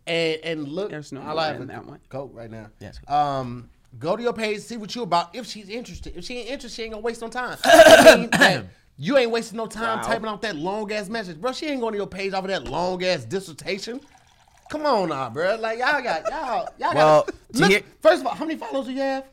[0.07, 0.91] and and look.
[0.91, 1.99] There's no I more like in that one.
[2.09, 2.69] Go right now.
[2.79, 3.01] Yes.
[3.09, 5.35] Um, go to your page, see what you're about.
[5.35, 7.59] If she's interested, if she ain't interested, she ain't gonna waste no time.
[7.65, 8.67] I mean, that-
[9.03, 10.05] you ain't wasting no time Wow.
[10.07, 11.53] typing out that long ass message, bro.
[11.53, 13.99] She ain't going to your page off of that long ass dissertation.
[14.71, 15.57] Come on now, bro.
[15.57, 17.27] Like y'all got y'all y'all Well, got.
[17.55, 19.25] to Look, hear- first of all, how many followers do you have?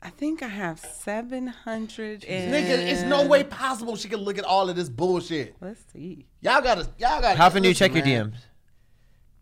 [0.00, 2.54] I think I have 700 and...
[2.54, 5.56] Nigga, it's no way possible she can look at all of this bullshit.
[5.60, 6.24] Let's see.
[6.40, 7.36] Y'all gotta y'all gotta.
[7.36, 8.24] How often do you listen, check your.
[8.26, 8.36] DMs?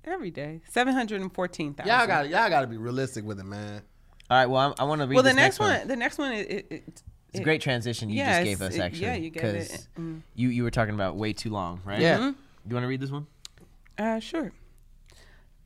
[0.05, 0.63] Every day.
[0.71, 1.87] 714,000.
[1.87, 3.83] Y'all gotta y'all gotta be realistic with it, man.
[4.31, 4.47] All right.
[4.47, 5.17] Well, I, I want to read.
[5.17, 5.17] This one.
[5.17, 7.61] Well, the this next, next one, the next one, it, it, it, It's a great
[7.63, 9.03] transition you Yeah, just gave it's- us, it- actually.
[9.07, 10.23] yeah, you gave it, 'cause mm.
[10.35, 12.01] You you were talking about way too long, right?
[12.01, 12.19] Yeah.
[12.19, 12.69] Mm-hmm.
[12.69, 13.27] You want to read this one?
[13.97, 14.53] Uh, sure.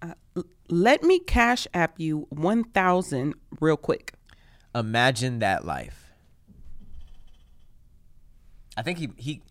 [0.00, 4.14] Uh, l- let me cash app you 1,000 real quick.
[4.74, 6.12] Imagine that life.
[8.76, 9.42] I think he he.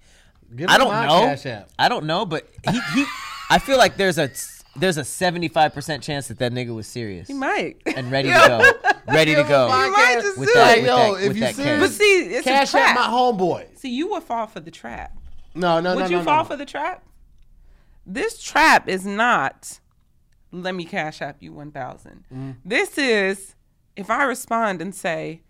[0.55, 1.21] Give I me don't my know.
[1.21, 1.69] Cash App.
[1.77, 3.05] I don't know, but he he.
[3.49, 4.29] I feel like there's a
[4.75, 7.77] there's a seventy five percent chance that that nigga was serious You might.
[7.85, 9.67] and ready to go, ready to go.
[9.67, 10.81] You might just With that- it.
[10.81, 12.89] with yo, that- if with you that serious, But see, it's Cash a trap.
[12.97, 13.77] App my homeboy.
[13.77, 15.17] See, you would fall for the trap.
[15.53, 16.49] No, no, would no, Would you no, fall no.
[16.49, 17.03] for the trap?
[18.05, 19.79] This trap is not.
[20.53, 22.23] Let me cash app you 1,000.
[22.33, 22.51] Mm-hmm.
[22.65, 23.55] This is
[23.95, 25.41] if I respond and say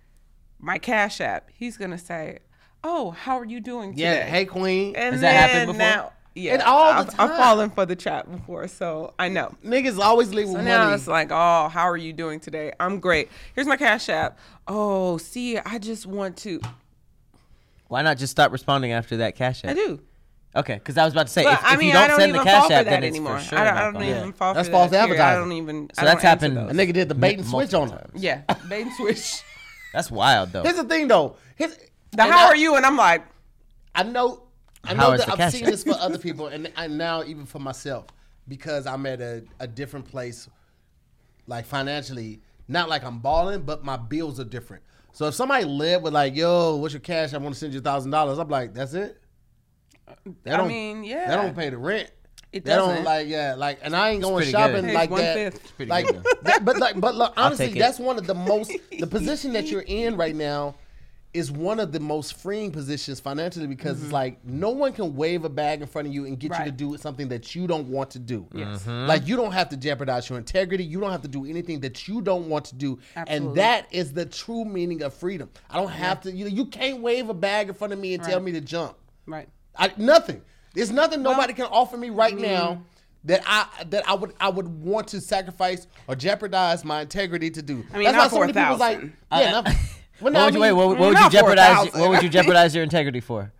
[0.60, 2.40] my cash app, he's gonna say,
[2.84, 4.96] "Oh, how are you doing today?" Yeah, hey queen.
[4.96, 5.80] And Has that happened then before?
[5.80, 9.54] Now, yeah, And all I've, I've fallen for the trap before, so I know.
[9.66, 10.96] Niggas always leave with So now money.
[10.96, 12.72] it's like, oh, how are you doing today?
[12.80, 13.30] I'm great.
[13.56, 14.38] Here's my cash app.
[14.68, 16.62] Oh, see, I just want to.
[17.88, 19.72] Why not just stop responding after that cash app?
[19.72, 20.00] I do.
[20.56, 22.20] Okay, because I was about to say But if, I if mean, you don't don't
[22.20, 23.38] send the cash app, that then it's anymore.
[23.40, 24.32] for sure I don't, not I don't gonna- even Yeah.
[24.34, 25.06] fall That's for false that.
[25.08, 25.22] period.
[25.22, 25.38] I advertising.
[25.38, 25.90] I don't even.
[25.94, 26.72] So I that's don't answer happened- those.
[26.72, 28.22] A nigga did the bait and switch on multiple him.
[28.22, 29.42] Yeah, bait and switch.
[29.94, 30.64] That's wild though.
[30.64, 31.36] Here's the thing though.
[31.58, 32.76] Here's, The and how I- are you?
[32.76, 33.24] And I'm like,
[33.96, 34.44] I know,
[34.84, 38.08] I know that I've seen this for other people, and, and now even for myself
[38.48, 40.50] because I'm at a, a different place,
[41.48, 42.42] like financially.
[42.68, 44.84] Not like I'm balling, but my bills are different.
[45.12, 47.34] So if somebody live with like, yo, what's your cash?
[47.34, 48.40] I want to send you thousand dollars.
[48.40, 49.18] I'm like, that's it.
[50.44, 51.28] That I don't- mean, yeah.
[51.28, 52.10] That don't pay the rent.
[52.52, 53.06] It don't doesn't.
[53.06, 54.94] like yeah like and I ain't going shopping good.
[54.94, 55.54] Like that.
[55.88, 59.54] Like good, that, but like but look, honestly, that's one of the most the position
[59.54, 60.76] that you're in right now
[61.34, 64.14] is one of the most freeing positions financially because it's mm-hmm.
[64.14, 66.72] like no one can wave a bag in front of you and get you to
[66.72, 68.46] do something that you don't want to do.
[68.54, 68.84] Yes.
[68.84, 69.08] Mm-hmm.
[69.08, 70.84] Like you don't have to jeopardize your integrity.
[70.84, 73.00] You don't have to do anything that you don't want to do.
[73.16, 73.48] Absolutely.
[73.48, 75.50] And that is the true meaning of freedom.
[75.70, 78.14] I don't have to you know, you can't wave a bag in front of me
[78.14, 78.98] and tell me to jump.
[79.26, 79.48] right.
[79.78, 80.42] I, nothing.
[80.74, 82.84] There's nothing nobody can offer me right now
[83.24, 87.62] that I that I would I would want to sacrifice or jeopardize my integrity to
[87.62, 87.86] do.
[87.94, 89.14] I mean, That's not why so many for a people's like, thousand.
[89.32, 89.52] yeah.
[89.52, 89.68] not-
[90.22, 91.76] well, no, What would you, wait, mean- what, what would you not for a jeopardize?
[91.76, 92.02] thousand.
[92.02, 93.52] What would you jeopardize your integrity for?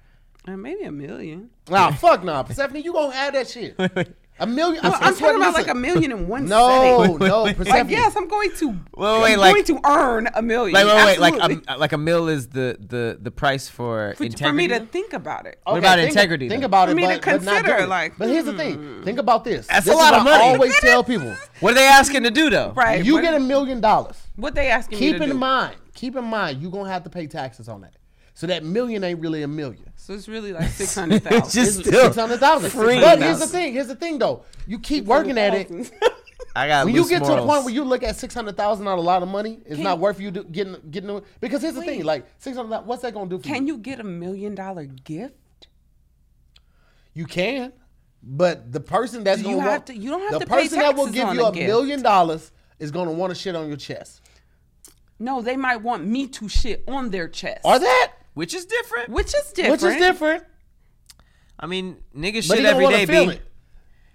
[0.48, 1.50] Uh, maybe a million.
[1.70, 3.76] Nah, fuck nah, Persephone, you gonna have that shit.
[4.42, 4.82] I A million.
[4.84, 7.18] Well, I I'm talking about like a million in one No, setting.
[7.20, 7.44] no.
[7.54, 7.68] Persephone.
[7.68, 8.70] Like yes, I'm going to.
[8.70, 10.74] Wait, I'm wait, like- going to earn a million.
[10.74, 11.68] Like wait, wait, like Absolutely.
[11.68, 14.44] um, like a mill is the the the price for, for, integrity.
[14.50, 15.60] for me to think about it.
[15.64, 16.66] What about think, integrity, Think though?
[16.66, 17.88] about For it, me to but, but not consider, do it.
[17.90, 19.04] like, But here's the thing.
[19.04, 19.68] Think about this.
[19.68, 20.54] That's this a lot of what I money.
[20.56, 21.36] always tell people.
[21.60, 22.72] what are they asking to do though?
[22.76, 23.06] Right.
[23.06, 24.18] You what, get a million dollars.
[24.36, 25.36] what they asking me Keep to in do.
[25.36, 25.76] mind.
[25.94, 26.62] Keep in mind.
[26.64, 27.94] You're gonna have to pay taxes on that.
[28.34, 29.92] So that million ain't really a million.
[29.98, 31.40] So it's really like six hundred thousand.
[31.44, 32.70] It's just Six hundred thousand.
[32.72, 33.00] free.
[33.00, 33.74] But here's the thing.
[33.74, 34.44] Here's the thing, though.
[34.68, 35.92] You keep working at it.
[36.56, 37.48] I got When you loose get to the morals.
[37.50, 40.00] point where you look at six hundred thousand not a lot of money, it's not
[40.00, 41.22] worth you do, getting getting.
[41.40, 43.76] Because here's the thing, like six hundred, what's that gonna do for Can you?
[43.76, 45.68] you get a million dollar gift?
[47.14, 47.74] You can,
[48.24, 50.46] but the person that's Do gonna you have want, to- you don't have the to
[50.46, 50.72] pay taxes.
[50.72, 51.68] The person that will give you a a gift.
[51.68, 54.22] million dollars is gonna want to shit on your chest.
[55.20, 57.62] No, they might want me to shit on their chest.
[57.64, 59.10] Or that, which is different.
[59.10, 59.82] Which is different.
[59.82, 60.44] which is different.
[61.60, 63.32] I mean, niggas But shit he every gonna day, to feel B.
[63.34, 63.42] it.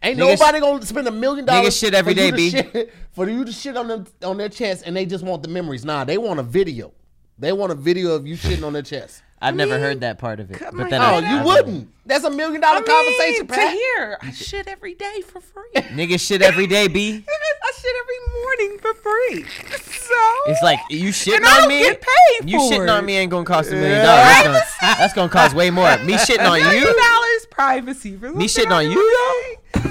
[0.03, 1.67] Ain't Niggas- nobody gonna spend a million dollars.
[1.75, 2.51] Niggas shit every for you day, to B.
[2.51, 5.49] shit- For you to shit on them on their chest, and they just want the
[5.49, 5.85] memories.
[5.85, 6.93] Nah, they want a video.
[7.39, 9.23] They want a video of you shitting on their chest.
[9.43, 10.59] I've never mean, heard that part of it.
[10.73, 11.91] But then Oh, I, you I- wouldn't.
[12.07, 14.19] That's a million dollar I mean, conversation, to hear.
[14.23, 15.69] I shit every day for free.
[15.75, 17.23] Niggas shit every day, B.
[17.29, 19.45] I shit every morning for free.
[19.87, 20.15] So
[20.47, 21.81] It's like you shitting And I on don't me.
[21.81, 22.89] get paid you for shitting it.
[22.91, 24.23] on me ain't gonna cost a million dollars.
[24.25, 24.61] That's gonna,
[24.99, 25.99] that's gonna cost way more.
[25.99, 26.85] Me shitting on million you.
[26.87, 28.17] dollars privacy.
[28.17, 29.83] For Me shitting on you paid.
[29.83, 29.91] though.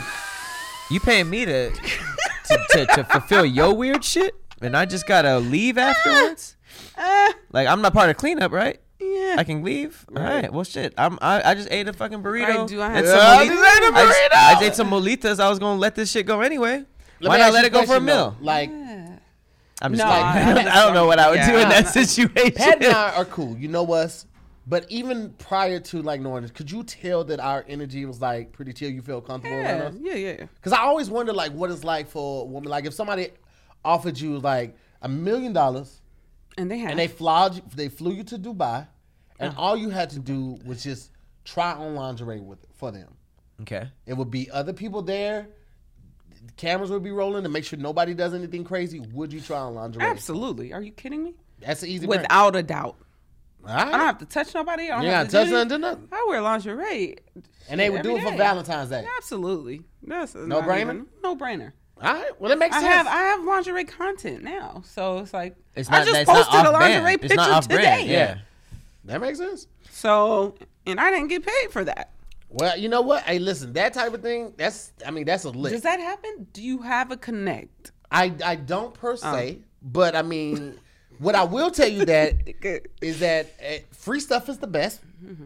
[0.90, 5.38] You paying me to to, to to fulfill your weird shit, and I just gotta
[5.40, 6.56] leave afterwards.
[6.98, 8.80] Uh, Like I'm not part of cleanup, right?
[9.00, 9.36] yeah.
[9.38, 10.06] I can leave.
[10.16, 10.52] All right.
[10.52, 10.94] Well, shit.
[10.98, 11.18] I'm.
[11.22, 12.64] I, I just ate a fucking burrito.
[12.64, 13.94] I do, I and had some some moli- burrito.
[13.94, 15.40] I just, I ate some mulitas.
[15.40, 16.84] I was gonna let this shit go anyway.
[17.22, 18.32] Let Why not let it go for a meal?
[18.32, 18.46] though.
[18.46, 18.70] Like
[19.82, 21.70] I'm just No, like, I- I, don't, I don't know what I would do in
[21.70, 22.52] that situation.
[22.54, 23.58] Pat and I are cool.
[23.58, 24.26] You know us.
[24.68, 28.52] But even prior to like knowing this, could you tell that our energy was like
[28.52, 28.90] pretty chill?
[28.90, 30.18] You feel comfortable around Yeah, us?
[30.18, 30.46] yeah, yeah.
[30.56, 32.70] Because I always wonder like what it's like for a woman.
[32.72, 33.30] Like if somebody
[33.84, 36.02] offered you like a million dollars
[36.58, 36.92] And they have.
[36.92, 38.88] and they flew you, they flew you to Dubai,
[39.40, 39.62] and uh-huh.
[39.62, 41.12] all you had to do was just
[41.44, 43.16] try on lingerie with for them.
[43.62, 43.90] Okay.
[44.06, 45.48] It would be other people there.
[46.46, 49.00] The cameras would be rolling to make sure nobody does anything crazy.
[49.00, 50.04] Would you try on lingerie?
[50.04, 50.74] Absolutely.
[50.74, 51.36] Are you kidding me?
[51.60, 52.06] That's an easy.
[52.06, 52.98] Without, Without a doubt.
[53.66, 53.88] all right.
[53.88, 54.84] I don't have to touch nobody.
[54.90, 56.08] I don't You have to touch do nothing, do nothing.
[56.12, 57.18] I wear lingerie.
[57.70, 58.38] and they would do it for day.
[58.38, 59.06] Valentine's Day.
[59.18, 59.82] Absolutely.
[60.04, 61.06] That's No brainer?
[61.24, 61.72] No brainer.
[62.02, 62.42] All right.
[62.42, 62.94] Well, it makes I sense.
[62.94, 66.66] have I have lingerie content now, so it's like It's I just it's not posted
[66.66, 67.22] a lingerie brand.
[67.22, 67.82] picture It's not off today.
[67.84, 68.10] brand.
[68.10, 68.38] Yeah.
[69.06, 69.68] that makes sense.
[69.92, 72.12] So and I didn't get paid for that.
[72.50, 73.24] Well, you know what?
[73.24, 74.54] Hey, listen, that type of thing.
[74.56, 74.92] That's.
[75.06, 75.74] I mean, that's a lick.
[75.74, 76.48] Does that happen?
[76.54, 77.92] Do you have a connect?
[78.12, 80.78] I I don't per se, but I mean,
[81.20, 82.36] what I will tell you that
[83.02, 85.02] is that uh, free stuff is the best.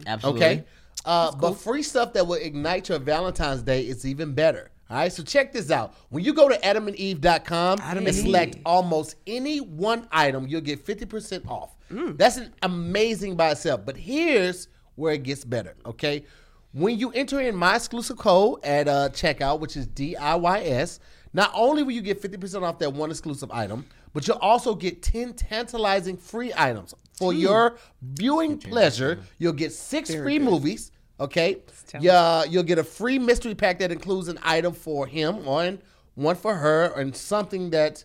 [0.06, 0.44] Absolutely.
[0.46, 0.64] Okay.
[1.04, 4.70] Uh, But free stuff that will ignite your Valentine's Day is even better.
[4.90, 5.12] All right.
[5.12, 5.94] So check this out.
[6.08, 8.62] When you go to adamandeve.com Adam and and select Eve.
[8.66, 11.76] almost any one item, you'll get 50% off.
[11.90, 12.18] Mm.
[12.18, 13.82] That's an amazing by itself.
[13.84, 15.76] But here's where it gets better.
[15.86, 16.24] Okay.
[16.72, 21.00] When you enter in my exclusive code at uh, checkout, which is DIYS,
[21.32, 25.02] not only will you get 50% off that one exclusive item, but you'll also get
[25.02, 26.94] 10 tantalizing free items.
[27.20, 30.90] For your viewing pleasure, you'll get six free movies.
[31.20, 31.58] Okay.
[32.00, 35.80] Yeah, you'll get a free mystery pack that includes an item for him, one,
[36.14, 38.04] one for her, and something that's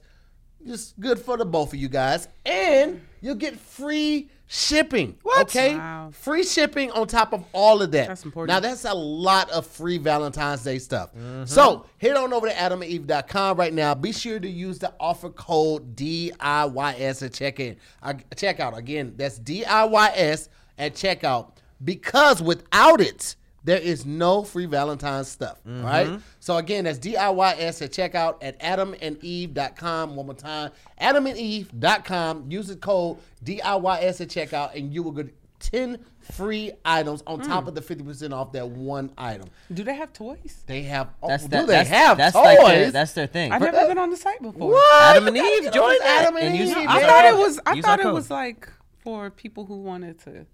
[0.65, 2.27] just good for the both of you guys.
[2.45, 5.17] And you'll get free shipping.
[5.23, 5.43] What?
[5.43, 5.75] Okay.
[5.75, 6.09] Wow.
[6.11, 8.07] Free shipping on top of all of that.
[8.07, 8.49] That's important.
[8.53, 11.11] Now that's a lot of free Valentine's Day stuff.
[11.45, 13.95] So head on over to adamandeve.com right now.
[13.95, 17.77] Be sure to use the offer code DIYS at check in.
[18.01, 18.75] Uh, checkout.
[18.77, 21.51] Again, that's DIYS at checkout
[21.83, 25.59] because without it, there is no free Valentine's stuff.
[25.65, 26.07] right?
[26.07, 26.17] Mm-hmm.
[26.39, 30.15] So again, that's DIYS at checkout at adamandeve.com.
[30.15, 30.71] One more time.
[31.01, 32.51] Adamandeve.com.
[32.51, 35.97] Use the code DIYS at checkout and you will get 10
[36.33, 37.69] free items on top mm.
[37.69, 39.49] of the 50% off that one item.
[39.73, 40.63] Do they have toys?
[40.67, 42.43] They have, oh, That's do that, they that's, have that's toys?
[42.43, 43.51] like their, that's their thing.
[43.51, 44.71] I've never been on the site before.
[44.71, 45.15] what?
[45.15, 46.77] Adam and Eve, get join on this that Adam and, and Eve.
[46.87, 47.59] I thought it was.
[47.65, 48.69] I thought it was like
[49.03, 50.45] for people who wanted to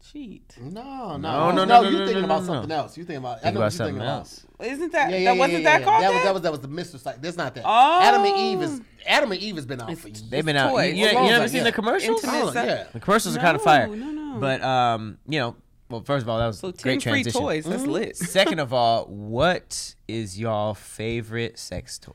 [0.00, 0.56] cheat.
[0.60, 2.76] No, no, No, no, no, no, no, you no, thinking no, about no, something no.
[2.76, 2.96] else.
[2.96, 4.18] You thinking about, I Think know about what you're something thinking about.
[4.18, 4.46] else.
[4.60, 6.08] Isn't that Yeah, yeah, that yeah, wasn't yeah, that called that?
[6.08, 6.14] that?
[6.14, 7.22] Was, that was that was the Mister site.
[7.22, 7.64] That's not that.
[7.66, 8.00] Oh.
[8.02, 10.22] Adam and Eve is Adam and Eve has been out for years.
[10.22, 10.70] They've been out.
[10.72, 10.94] toys.
[10.94, 11.48] You, you, Well, you never yeah.
[11.48, 12.24] seen the commercials?
[12.24, 12.86] Intimate Oh, sex- yeah.
[12.92, 13.86] The commercials are kind of fire.
[13.88, 14.38] No, no, no.
[14.40, 15.56] But um, you know,
[15.90, 17.40] well, first of all, that was So a ten great free transition.
[17.40, 17.64] toys.
[17.64, 18.16] That's lit.
[18.16, 22.12] Second of all, what is y'all favorite sex toy?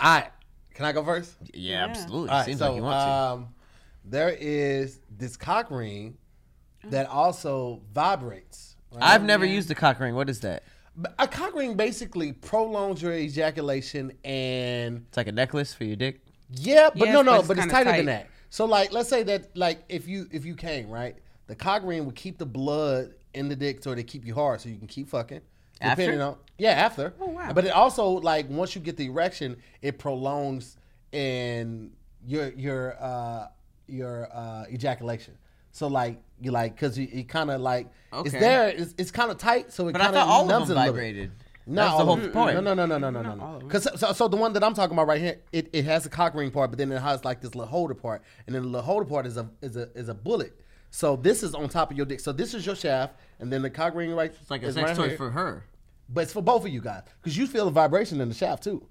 [0.00, 0.30] All right,
[0.74, 1.36] can I go first?
[1.52, 1.84] Yeah, Yeah.
[1.90, 2.30] absolutely.
[2.30, 3.48] All right, Seems so like you want um,
[4.04, 6.16] there is this cock ring
[6.84, 8.76] that also vibrates.
[8.92, 9.02] right?
[9.02, 10.14] I've never used the cock ring.
[10.14, 10.62] What is that?
[11.18, 16.20] A cock ring basically prolongs your ejaculation and It's like a necklace for your dick.
[16.50, 17.96] yeah, but Yes, no, but no, it's but it's tighter tight.
[17.98, 18.28] than that.
[18.50, 22.04] So like, let's say that like if you if you came right, the cock ring
[22.06, 24.88] would keep the blood in the dick so they keep you hard so you can
[24.88, 25.40] keep fucking.
[25.80, 26.02] After?
[26.02, 27.14] Depending on yeah, after.
[27.20, 27.52] Oh, wow.
[27.54, 30.76] But it also like once you get the erection, it prolongs
[31.12, 31.92] in
[32.26, 33.46] your your uh
[33.90, 35.36] your uh ejaculation.
[35.72, 38.68] So like you like because you, you kind of like it's there.
[38.68, 40.92] It's, it's kind of tight, so it kind of all numbs of them it a
[40.92, 41.00] little bit.
[41.00, 41.32] vibrated.
[41.66, 42.54] No, That's the whole point.
[42.54, 43.58] No, no, no, no, no, no, no, no.
[43.60, 46.08] Because so, so the one that I'm talking about right here, it, it has a
[46.08, 48.68] cock ring part, but then it has like this little holder part, and then the
[48.68, 50.58] little holder part is a is a is a bullet.
[50.90, 52.18] So this is on top of your dick.
[52.18, 54.32] So this is your shaft, and then the cock ring right.
[54.40, 55.16] It's like a sex right toy here.
[55.16, 55.64] for her.
[56.08, 58.64] But it's for both of you guys because you feel the vibration in the shaft
[58.64, 58.84] too.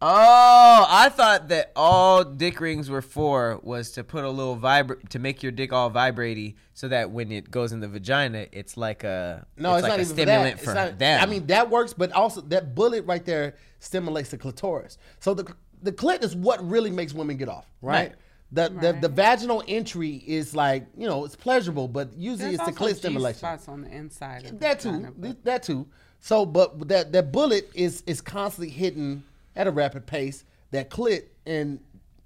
[0.00, 5.06] Oh, I thought that all dick rings were for was to put a little vibra
[5.08, 8.76] to make your dick all vibraty, so that when it goes in the vagina, it's
[8.76, 10.82] like a No, it's, like not a even stimulant for, for, that.
[10.84, 11.20] It's not- them.
[11.22, 14.98] I mean that works, but also that bullet right there stimulates the clitoris.
[15.18, 18.10] So the the clit is what really makes women get off, right?
[18.10, 18.14] Right.
[18.50, 19.00] The, the Right.
[19.02, 22.94] the vaginal entry is like you know it's pleasurable, but usually There's it's the clit
[22.96, 23.34] stimulation.
[23.38, 24.44] G-spots on the inside.
[24.44, 24.92] Of the That too.
[24.92, 25.88] vagina, That too.
[26.20, 29.22] So, but that that bullet is is constantly hitting
[29.58, 30.44] at a rapid pace.
[30.70, 31.80] That clit and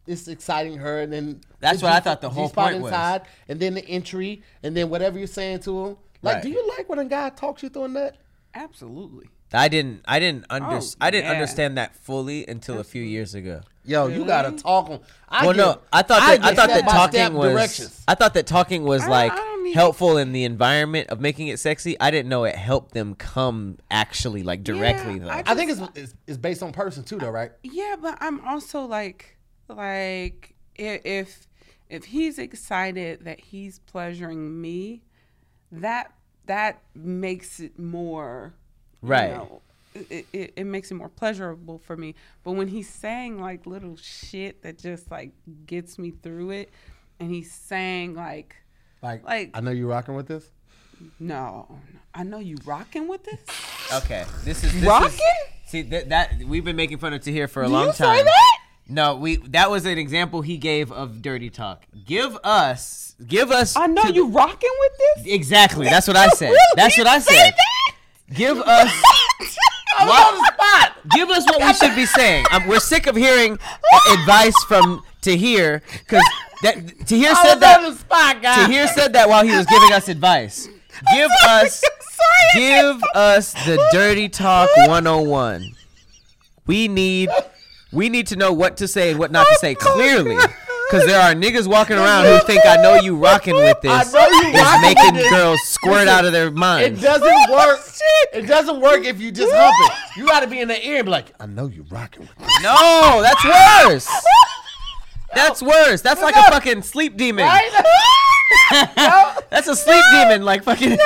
[0.06, 2.82] it's exciting her, and then That's the what I G- thought the whole G-spot point
[2.82, 2.90] was.
[2.92, 5.96] inside, and then the entry, and then whatever you're saying to him.
[6.22, 6.42] Like, Right.
[6.42, 8.16] do you like when a guy talks you through a nut?
[8.54, 9.26] Absolutely.
[9.54, 11.32] I didn't, I didn't oh, under, Oh, I didn't yeah.
[11.32, 13.60] understand that fully until a few years ago.
[13.84, 15.00] Yo, you gotta talk on.
[15.28, 18.04] I well, get- no, I thought that I, get thought that talking was directions.
[18.08, 21.20] I thought that talking was I- like I don't need- helpful in the environment of
[21.20, 21.98] making it sexy.
[22.00, 25.28] I didn't know it helped them come actually like directly Yeah, though.
[25.30, 27.52] I I think it's, it's it's based on person too, though, right?
[27.62, 29.36] Yeah, but I'm also like,
[29.68, 31.46] like if
[31.88, 35.02] if he's excited that he's pleasuring me,
[35.70, 36.12] that
[36.46, 38.54] that makes it more
[39.02, 39.30] you Right.
[39.30, 39.60] know,
[39.94, 42.14] it, it, it makes it more pleasurable for me.
[42.44, 45.32] But when he's saying like little shit that just like
[45.66, 46.70] gets me through it,
[47.18, 48.56] and he's saying like,
[49.02, 50.44] Like, Like- I know you rocking with this.
[51.18, 51.78] no, no,
[52.14, 53.40] I know you rocking with this.
[53.92, 55.10] okay, this is this Rockin'?
[55.10, 57.92] Is, see that that we've been making fun of Tahir for a Do long you
[57.92, 58.24] say time.
[58.24, 58.58] that?
[58.88, 61.84] No, we that was an example he gave of dirty talk.
[62.04, 63.76] Give us, give us.
[63.76, 64.92] I know to- you rocking with
[65.24, 65.34] this.
[65.34, 65.86] Exactly.
[65.86, 66.50] That's what I said.
[66.50, 66.58] Really?
[66.76, 67.52] That's what I said.
[67.56, 67.94] that?
[68.34, 68.92] Give us.
[69.98, 70.92] I'm on the spot.
[71.10, 72.46] Give us what we should be saying.
[72.50, 73.58] Um, we're sick of hearing
[73.92, 76.24] uh, advice from Tahir because
[76.62, 77.94] that Tahir said that.
[77.96, 78.42] spot.
[78.42, 80.68] Tahir said that while he was giving us advice.
[81.12, 81.82] Give us,
[82.54, 85.74] give us the dirty talk 101.
[86.66, 87.30] We need,
[87.92, 90.36] we need to know what to say and what not to say clearly.
[90.88, 94.12] Because there are niggas walking around who think I know you rocking with I this
[94.12, 95.30] know you rocking with making this.
[95.30, 97.00] girls squirt out of their minds.
[97.00, 97.80] It doesn't oh, work.
[98.34, 100.18] It doesn't work if you just hump it.
[100.18, 102.36] You got to be in the ear and be like, I know you rocking with
[102.36, 102.62] this.
[102.62, 104.08] No, that's worse.
[105.34, 106.00] That's worse.
[106.02, 107.46] That's like a fucking sleep demon.
[109.50, 110.98] That's a sleep demon, like fucking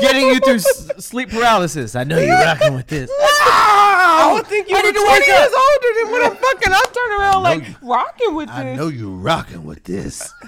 [0.00, 1.94] getting you through s- sleep paralysis.
[1.94, 3.10] I know you're rocking with this.
[3.20, 5.52] I would think you I were 20 wake years up.
[5.58, 6.72] older than when I'm fucking.
[6.72, 8.72] I'm turning around like rocking with I this.
[8.72, 10.32] I know you're rocking with this.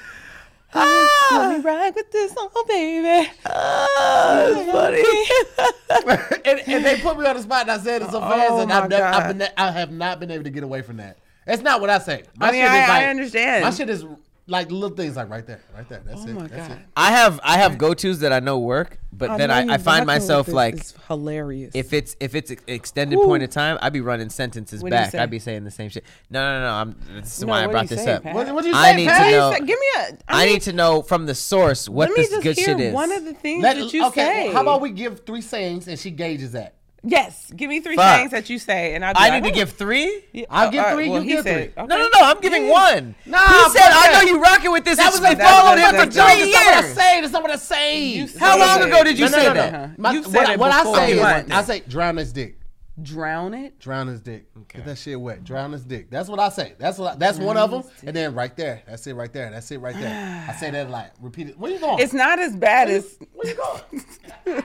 [0.72, 1.28] Ah.
[1.32, 3.28] Let me rock with this, oh baby.
[3.44, 4.86] Ah,
[6.44, 8.60] and, and they put me on the spot and I said it so fast Oh
[8.60, 11.18] and I've never, I've, been, I have not been able to get away from that.
[11.46, 12.24] That's not what I say.
[12.36, 13.64] My I mean, shit I, is like, I understand.
[13.64, 14.04] My shit is
[14.46, 16.02] like little things like right there, right there.
[16.04, 16.32] That's oh it.
[16.34, 16.78] my That's god.
[16.78, 16.84] it.
[16.96, 20.06] I have I have go tos that I know work, but then I, I find
[20.06, 21.70] myself like is hilarious.
[21.74, 23.26] if it's if it's extended Woo.
[23.26, 25.14] point of time, I'd be running sentences What'd back.
[25.14, 26.04] I'd be saying the same shit.
[26.30, 26.72] No, no, no.
[26.72, 28.24] I'm this is No, why I brought this say, up.
[28.24, 28.34] Pat?
[28.34, 29.30] What, what you I need Pat?
[29.30, 30.18] to know- Give me a.
[30.28, 32.92] I, mean, need to know from the source what Let this good shit is.
[32.92, 34.44] one of the things Let- that you okay, say.
[34.46, 36.74] well, how about we give three sayings and she gauges that?
[37.02, 38.18] Yes, give me three Fuck.
[38.18, 39.14] things that you say, and I'll.
[39.14, 40.22] Be I like, need to "Oh." give three.
[40.32, 41.82] Yeah, I'll oh, give all three, you give said- three.
[41.82, 41.86] okay.
[41.86, 42.20] No, no, no.
[42.22, 42.72] I'm giving Yeah.
[42.72, 43.14] one.
[43.24, 45.60] Nah, he said, fuck "I know you rocking with this." That was a been That's-
[45.60, 46.94] following him for that's- three That's what I years.
[46.94, 47.20] say.
[47.22, 48.38] That's what I say.
[48.38, 49.70] How long ago did you No, no, say no, no.
[49.98, 50.12] that?
[50.14, 52.56] You said what, what I say is, I say drown his dick.
[53.00, 53.78] Drown it.
[53.78, 54.44] Drown his dick.
[54.68, 55.42] Get that shit wet.
[55.42, 56.10] Drown his dick.
[56.10, 56.74] That's what I say.
[56.78, 57.14] That's what.
[57.14, 57.82] I, that's one of them.
[58.06, 58.82] And then right there.
[58.86, 59.14] That's it.
[59.14, 59.50] Right there.
[59.50, 59.78] That's it.
[59.78, 60.46] Right there.
[60.46, 61.12] I say that like lot.
[61.22, 61.58] Repeat it.
[61.58, 61.98] Where you going?
[61.98, 63.16] It's not as bad as.
[63.32, 64.04] Where you going?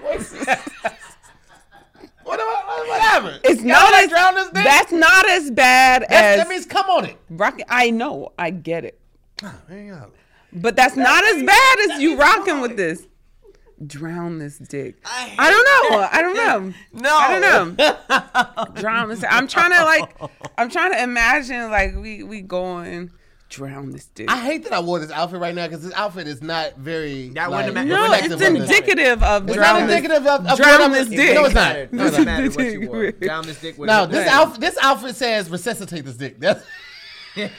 [2.25, 3.39] what, what, whatever.
[3.43, 4.09] It's You not gotta as.
[4.09, 4.63] drown his dick.
[4.65, 6.43] That's not as bad That's- as.
[6.43, 7.17] that means come on it.
[7.29, 7.65] rocking.
[7.69, 8.33] I know.
[8.37, 8.99] I get it.
[9.43, 10.11] Ah, Hang on.
[10.53, 13.05] But that's not as bad as you rocking with this.
[13.85, 14.95] Drown this dick.
[15.05, 16.07] I don't know.
[16.09, 16.73] I don't know.
[16.93, 17.17] No.
[17.17, 18.65] I don't know.
[18.81, 19.23] Drown this.
[19.29, 20.31] I'm trying to like.
[20.57, 23.11] I'm trying to imagine like we we going
[23.55, 24.29] drown this dick.
[24.29, 27.29] I hate that I wore this outfit right now because this outfit is not very.
[27.29, 30.71] That like, wouldn't no, it's of indicative of It's drown not indicative of, of drown
[30.71, 31.35] what I'm- this dick.
[31.35, 31.73] No, it's not.
[31.73, 31.89] matter.
[31.91, 33.11] No, it's Doesn't matter what you wore.
[33.11, 34.59] Drown this dick would No, this outfit.
[34.61, 36.39] This outfit says resuscitate this dick.
[36.39, 36.65] That's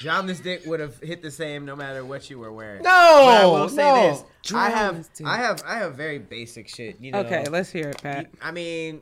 [0.00, 2.82] Drown this dick would have hit the same no matter what you were wearing.
[2.82, 2.90] no.
[3.24, 4.10] But I will say no.
[4.10, 5.08] this: I have.
[5.24, 7.00] I have, I have very basic shit.
[7.00, 7.20] You know.
[7.20, 8.28] Okay, let's hear it, Pat.
[8.40, 9.00] I mean,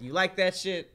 [0.00, 0.92] you like that shit?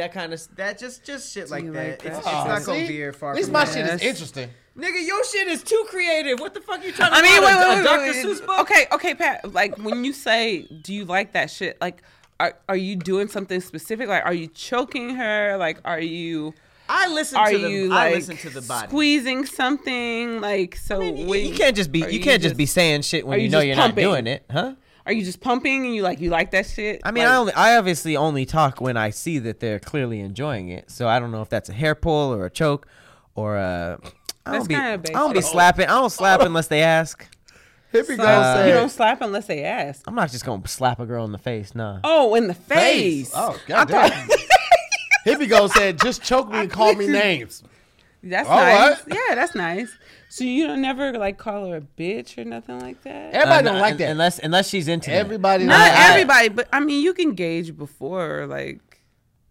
[0.00, 1.78] That kind of that just just shit like you that.
[1.84, 2.32] like It's, that it's shit?
[2.34, 2.86] not gonna see?
[2.88, 3.74] veer far At least from my that.
[3.74, 4.48] shit is interesting.
[4.78, 6.40] Nigga, your shit is too creative.
[6.40, 7.16] What the fuck you trying to?
[7.18, 8.00] I mean, write wait, a- wait, a wait, Dr.
[8.02, 8.60] wait, Seuss book?
[8.60, 9.52] Okay, okay, Pat.
[9.52, 12.02] Like when you say, "Do you like that shit?" Like,
[12.38, 14.08] are are you doing something specific?
[14.08, 15.56] Like, are you choking her?
[15.58, 16.54] Like, are you
[16.88, 17.70] I listen are to the.
[17.70, 18.88] you I like listen to the body.
[18.88, 20.40] squeezing something?
[20.40, 22.04] Like, so You- when you can't just be.
[22.04, 24.04] are You can't just be saying shit when you, you know just you're pumping?
[24.04, 24.74] not doing it, huh?
[25.06, 27.00] Are you just pumping and you like you like that shit?
[27.04, 30.20] I mean, Like, I only, I obviously only talk when I see that they're clearly
[30.20, 30.90] enjoying it.
[30.90, 32.86] So I don't know if that's a hair pull or a choke
[33.34, 33.98] or a.
[34.46, 35.14] I That's don't be.
[35.14, 35.86] I don't be slapping.
[35.86, 37.26] I don't slap unless they ask.
[37.92, 40.02] Hippie so girl you don't slap unless they ask.
[40.06, 41.74] I'm not just gonna slap a girl in the face.
[41.74, 42.00] Nah.
[42.04, 43.30] Oh, in the face.
[43.30, 43.32] Face.
[43.34, 44.10] Oh, I goddamn.
[44.28, 44.38] thought-
[45.26, 47.62] Hippie girl said, "Just choke me and call me names."
[48.22, 49.06] That's All nice.
[49.06, 49.16] right.
[49.28, 49.90] Yeah, that's nice.
[50.28, 53.32] So you don't never like call her a bitch or nothing like that.
[53.32, 54.10] Everybody Uh, don't no, like that.
[54.10, 55.10] unless unless she's into.
[55.10, 55.64] Everybody.
[55.64, 56.10] Not like that.
[56.10, 58.80] everybody, but I mean, you can gauge before, like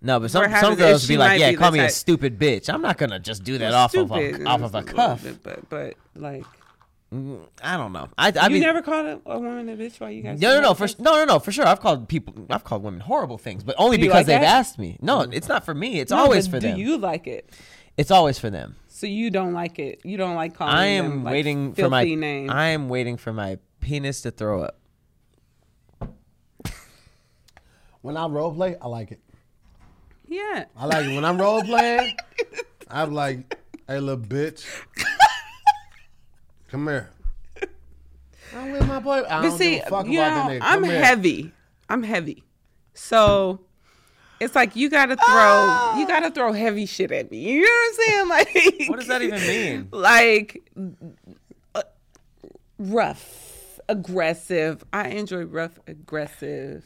[0.02, 2.38] No, but some some girls she be like, yeah, be call the me a stupid
[2.40, 2.72] bitch.
[2.72, 5.24] I'm not gonna just do that off of a, off of a cuff.
[5.24, 6.46] bit, but but like
[7.12, 8.08] I don't know.
[8.20, 10.40] I I you mean, never called a, a woman a bitch while you guys.
[10.40, 11.66] No, no, no, for no, no, no, for sure.
[11.66, 14.58] I've called people, I've called women horrible things, but only Do because like they've that?
[14.60, 14.96] asked me.
[15.02, 16.00] No, it's not for me.
[16.00, 16.78] It's No, always for do them.
[16.78, 17.50] you like it?
[18.00, 18.78] It's always for them.
[18.88, 20.00] So you don't like it.
[20.06, 20.74] You don't like calling.
[20.74, 22.04] I them, am like, waiting for my.
[22.04, 22.50] filthy names.
[22.50, 24.80] I am waiting for my penis to throw up.
[28.02, 29.20] When I role play, I like it.
[30.28, 30.64] yeah.
[30.78, 32.16] I like it when I'm role playing.
[32.89, 34.64] I'm like, "Hey, little bitch,
[36.70, 37.10] come here."
[38.56, 39.18] I'm with my boy.
[39.28, 40.60] I But don't see, give a fuck you about that know, nigga.
[40.64, 41.04] I'm here.
[41.04, 41.52] heavy.
[41.89, 42.43] I'm heavy.
[42.93, 43.60] So
[44.40, 45.98] it's like you gotta throw Ah!
[46.00, 47.40] you gotta throw heavy shit at me.
[47.40, 48.30] You know what I'm saying?
[48.80, 49.88] Like What does that even mean?
[49.92, 50.64] Like
[51.76, 51.82] uh,
[52.78, 54.84] rough, aggressive.
[54.94, 56.86] I enjoy rough, aggressive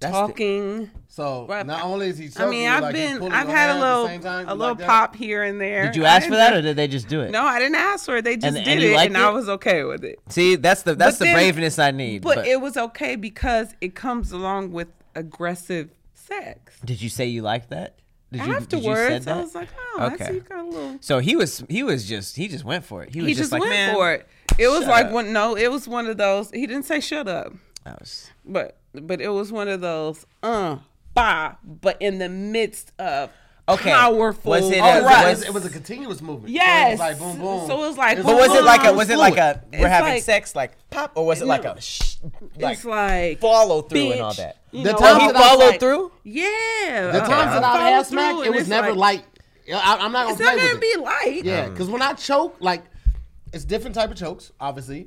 [0.00, 0.90] That's the- talking.
[1.08, 4.06] So Well, not only is he, I mean, I've like, been, I've had a little,
[4.22, 5.84] time, a little like pop here and there.
[5.84, 7.30] Did you ask for that, or did they just do it?
[7.30, 8.24] No, I didn't ask for it.
[8.24, 10.18] They just And- did and it, and I was okay with it.
[10.30, 12.22] See, that's the that's But the then- braveness I need.
[12.22, 15.90] But, But, it was okay because it comes along with aggressive
[16.40, 16.74] sex.
[16.84, 17.96] did you say you liked that?
[18.32, 19.36] Did you, Afterwards, did you said that?
[19.36, 20.26] I was like, oh, I Okay.
[20.28, 20.96] see you got a little.
[21.00, 23.12] So he was he was just he just went for it.
[23.12, 24.26] He was He just, just like, went man, for it.
[24.58, 25.32] It was like up." one.
[25.32, 26.50] No, it was one of those.
[26.50, 27.52] He didn't say shut up,
[27.84, 30.24] I was, but but it was one of those.
[30.42, 30.78] Uh,
[31.14, 31.56] bah.
[31.62, 33.30] But in the midst of
[33.68, 33.90] Okay.
[33.90, 34.50] powerful.
[34.50, 35.04] Was it Oh, right.
[35.04, 36.52] was- It was, it was a continuous movement.
[36.52, 36.98] Yes.
[36.98, 37.66] So it was like boom, boom.
[37.68, 39.78] So it was like It's but was it like a was it like a we're
[39.78, 42.16] It's having like- sex like pop or was it like a sh-
[42.58, 44.56] like it's like follow through and all that?
[44.72, 46.12] You The know, times he that followed like- through.
[46.24, 46.44] Yeah.
[47.12, 49.24] The uh, times that I I've followed had smack, it was never like.
[49.72, 50.80] I, I'm not gonna It's play not with gonna it.
[50.80, 50.96] be
[51.36, 51.44] light.
[51.44, 52.82] Yeah, because when I choke, like
[53.52, 54.50] it's different type of chokes.
[54.60, 55.06] Obviously,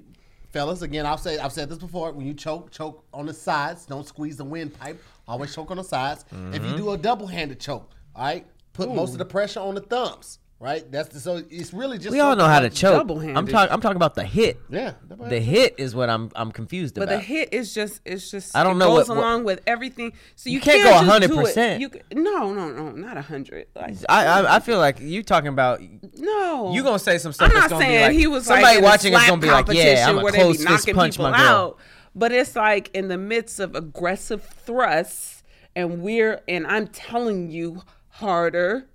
[0.54, 0.82] fellas.
[0.82, 2.14] Again, I've said I've said this before.
[2.14, 3.86] When you choke, choke on the sides.
[3.86, 5.02] Don't squeeze the windpipe.
[5.28, 6.24] Always choke on the sides.
[6.54, 9.82] If you do a double-handed choke, all right, put most of the pressure on the
[9.82, 10.40] thumbs.
[10.58, 10.90] Right.
[10.90, 12.12] That's the, so it's really just.
[12.12, 13.02] We all know how to choke.
[13.12, 14.58] I'm talking I'm talking about the hit.
[14.70, 14.94] Yeah.
[15.06, 17.12] The hit is what I'm I'm confused But about.
[17.12, 19.44] But the hit is just it's just I don't it know goes what- what- along
[19.44, 20.14] with everything.
[20.38, 21.76] So you, You can't can't, go just 100%.
[21.76, 21.82] it.
[21.82, 23.68] You c- no no no not a hundred.
[23.76, 25.82] Like I, I I feel like you're talking about
[26.18, 26.72] no.
[26.74, 28.64] you gonna say some stuff I'm that's not gonna saying be like he was somebody
[28.66, 30.70] like in watching is gonna be like yeah I'm a where they be close fist
[30.88, 31.46] knocking punch my girl.
[31.48, 31.78] out.
[32.16, 35.44] But it's like in the midst of aggressive thrusts,
[35.76, 37.82] and we're and I'm telling you
[38.20, 38.86] harder,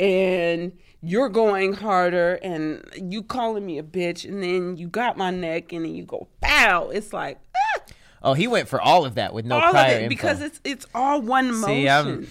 [0.00, 0.72] and
[1.02, 5.72] you're going harder, and you calling me a bitch, and then you got my neck,
[5.72, 6.88] and then you go pow.
[6.90, 7.80] It's like ah,
[8.22, 10.08] Oh, he went for all of that with no all of prior it info.
[10.08, 11.66] because it's it's all one motion.
[11.74, 12.26] See, I'm-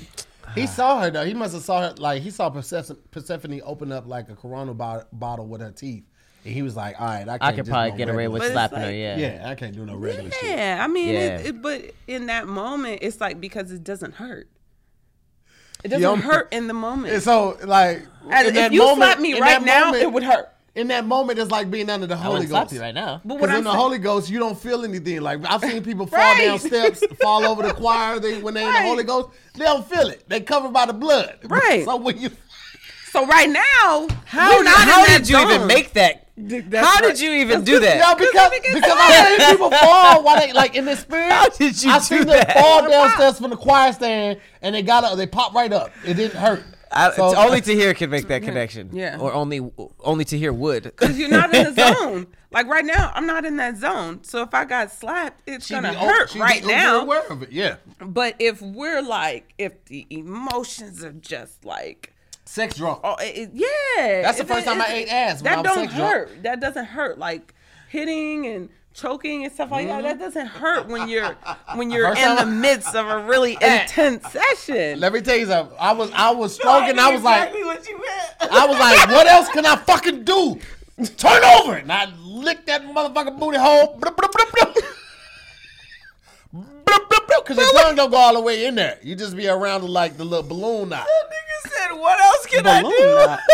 [0.56, 1.26] He saw her though.
[1.26, 4.74] He must have saw her like he saw Persephone, Persephone open up like a Corona
[4.74, 6.04] bo- bottle with her teeth,
[6.46, 8.34] and he was like, "All right, I, can't I could probably go get away regular
[8.34, 8.92] with But it's slapping her.
[8.92, 9.18] Yeah.
[9.18, 10.50] Yeah, I can't do no regular shit.
[10.58, 11.38] Yeah, I mean, It, Yeah.
[11.50, 14.48] it, but in that moment, it's like because it doesn't hurt.
[15.84, 17.14] It doesn't I'm- hurt in the moment.
[17.14, 19.86] And so, like, As- in if that you moment- slap me in right that now,
[19.86, 20.50] moment- it would hurt.
[20.76, 22.74] In that moment, it's like being under the I Holy wouldn't slap Ghost.
[22.74, 23.22] you right now.
[23.24, 25.22] But Because what in I'm the saying, Holy Ghost, you don't feel anything.
[25.22, 26.46] Like I've seen people fall Right.
[26.46, 28.18] down steps, fall over the choir.
[28.20, 28.88] They when they in the Right.
[28.88, 30.24] Holy Ghost, they don't feel it.
[30.28, 31.38] They covered by the blood.
[31.48, 31.86] Right.
[31.86, 32.32] So when you
[33.12, 36.23] so right now, How, we're not in how that did you even make that?
[36.36, 37.10] That's How right.
[37.16, 38.00] did you even do that?
[38.00, 41.32] no, because think because I've seen people fall while they like in the spirit.
[41.32, 42.54] How did you I do seen them that?
[42.58, 45.16] fall downstairs from the choir stand and they got up.
[45.18, 45.92] They popped right up.
[46.06, 46.64] It didn't hurt.
[46.92, 48.90] I, So- it's only Tahir can make that connection.
[48.94, 49.18] Yeah.
[49.20, 50.84] Or only only Tahir would.
[50.84, 52.28] Because you're not in the zone.
[52.52, 54.24] Like right now, I'm not in that zone.
[54.24, 57.02] So if I got slapped, it's She gonna be hurt she be right over now.
[57.02, 57.52] aware of it.
[57.52, 57.76] Yeah.
[58.00, 62.13] But if we're like, if the emotions are just like,
[62.54, 63.00] Sex drunk.
[63.04, 64.22] oh, it, it- yeah.
[64.22, 66.14] That's the If first time I ate ass, when That I was don't sex drunk.
[66.14, 66.44] hurt.
[66.44, 67.18] That doesn't hurt.
[67.18, 67.56] Like
[67.90, 70.04] hitting and choking and stuff like that.
[70.04, 70.24] That mm-hmm.
[70.24, 71.36] doesn't hurt when you're
[71.74, 75.00] when you're First in the I- midst of a really intense session.
[75.00, 75.76] Let me tell you something.
[75.80, 77.00] I was I was stroking.
[77.00, 78.54] I was like, what you meant.
[78.54, 80.60] I was like, what else can I fucking do?
[81.18, 81.78] Turn over.
[81.78, 84.00] And I licked that motherfucking booty hole.
[86.94, 87.26] Bloop, bloop, bloop, bloop.
[87.26, 88.98] Bloop, bloop, bloop, Cause your tongue don't go all the way in there.
[89.04, 91.08] You just be around like the little balloon knot.
[91.08, 93.40] Nigga said, what else can Balloon knot.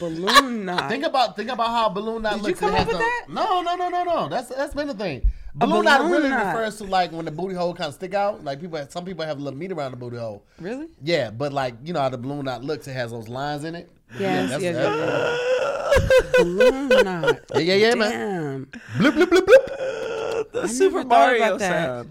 [0.00, 0.88] Balloon knot.
[0.88, 2.60] Think about think about how a balloon knot Did you looks.
[2.60, 3.24] come It has up with the- that?
[3.28, 4.28] No, no, no, no, no.
[4.28, 5.28] That's that's been the thing.
[5.56, 6.54] Balloon, knot balloon really knot.
[6.54, 8.44] refers to like when the booty hole kind of stick out.
[8.44, 10.44] Like people, some people have a little meat around the booty hole.
[10.60, 10.86] Really?
[11.02, 13.74] Yeah, but like you know how the balloon knot looks, it has those lines in
[13.74, 13.90] it.
[14.18, 17.38] Yes, that's, yes, that's- Balloon knot.
[17.56, 18.66] Yeah, yeah, yeah, man.
[18.98, 20.52] Bloop, bloop, bloop, bloop.
[20.52, 22.06] the never Super thought Mario about that.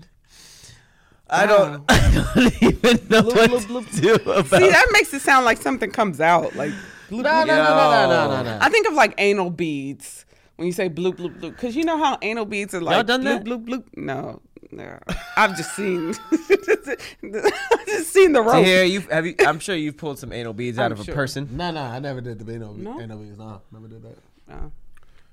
[1.30, 1.42] Sound.
[1.42, 3.22] I don't, I don't even know
[3.74, 6.56] what to do about See, that makes it sound like something comes out.
[6.56, 6.72] Like,
[7.10, 7.48] bloop, No, no, bloop.
[7.48, 10.26] no, no, no, no, no, I think of like anal beads
[10.56, 13.22] when you say bloop bloop bloop, because you know how anal beads are like done
[13.22, 13.44] bloop that?
[13.46, 13.84] bloop bloop.
[13.96, 15.00] No, no,
[15.38, 18.66] I've just seen, I've just seen the To rope.
[18.66, 19.36] hear you, have you?
[19.40, 21.50] I'm sure you've pulled some anal beads out I'm of a person.
[21.56, 22.74] No, no, I never did the Bino.
[22.74, 22.98] No?
[22.98, 24.18] No, no, never did that.
[24.50, 24.54] Oh.
[24.54, 24.72] No.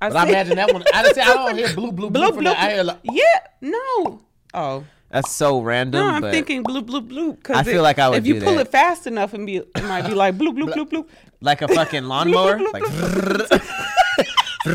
[0.00, 0.84] I've But I imagine that one.
[0.92, 2.58] I just say I don't hear blue, blue, blue, bloop from that.
[2.58, 2.86] I hear bloop.
[2.86, 4.20] like, Yeah, no.
[4.52, 4.84] Oh.
[5.14, 6.00] That's so random.
[6.00, 7.40] No, I'm but thinking bloop bloop bloop.
[7.44, 8.62] Cause I feel like I would If you do pull that.
[8.66, 11.06] it fast enough, and be it might be like bloop bloop bloop bloop.
[11.40, 12.58] like a fucking lawnmower.
[12.58, 12.82] bloop, like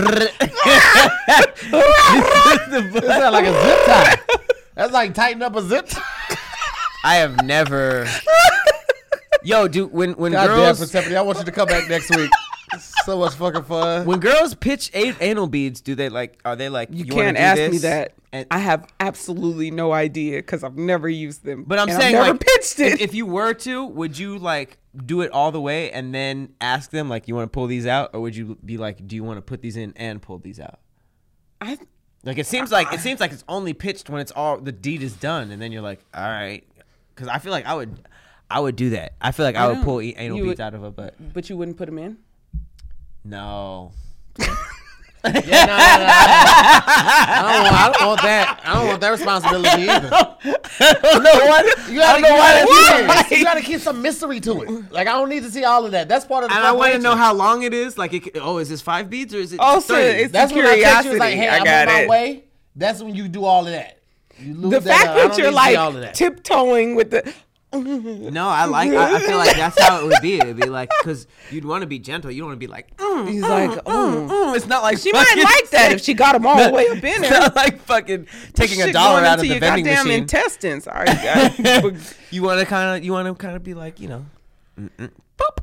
[2.72, 4.18] it sound like a zip tie.
[4.76, 6.38] That's like tighten up a zip tie.
[7.04, 8.08] I have never.
[9.44, 12.16] Yo, dude, when when God damn, girls Persephone, I want you to come back next
[12.16, 12.32] week.
[13.04, 14.06] So much fucking fun.
[14.06, 16.40] when girls pitch a- anal beads, do they like?
[16.46, 16.90] Are they like?
[16.92, 17.72] You, wanna can't do ask this?
[17.72, 18.14] me that.
[18.32, 21.64] And, I have absolutely no idea because I've never used them.
[21.66, 22.94] but I'm and saying I've never like, pitched it.
[22.94, 26.54] If, if you were to, would you like do it all the way and then
[26.62, 29.16] ask them like, you want to pull these out, or would you be like, do
[29.16, 30.80] you want to put these in and pull these out?
[31.62, 31.78] I,
[32.24, 35.02] Like it seems like it seems like it's only pitched when it's all the deed
[35.02, 36.64] is done, and then you're like, all right,
[37.16, 38.00] because I feel like I would,
[38.50, 39.14] I would do that.
[39.20, 41.16] I feel like I, would pull anal You beads would- out of a butt.
[41.34, 42.18] but you wouldn't put them in.
[43.30, 43.92] No,
[44.40, 44.46] Yeah,
[45.26, 48.62] no, no, no, I, don't want, I don't want that.
[48.64, 50.10] I don't want that responsibility either.
[51.20, 51.90] no what?
[51.90, 53.40] You gotta, know why you, that's gotta, weird.
[53.40, 54.92] you gotta keep some mystery to it.
[54.94, 56.08] Like I don't need to see all of that.
[56.08, 56.56] That's part of the.
[56.56, 57.98] And I want to know how long it is.
[57.98, 59.60] Like, it, oh, is this five beats or is it?
[59.62, 61.36] Oh, so it's- That's when I you it's like, curiosity.
[61.38, 62.10] hey, I I'm got on my it.
[62.10, 62.44] way.
[62.78, 64.00] That's when you do all of that.
[64.40, 65.18] You lose The fact uh, out.
[65.18, 66.16] I that you're need all of like that.
[66.16, 67.34] tiptoeing with the.
[67.72, 68.92] No, I like.
[68.92, 70.36] I, I feel like that's how it would be.
[70.40, 72.32] It'd be like because you'd want to be gentle.
[72.32, 72.98] You don't want to be like.
[72.98, 74.28] Mm, He's mm, like, mm, oh.
[74.52, 74.56] mm.
[74.56, 77.04] It's not like She might like that if she got them all the way up
[77.04, 77.30] in there.
[77.30, 80.22] not like fucking taking a dollar out of the vending goddamn machine.
[80.24, 80.88] intestines.
[80.88, 81.60] All right,
[82.32, 83.04] you want to kind of.
[83.06, 84.26] You want to kind of be like, you know,
[84.80, 85.62] mm, mm, mm, pop.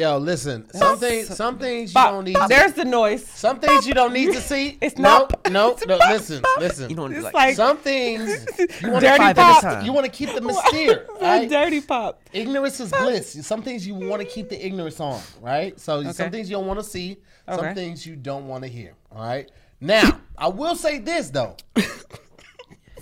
[0.00, 0.66] Yo, listen.
[0.72, 2.32] Some things, some things you Bop, don't need.
[2.32, 2.48] bop.
[2.48, 3.22] To, There's the noise.
[3.26, 4.78] some things you don't need to see.
[4.80, 5.98] It's no, not- no, it's no.
[5.98, 6.58] bop, Listen, bop.
[6.58, 6.88] listen.
[6.88, 7.34] You don't want It's like.
[7.34, 8.46] like Some things
[8.80, 9.84] you want dirty five at a pop.
[9.84, 11.50] You want to keep the mystere, It's right?
[11.50, 12.22] dirty pop.
[12.32, 13.46] Ignorance is bliss.
[13.46, 15.78] Some things you want to keep the ignorance on, right?
[15.78, 17.74] So some things you don't want to see, some Okay.
[17.74, 18.94] things you don't want to hear.
[19.12, 19.50] All right.
[19.82, 21.56] Now, I will say this though.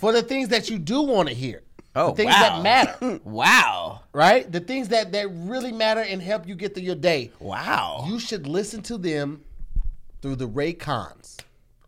[0.01, 1.61] For the things that you do want to hear,
[1.95, 2.39] Oh, the things wow.
[2.41, 4.01] that matter, Wow.
[4.13, 4.49] right?
[4.51, 7.31] The things that that really matter and help you get through your day.
[7.39, 8.05] Wow.
[8.07, 9.43] You should listen to them
[10.21, 11.37] through the Raycons.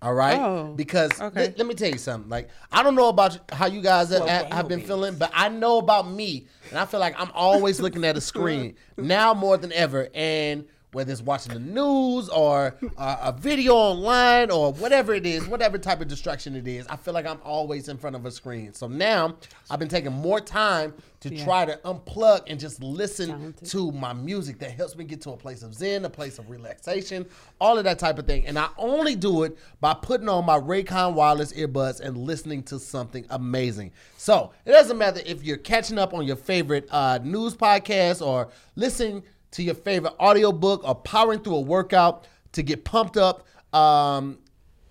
[0.03, 1.41] All right, Oh, because okay.
[1.41, 2.27] let, let me tell you something.
[2.27, 5.77] Like I don't know about how you guys have, have been feeling, but I know
[5.77, 9.71] about me, and I feel like I'm always looking at a screen now more than
[9.71, 10.09] ever.
[10.15, 15.47] And whether it's watching the news or uh, a video online or whatever it is,
[15.47, 18.31] whatever type of distraction it is, I feel like I'm always in front of a
[18.31, 18.73] screen.
[18.73, 19.35] So now
[19.69, 24.57] I've been taking more time to try to unplug and just listen to my music
[24.59, 27.27] that helps me get to a place of zen, a place of relaxation,
[27.59, 28.47] all of that type of thing.
[28.47, 32.79] And I only do it by putting on my Raycon wireless earbuds and listening to
[32.79, 33.91] something amazing.
[34.17, 38.49] So it doesn't matter if you're catching up on your favorite uh, news podcast or
[38.75, 43.45] listening to your favorite audiobook or powering through a workout to get pumped up.
[43.73, 44.39] Um,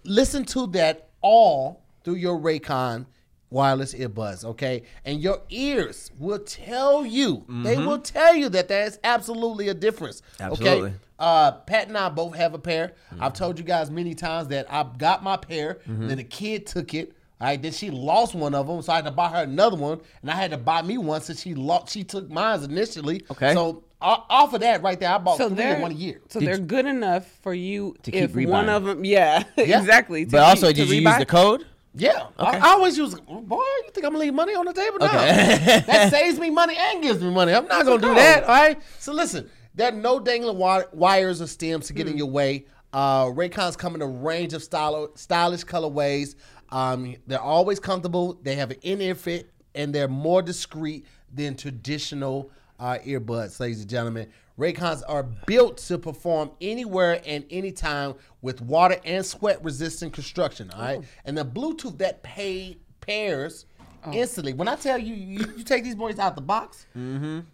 [0.04, 3.06] listen to that all through your Raycon
[3.50, 4.84] wireless earbuds, okay?
[5.04, 10.22] And your ears will tell you, they will tell you that there's absolutely a difference.
[10.38, 10.90] Absolutely.
[10.90, 10.94] Okay.
[11.18, 12.92] Uh, Pat and I both have a pair.
[13.18, 16.94] I've told you guys many times that I got my pair, then a kid took
[16.94, 17.12] it.
[17.40, 19.76] All right, then she lost one of them, so I had to buy her another
[19.76, 21.90] one, and I had to buy me one since she lost.
[21.90, 23.24] She took mine initially.
[23.30, 23.54] Okay.
[23.54, 26.20] So off of that, right there, I bought So three they're in one a year.
[26.28, 29.04] So they're good enough for you To if keep one of them.
[29.04, 29.78] Yeah, Yeah.
[29.80, 30.24] exactly.
[30.24, 31.66] But also, keep- to did you use the code?
[31.94, 33.14] Yeah, I, I always use.
[33.18, 34.98] boy, you think I'm gonna leave money on the table?
[35.00, 35.82] No, Okay.
[35.88, 37.52] that saves me money and gives me money.
[37.52, 38.44] I'm not gonna do that.
[38.44, 38.80] All right.
[39.00, 42.66] So listen, there are no dangling wi- wires or stems to get in your way.
[42.92, 46.36] Uh, Raycons come in a range of style, stylish colorways.
[46.70, 48.38] Um, they're always comfortable.
[48.42, 53.90] They have an in-ear fit, and they're more discreet than traditional uh, earbuds, ladies and
[53.90, 54.28] gentlemen.
[54.58, 60.70] Raycons are built to perform anywhere and anytime with water and sweat resistant construction.
[60.74, 63.66] All right, and the Bluetooth that pay pairs
[64.12, 64.52] instantly.
[64.52, 66.86] When I tell you, you, you take these boys out the box,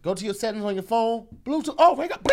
[0.03, 1.77] go to your settings on your phone, Bluetooth.
[1.79, 2.27] Oh, wake up!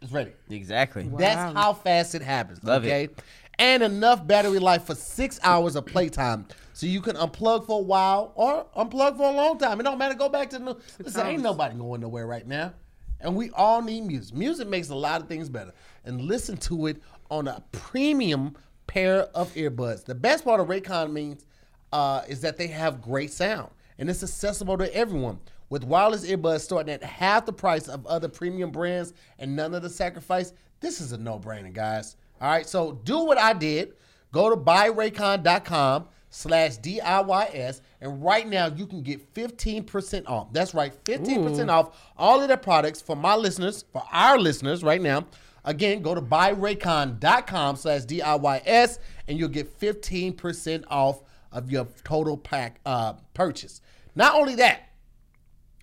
[0.00, 0.32] It's ready.
[0.50, 1.08] Exactly.
[1.16, 2.62] That's how fast it happens.
[2.64, 3.18] Love it.
[3.58, 6.46] And enough battery life for six hours of playtime.
[6.72, 9.78] So you can unplug for a while or unplug for a long time.
[9.78, 10.14] It don't matter.
[10.14, 10.76] Go back to the.
[10.98, 12.72] Listen, ain't nobody going nowhere right now.
[13.20, 14.34] And we all need music.
[14.34, 15.72] Music makes a lot of things better.
[16.04, 17.00] And listen to it
[17.30, 20.04] on a premium pair of earbuds.
[20.04, 21.46] The best part of Raycon means
[21.92, 25.38] uh, is that they have great sound and it's accessible to everyone.
[25.70, 29.82] With wireless earbuds starting at half the price of other premium brands and none of
[29.82, 32.16] the sacrifice, this is a no-brainer, guys.
[32.42, 33.92] All right, so do what I did.
[34.32, 40.52] Go to buyraycon.com slash DIYS, and right now you can get 15% off.
[40.52, 45.00] That's right, 15% off all of their products for my listeners, for our listeners right
[45.00, 45.26] now.
[45.64, 51.22] Again, go to buyraycon.com slash DIYS, and you'll get 15% off
[51.52, 53.80] of your total pack uh, purchase.
[54.16, 54.88] Not only that,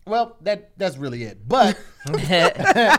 [0.10, 1.48] well, that that's really it.
[1.48, 1.78] But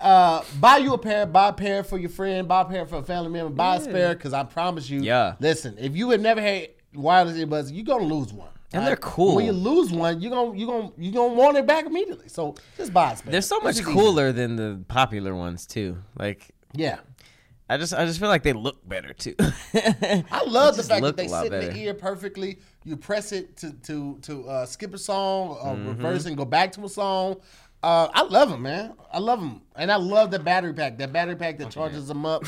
[0.00, 2.96] uh, buy you a pair, buy a pair for your friend, buy a pair for
[2.96, 5.00] a family member, buy a spare because I promise you.
[5.02, 5.34] Yeah.
[5.40, 8.48] Listen, if you have never had wireless earbuds, you're gonna lose one.
[8.72, 9.36] And all they're cool.
[9.36, 12.28] When you lose one, you're gonna you gonna you gonna want it back immediately.
[12.28, 13.32] So just buy a spare.
[13.32, 13.98] They're so much just easy.
[13.98, 15.98] cooler than the popular ones too.
[16.18, 16.98] Like Yeah.
[17.72, 19.34] I just I just feel like they look better too.
[19.40, 21.72] I love the just fact that they a lot sit in better.
[21.72, 22.58] the ear perfectly.
[22.84, 25.88] You press it to to to uh, skip a song, uh, Mm-hmm.
[25.88, 27.36] reverse and go back to a song.
[27.82, 28.94] Uh, I love them, man.
[29.12, 30.98] I love them, and I love the battery pack.
[30.98, 32.44] That battery pack that charges them up.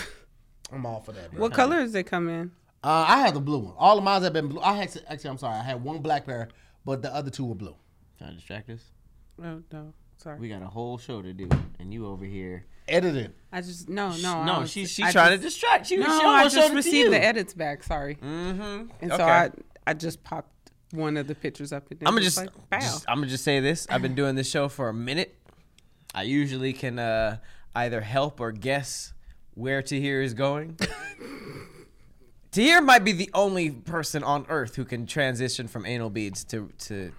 [0.73, 1.31] I'm all for that.
[1.33, 1.41] Bro.
[1.41, 2.53] What colors they come in?
[2.85, 3.75] Uh, I had the blue one.
[3.79, 4.61] All of mine have been blue.
[4.61, 6.49] I had actually, I'm sorry, I had one black pair,
[6.85, 7.75] but the other two were blue.
[8.19, 8.81] Trying to distract us.
[9.43, 10.39] Oh no, sorry.
[10.39, 11.49] We got a whole show to do,
[11.81, 12.67] and you over here.
[12.87, 13.33] Edited.
[13.53, 14.35] I just no no.
[14.39, 15.99] I no, was- she's I she's trying just- to distract you.
[16.01, 17.83] No, she I almost just it received the edits back.
[17.83, 18.91] Sorry, Mm-hmm.
[19.01, 19.51] and so I
[19.87, 20.51] I just popped
[20.93, 21.91] one of the pictures up.
[21.91, 23.87] And I'm gonna just, like, just I'm gonna just say this.
[23.91, 25.35] I've been doing this show for a minute.
[26.15, 27.39] I usually can uh,
[27.75, 29.13] either help or guess
[29.55, 30.79] where Tahir is going.
[32.53, 36.71] Tahir might be the only person on earth who can transition from anal beads to
[36.87, 37.13] to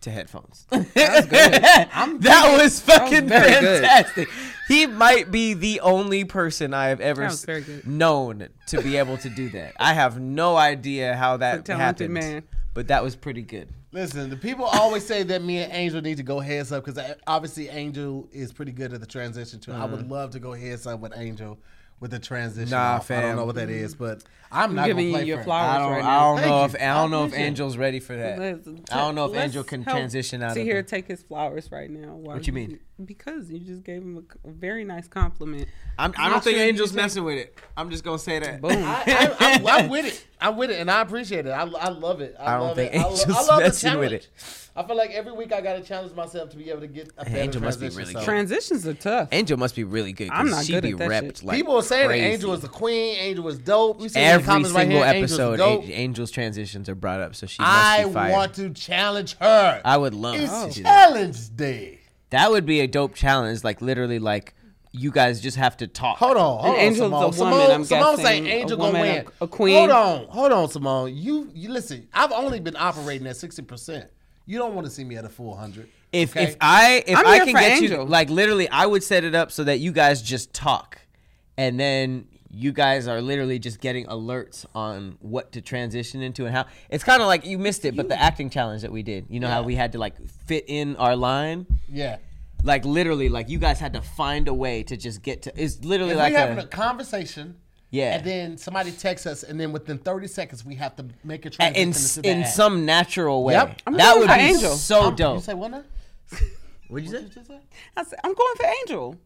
[0.00, 0.66] to headphones.
[0.70, 1.52] That's good.
[2.22, 3.82] that was fucking very good.
[3.82, 4.28] fantastic.
[4.68, 7.86] He might be the only person I have ever That was s- very good.
[7.86, 9.74] known to be able to do that.
[9.78, 12.44] I have no idea how that happened, man.
[12.72, 13.68] but that was pretty good.
[13.92, 16.98] Listen, the people always say that me and Angel need to go heads up because
[16.98, 19.70] uh, obviously Angel is pretty good at the transition too.
[19.70, 20.12] I would mm-hmm.
[20.12, 21.58] love to go heads up with Angel
[22.04, 22.68] with the transition.
[22.70, 23.10] Nah, off.
[23.10, 25.78] I don't know what that is, but I'm not giving gonna you your flowers I
[25.78, 27.32] don't, right I don't know if I don't know if.
[27.32, 28.38] Angel's ready for that.
[28.38, 31.88] Let's- I don't know if Angel can transition out of here, take his flowers right
[31.88, 32.14] now.
[32.14, 32.78] What you mean?
[33.04, 35.66] Because you just gave him a, a very nice compliment.
[35.98, 37.58] I'm, I don't think sure you Angel's take- messing with it.
[37.76, 38.60] I'm just gonna say that.
[38.60, 38.70] Boom.
[38.72, 40.24] I, I, I'm, I'm with it.
[40.40, 41.50] I'm with it, and I appreciate it.
[41.50, 42.36] I, I love it.
[42.38, 42.98] I, I don't love think it.
[42.98, 44.28] I, lo- Angel's I love the messing with challenge.
[44.76, 47.10] I feel like every week I got to challenge myself to be able to get
[47.18, 48.18] a better Angel must be transition, really so.
[48.20, 48.24] good.
[48.26, 49.28] Transitions are tough.
[49.32, 50.30] Angel must be really good.
[50.30, 51.42] I'm not she good be at that repped shit.
[51.42, 52.26] like People are saying that crazy.
[52.26, 53.16] Angel is the queen.
[53.18, 53.98] Angel was dope.
[54.00, 55.84] We see in the Every comments right single here, Angel's episode, dope.
[55.84, 58.32] An- Angel's transitions are brought up, so she must I be fire.
[58.32, 59.80] want to challenge her.
[59.84, 61.08] I would love it's to do that.
[61.10, 62.00] challenge day.
[62.34, 63.64] That would be a dope challenge.
[63.64, 64.54] Like literally, like
[64.92, 66.18] you guys just have to talk.
[66.18, 67.22] Hold on, hold And on, Angel's Simone.
[67.22, 68.44] a woman, Simone, I'm Simone guessing.
[68.44, 69.26] say Angel A gonna woman, win.
[69.40, 69.76] a- a queen.
[69.78, 71.16] Hold on, hold on, Simone.
[71.16, 72.08] You you listen.
[72.12, 74.08] I've only been operating at sixty percent.
[74.46, 75.88] You don't want to see me at a full hundred.
[76.12, 76.44] If okay?
[76.44, 79.34] if I if I'm I can for get you like literally, I would set it
[79.34, 80.98] up so that you guys just talk,
[81.56, 86.54] and then you guys are literally just getting alerts on what to transition into and
[86.54, 86.66] how.
[86.88, 89.26] It's kind of like you missed it, but the acting challenge that we did.
[89.28, 90.14] You know how we had to like
[90.46, 91.66] fit in our line.
[91.88, 92.18] yeah.
[92.62, 95.52] Like literally, like you guys had to find a way to just get to.
[95.62, 97.56] It's literally If like we're having a, a conversation,
[97.90, 98.14] Yeah.
[98.16, 101.48] and then somebody texts us, and then within thirty seconds we have to make a
[101.48, 102.48] a- transition in into in ad.
[102.54, 103.52] some natural way.
[103.52, 103.82] Yep.
[103.86, 104.70] I'm that would be Angel.
[104.76, 105.36] so Um, dope.
[105.36, 105.84] You say what now?
[106.88, 107.24] What'd you say?
[107.24, 107.60] You say?
[107.96, 109.16] I said, I'm going for Angel.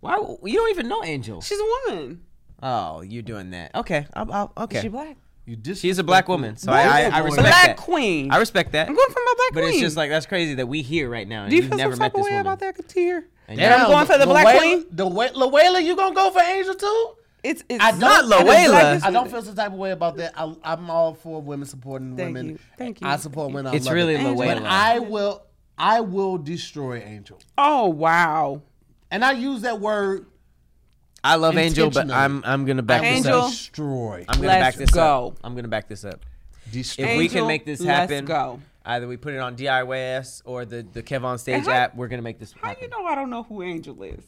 [0.00, 1.40] Why you don't even know Angel?
[1.40, 2.20] She's a woman.
[2.62, 3.74] Oh, you're doing that.
[3.74, 4.76] Okay, I'll, I'll, okay.
[4.78, 5.16] Is she black?
[5.44, 7.76] You dis- She's a black woman, so Black I, I, I respect Black that.
[7.76, 8.32] queen.
[8.32, 8.88] I respect that.
[8.88, 9.64] I'm going for my black But queen.
[9.66, 11.42] But it's just like that's crazy that we here right now.
[11.42, 12.46] And Do you you've feel never some met type of this way woman.
[12.46, 13.24] about that, Katir?
[13.46, 13.80] And Damn.
[13.82, 14.86] I'm going for the black Luella- queen?
[14.90, 17.10] The Wa- Luella, you gonna go for Angel too?
[17.44, 18.00] It's it's I don't.
[18.00, 19.00] Not I don't- Luella.
[19.04, 20.32] I don't feel some type of way about that.
[20.36, 22.48] I, I'm all for women supporting Thank women.
[22.52, 22.58] you.
[22.76, 23.06] Thank you.
[23.06, 23.68] I support women.
[23.72, 24.20] I It's love really it.
[24.22, 24.34] Angel.
[24.44, 25.44] But I will.
[25.78, 28.62] I will destroy Angel, Oh wow.
[29.12, 30.26] and I use that word.
[31.26, 33.40] I love Angel, but I'm I'm gonna back I will this Angel.
[33.42, 33.50] up.
[33.50, 34.24] destroy.
[34.28, 35.28] I'm gonna Let's back this go.
[35.28, 35.38] up.
[35.44, 36.24] I'm gonna back this up.
[36.72, 37.04] destroy.
[37.06, 38.60] If we can make this let's happen, go.
[38.84, 41.94] either we put it on DIYS or the the Kev on Stage how- app.
[41.96, 42.84] We're gonna make this How happen.
[42.84, 44.22] you know I don't know who Angel is?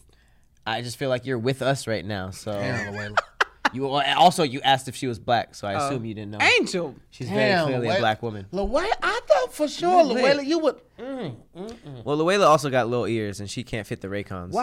[0.67, 2.31] I just feel like you're with us right now.
[2.31, 3.15] So Damn, Luella.
[3.73, 5.87] you also you asked if she was black, so I Oh.
[5.87, 6.39] assume you didn't know.
[6.59, 6.95] Angel.
[7.11, 8.47] She's very Damn, clearly a black woman.
[8.53, 10.23] Luella, I thought for sure, You lit.
[10.25, 10.77] Luella, you would.
[10.99, 12.05] Mm, mm, mm.
[12.05, 14.53] Well, Luella also got little ears, and she can't fit the Raycons.
[14.53, 14.59] so-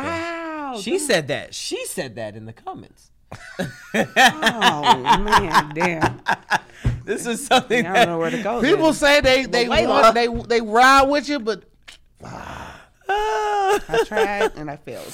[0.73, 0.79] Wow.
[0.79, 1.53] She said that.
[1.53, 3.11] She said that in the comments.
[3.59, 3.65] Oh
[5.23, 6.21] man, damn.
[7.03, 8.61] This is something I that don't know where to go.
[8.61, 8.93] People then.
[8.93, 10.01] say they they Luella.
[10.01, 11.63] want, they they ride with you, but
[12.23, 12.81] ah.
[13.07, 15.13] I tried and I failed.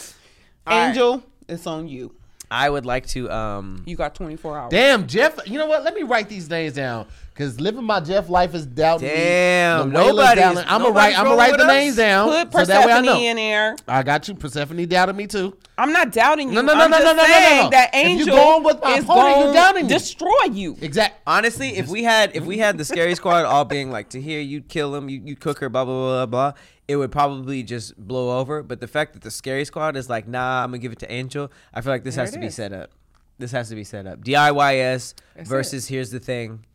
[0.65, 0.87] right.
[0.89, 2.13] Angel, it's on you.
[2.51, 3.31] I would like to.
[3.31, 4.71] Um, You got 24 hours.
[4.71, 5.39] damn, Jeff.
[5.47, 5.83] You know what?
[5.83, 9.95] Let me write these names down because living my Jeff life is doubting Damn, me.
[9.95, 11.17] Luella's nobody's- doubting- I'm gonna write.
[11.17, 11.67] I'm gonna write the us?
[11.71, 13.17] names down Put so that way I know.
[13.19, 13.75] in there.
[13.87, 14.35] I got you.
[14.35, 15.55] Persephone doubted me too.
[15.77, 16.55] I'm not doubting you.
[16.55, 17.69] No, no, no, I'm no, just no, no, no, no, no.
[17.71, 19.93] that If you Angel going with my is opponent, you going doubting me.
[19.93, 20.77] destroy you.
[20.81, 21.19] Exactly.
[21.25, 24.41] honestly, if we had if we had the scary squad all being like to hear
[24.41, 26.53] you kill him, you you cook her, blah blah blah blah,
[26.91, 28.61] it would probably just blow over.
[28.63, 31.11] But the fact that the scary squad is like, nah, I'm gonna give it to
[31.11, 31.51] Angel.
[31.73, 32.55] I feel like this There has it to be is.
[32.55, 32.91] set up.
[33.39, 34.23] This has to be set up.
[34.23, 36.65] DIYS That's versus here's the thing.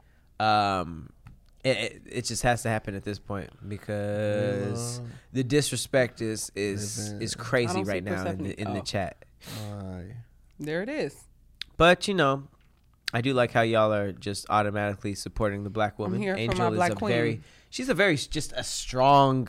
[0.41, 1.11] Um,
[1.65, 5.01] it, it, it just has to happen at this point because
[5.33, 7.23] the disrespect is is Listen.
[7.23, 8.67] is crazy right now in the Persephone.
[8.67, 8.85] in the Oh.
[8.85, 9.25] chat.
[10.59, 11.25] There it is.
[11.77, 12.45] But you know,
[13.13, 16.21] I do like how y'all are just automatically supporting the black woman.
[16.21, 17.13] here for Angel my is black a queen.
[17.13, 17.41] very
[17.71, 19.49] she's a very just a strong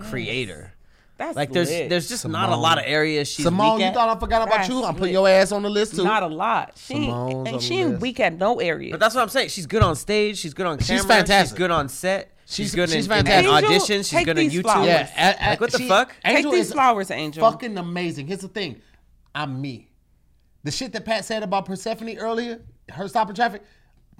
[0.00, 0.72] creator.
[1.16, 1.88] That's Like there's lit.
[1.88, 4.58] there's just not a lot of areas she's Simone, weak you thought I forgot about
[4.58, 4.84] That's you?
[4.84, 5.12] I'm putting lit.
[5.14, 6.04] your ass on the list too.
[6.04, 6.72] not a lot.
[6.76, 8.02] She Simone's and she ain't list.
[8.02, 8.92] weak at no area.
[8.92, 9.48] but that's what I'm saying.
[9.48, 10.38] She's good on stage.
[10.38, 10.98] She's good on camera.
[11.00, 11.56] She's fantastic.
[11.56, 12.32] She's good on set.
[12.46, 13.52] She's, She's- good she's in, in, in fantastic.
[13.52, 13.98] Angel, auditions.
[13.98, 14.62] She's take good on these YouTube.
[14.62, 14.86] flowers.
[14.86, 16.14] yeah, a- a- Like, what the she- fuck?
[16.24, 17.50] Take these flowers, Angel.
[17.50, 18.26] fucking amazing.
[18.28, 18.80] Here's the thing,
[19.34, 19.90] I'm me.
[20.62, 23.62] The shit that Pat said about Persephone earlier, her stopping traffic,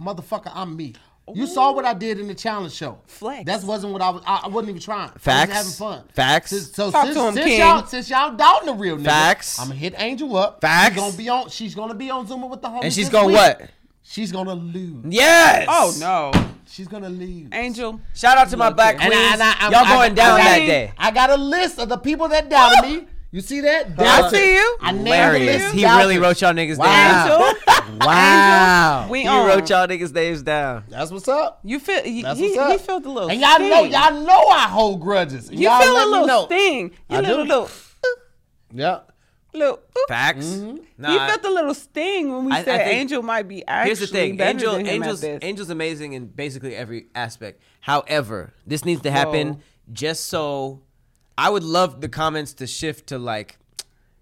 [0.01, 0.95] motherfucker, I'm me.
[1.35, 2.99] You saw what I did in the challenge show.
[3.07, 3.45] Flex.
[3.47, 4.23] That wasn't what I was.
[4.27, 5.11] I, I wasn't even trying.
[5.15, 5.49] I Facts.
[5.49, 6.09] was having fun.
[6.15, 6.51] Facts.
[6.51, 7.59] Since- so Talk since, to him, since King.
[7.61, 9.59] y'all since y'all doubting the real nigga, Facts.
[9.59, 10.61] I'm gonna hit Angel up.
[10.61, 10.95] Facts.
[10.95, 11.49] She's gonna be on.
[11.49, 12.85] She's gonna be on Zoom with the homies.
[12.85, 13.37] And she's this going week.
[13.37, 13.71] what?
[14.03, 15.05] She's gonna lose.
[15.09, 15.67] Yes.
[15.69, 16.33] oh no,
[16.67, 17.49] She's gonna lose.
[17.53, 18.01] Angel.
[18.15, 19.33] Shout out to my Look black at- queens.
[19.33, 20.93] And I- and I- Y'all going I- down I- that day.
[20.97, 23.07] I got a list of the people that doubted me.
[23.31, 23.89] You see that?
[23.99, 24.77] I see you.
[24.81, 25.71] I named Hilarious.
[25.73, 26.07] He doubters.
[26.07, 26.87] really wrote y'all niggas Wow.
[26.87, 27.55] down.
[27.91, 28.07] Angel.
[28.07, 29.07] Wow.
[29.11, 29.47] We He on.
[29.47, 30.85] wrote y'all niggas names down.
[30.89, 31.61] That's what's up.
[31.63, 32.73] You feel he, That's he, what's up.
[32.73, 33.93] he felt a little And y'all know, sting.
[33.93, 35.51] y'all know I hold grudges.
[35.51, 36.47] You y'all feel a little know.
[36.47, 36.91] sting.
[37.11, 37.49] You I little do.
[37.51, 37.71] little
[38.73, 39.01] Yeah.
[39.53, 39.75] little.
[39.77, 40.09] oop.
[40.09, 40.47] Facts.
[40.47, 40.77] Mm-hmm.
[40.97, 43.63] Nah, you felt a little sting when we I- I said think- Angel might be
[43.67, 45.47] actually Here's the thing, better Angel, than him Angel's, at this.
[45.49, 47.61] Angel's amazing in basically every aspect.
[47.81, 49.61] However, this needs to happen Whoa.
[49.93, 50.81] just so.
[51.39, 53.59] I would love the comments to shift to like,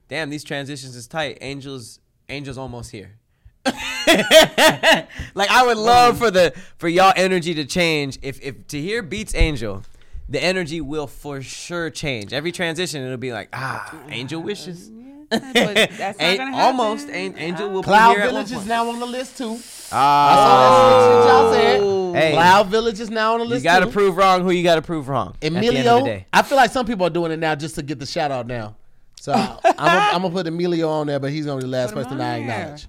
[0.08, 1.38] damn, these transitions is tight.
[1.40, 1.98] Angel's,
[2.28, 3.16] Angel's almost here.
[3.66, 8.18] like I would love for the for y'all energy to change.
[8.22, 9.82] If if Tahir beats Angel,
[10.28, 12.32] the energy will for sure change.
[12.32, 14.90] Every transition, it'll be like ah, Angel wishes.
[15.30, 16.54] But that's not gonna happen.
[16.54, 19.38] almost, An- Angel will Cloud be here at one Village is now on the list
[19.38, 19.58] too.
[19.92, 20.32] Ah.
[20.32, 22.22] I saw that shit y'all said.
[22.22, 22.32] Hey.
[22.32, 23.62] Cloud Village is now on the list.
[23.64, 25.34] You got to prove wrong who you got to prove wrong.
[25.34, 26.04] at the end of the Emilio.
[26.04, 26.26] day.
[26.32, 28.46] I feel like some people are doing it now just to get the shout out
[28.46, 28.76] now.
[29.20, 29.32] So
[29.64, 32.26] I'm gonna put Emilio on there, but he's gonna be the last Put person on
[32.26, 32.50] I there.
[32.60, 32.86] acknowledge.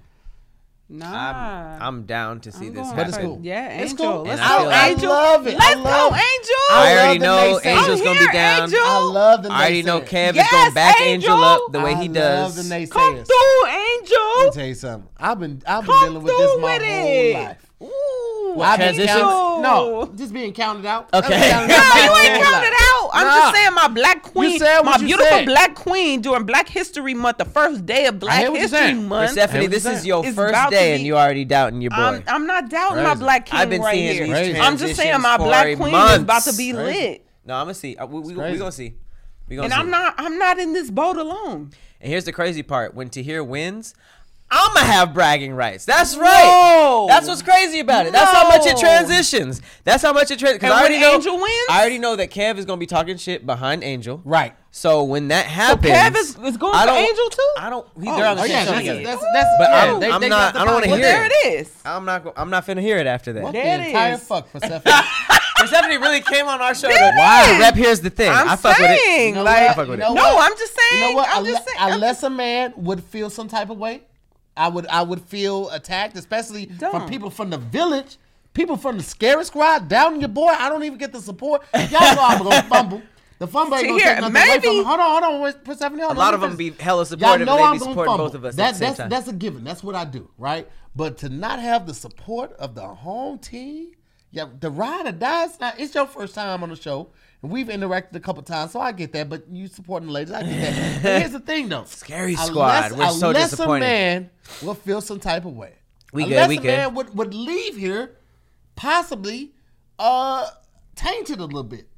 [0.90, 1.76] Nah.
[1.76, 3.40] I'm, I'm down to see I'm this going But it's cool.
[3.42, 4.06] Yeah, It's Angel.
[4.14, 4.22] cool.
[4.22, 5.12] Let's And I go, feel like- Angel.
[5.12, 5.58] I love it.
[5.58, 6.16] Let's love go.
[6.16, 6.54] Angel.
[6.70, 7.66] I love already know naysayers.
[7.66, 8.62] Angel's gonna be down.
[8.62, 8.80] Angel.
[8.82, 9.52] I love the naysayers.
[9.52, 10.08] I already know naysayers.
[10.08, 11.44] Kev is gonna back Angel, Angel.
[11.44, 12.68] up the way I he love does.
[12.68, 12.90] the naysayers.
[12.90, 14.52] Come through, Let me Angel.
[14.52, 15.10] tell you something.
[15.18, 17.34] I've been I've been Come dealing with this through my with whole it.
[17.34, 17.64] life.
[17.80, 19.18] Ooh, I've transitions?
[19.20, 21.10] No, just being counted out.
[21.12, 21.28] Okay.
[21.28, 22.74] No, you ain't counted life.
[23.12, 23.20] out.
[23.20, 23.34] I'm Nah.
[23.40, 25.46] just saying my black queen, said what my you beautiful said.
[25.46, 28.94] black queen during Black History Month, the first day of Black hear what you're History.
[28.94, 29.30] Month.
[29.32, 31.96] Stephanie, this is your first about to day, and be- you already doubting your boy.
[31.96, 34.44] I'm, I'm not doubting my black king I've been right seeing here.
[34.44, 36.14] These I'm just saying my black queen months.
[36.16, 37.00] is about to be Crazy.
[37.08, 37.26] lit.
[37.44, 37.96] no, I'm gonna see.
[37.96, 38.94] Uh, We, we, we gonna see.
[39.48, 39.78] We gonna And see.
[39.80, 41.70] I'm not I'm not in this boat alone.
[42.00, 43.94] And here's the crazy part: when Tahir wins,
[44.50, 45.84] I'ma have bragging rights.
[45.84, 46.44] That's right.
[46.44, 47.06] No.
[47.08, 48.12] That's what's crazy about it.
[48.12, 48.80] That's how much it No.
[48.80, 49.60] transitions.
[49.84, 50.62] That's how much it transitions.
[50.64, 51.14] And I already when know.
[51.16, 51.66] Angel wins?
[51.70, 54.22] I already know that Kev is gonna be talking shit behind Angel.
[54.24, 54.54] Right.
[54.70, 57.50] So when that So happens, Kev is, is going I for Angel too.
[57.58, 57.86] I don't.
[57.96, 59.02] We, Oh, they're on the oh, same yeah, show that's, together.
[59.02, 60.90] that's, that's, But yeah, I'm- they, I'm they not- got the I don't wanna podcast.
[60.90, 61.32] well, hear there it.
[61.32, 61.74] it is.
[61.84, 62.24] I'm not.
[62.24, 63.42] go- I'm not finna hear it after that.
[63.42, 64.22] What There the it entire is.
[64.24, 64.80] fuck Persephone?
[65.56, 66.88] Persephone really came on our show.
[66.88, 67.58] To, wow.
[67.60, 67.74] Rep.
[67.74, 68.30] Here's the thing.
[68.30, 69.26] I'm I fuck with it.
[69.28, 69.76] You know like, what?
[69.76, 70.08] fuck with You it.
[70.08, 70.50] no, what?
[70.52, 71.02] I'm just saying.
[71.02, 71.28] You know what?
[71.30, 71.92] I'm Unle- just saying.
[71.92, 74.02] Unless a man would feel some type of way,
[74.58, 78.16] I would I would feel attacked, especially from people from the village,
[78.54, 80.48] people from the scary squad, down your boy.
[80.48, 81.62] I don't even get the support.
[81.74, 83.02] Y'all know I'm gonna fumble.
[83.38, 84.82] The fumble ain't gonna here, take nothing away from maybe- me.
[84.84, 85.98] Hold on, hold on, wait, Persephone.
[86.00, 87.46] Hold A lot of them be hella supportive.
[87.46, 88.26] Y'all know and I'm be supporting fumble.
[88.26, 89.08] both of us That, at the same that's time.
[89.10, 89.62] that's a given.
[89.64, 90.68] That's what I do, right?
[90.96, 93.92] But to not have the support of the home team,
[94.32, 95.44] yeah, the ride or die.
[95.44, 95.78] It's not.
[95.78, 97.10] It's your first time on the show,
[97.42, 99.28] and we've interacted a couple times, so I get that.
[99.28, 101.02] But you supporting the ladies, I get that.
[101.02, 101.84] But here's the thing, though.
[101.84, 102.92] Scary Unless- squad.
[102.92, 103.84] We're so unless disappointed.
[103.84, 104.30] a man
[104.62, 105.74] will feel some type of way.
[106.12, 106.66] We good, unless we a good.
[106.66, 108.16] man would, would leave here,
[108.76, 109.52] possibly
[109.98, 110.48] uh
[110.94, 111.88] tainted a little bit.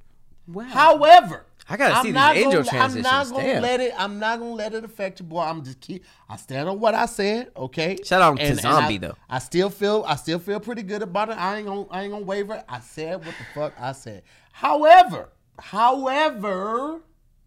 [0.47, 0.65] Wow.
[0.65, 3.63] However, I gotta I'm see these angel gonna, I'm not gonna Damn.
[3.63, 3.95] let it.
[3.97, 5.41] I'm not gonna let it affect you, boy.
[5.43, 6.05] I'm just keep.
[6.29, 7.53] I stand on what I said.
[7.57, 7.97] Okay.
[8.05, 9.15] Shout out to And- and Zombie, I- though.
[9.29, 10.05] I still feel.
[10.07, 11.39] I still feel pretty good about it.
[11.39, 11.87] I ain't gonna.
[11.91, 12.63] I ain't gonna waver.
[12.69, 14.25] I said what the fuck I said.
[14.53, 15.29] However,
[15.61, 17.01] however,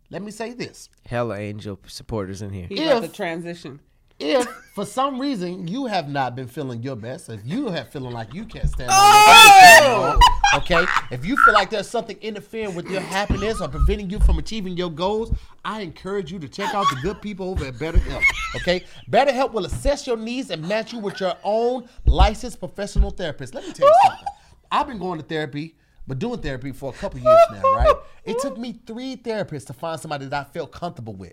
[0.09, 0.89] let me say this.
[1.05, 2.67] Hella angel supporters in here.
[2.69, 3.81] He about to transition.
[4.23, 8.11] If for some reason you have not been feeling your best, if you have feeling
[8.13, 10.17] like you can't stand Oh!
[10.17, 10.19] on
[10.53, 14.19] your okay, if you feel like there's something interfering with your happiness or preventing you
[14.19, 15.31] from achieving your goals,
[15.65, 18.21] I encourage you to check out the good people over at BetterHelp.
[18.57, 23.53] Okay, BetterHelp will assess your needs and match you with your own licensed professional therapist.
[23.53, 24.25] Let me tell you something.
[24.71, 25.75] I've been going to therapy.
[26.05, 27.95] But doing therapy for a couple years now, right?
[28.25, 31.31] It took me three therapists to find somebody that I felt comfortable with.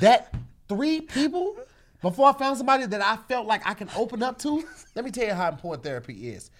[0.00, 0.34] That
[0.68, 1.56] three people
[2.02, 4.64] before I found somebody that I felt like I can open up to.
[4.94, 6.50] Let me tell you how important therapy is.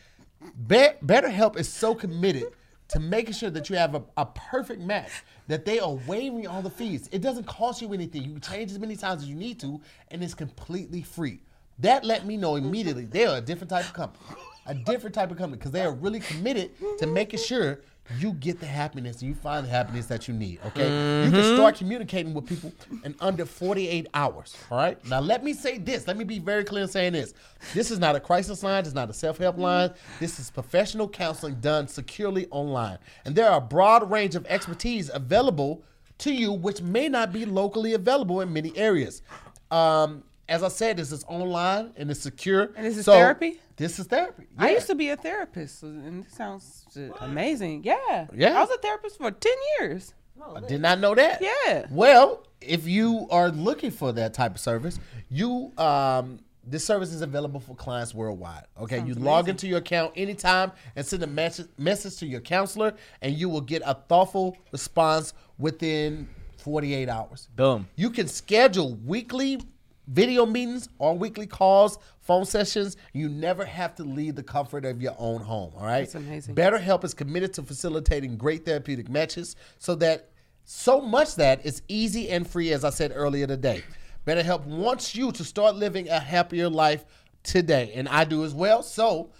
[0.67, 2.45] Be- BetterHelp is so committed
[2.89, 5.11] to making sure that you have a, a perfect match,
[5.47, 7.09] that they are waiving all the fees.
[7.13, 8.25] It doesn't cost you anything.
[8.25, 9.81] You change as many times as you need to,
[10.11, 11.41] and it's completely free.
[11.79, 14.25] That let me know immediately they are a different type of company.
[14.67, 17.81] A different type of company because they are really committed to making sure
[18.19, 20.59] you get the happiness and you find the happiness that you need.
[20.67, 22.73] Okay, you can start communicating with people
[23.05, 24.57] in under 48 hours.
[24.71, 25.03] All right.
[25.09, 26.07] Now let me say this.
[26.07, 27.35] Let me be very clear in saying this.
[27.73, 28.85] This is not a crisis line.
[28.85, 29.93] It's not a self-help line.
[30.19, 35.11] This is professional counseling done securely online, and there are a broad range of expertise
[35.13, 35.83] available
[36.19, 39.23] to you, which may not be locally available in many areas.
[39.71, 42.73] Um, as I said, this is online and it's secure.
[42.77, 43.61] And this is So, therapy?
[43.81, 44.47] This is therapy.
[44.59, 47.83] I used to be a therapist, and this sounds uh, amazing.
[47.83, 48.27] Yeah.
[48.31, 48.59] Yeah.
[48.59, 50.13] I was a therapist for 10 years.
[50.55, 51.41] I did not know that.
[51.41, 51.87] Yeah.
[51.91, 55.01] Well, if you are looking for that type of service,
[55.31, 58.65] you um this service is available for clients worldwide.
[58.79, 62.93] Okay, you log into your account anytime and send a message message to your counselor,
[63.23, 66.29] and you will get a thoughtful response within
[66.59, 67.49] 48 hours.
[67.57, 67.89] Boom.
[67.97, 69.63] You can schedule weekly
[70.07, 72.97] video meetings or weekly calls, phone sessions.
[73.13, 75.73] You never have to leave the comfort of your own home.
[75.77, 76.01] All right.
[76.01, 76.55] That's amazing.
[76.55, 80.31] BetterHelp is committed to facilitating great therapeutic matches so that
[80.65, 83.83] so much that it's easy and free, as I said earlier today.
[84.27, 87.05] BetterHelp wants you to start living a happier life
[87.43, 88.83] today, and I do as well.
[88.83, 89.31] So,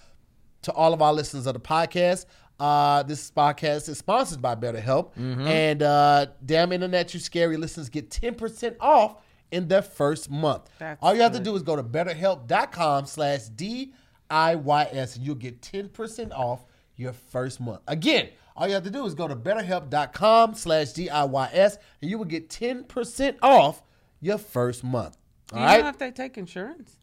[0.63, 2.27] to all of our listeners of the podcast,
[2.59, 8.11] uh, this podcast is sponsored by BetterHelp, and uh, damn internet, you scary listeners get
[8.11, 9.17] ten percent off
[9.53, 10.69] in their first month.
[10.79, 15.89] That's all you have to do is go to BetterHelp.com/slash DIYS, and you'll get ten
[15.89, 16.65] percent off
[16.97, 17.81] your first month.
[17.87, 22.25] Again, all you have to do is go to BetterHelp.com slash DIYS, and you will
[22.27, 23.83] get ten percent off
[24.21, 25.17] your first month.
[25.49, 25.83] Do All you right.
[25.83, 26.97] know if they take insurance?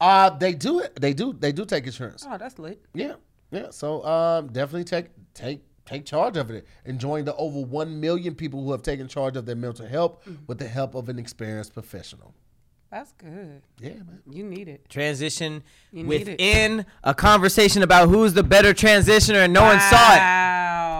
[0.00, 1.00] Uh, they do it.
[1.00, 1.32] They do.
[1.32, 2.26] They do take insurance.
[2.28, 2.84] Oh, that's lit.
[2.94, 3.14] Yeah,
[3.50, 3.70] yeah.
[3.70, 6.66] So um, definitely take take take charge of it.
[6.84, 10.20] and join the over one million people who have taken charge of their mental health
[10.24, 10.44] mm-hmm.
[10.46, 12.34] with the help of an experienced professional.
[12.90, 13.62] That's good.
[13.80, 14.22] Yeah, man.
[14.30, 14.88] You need it.
[14.88, 16.38] Transition You need it.
[16.38, 20.20] within a conversation about who's the better transitioner, and no one saw it.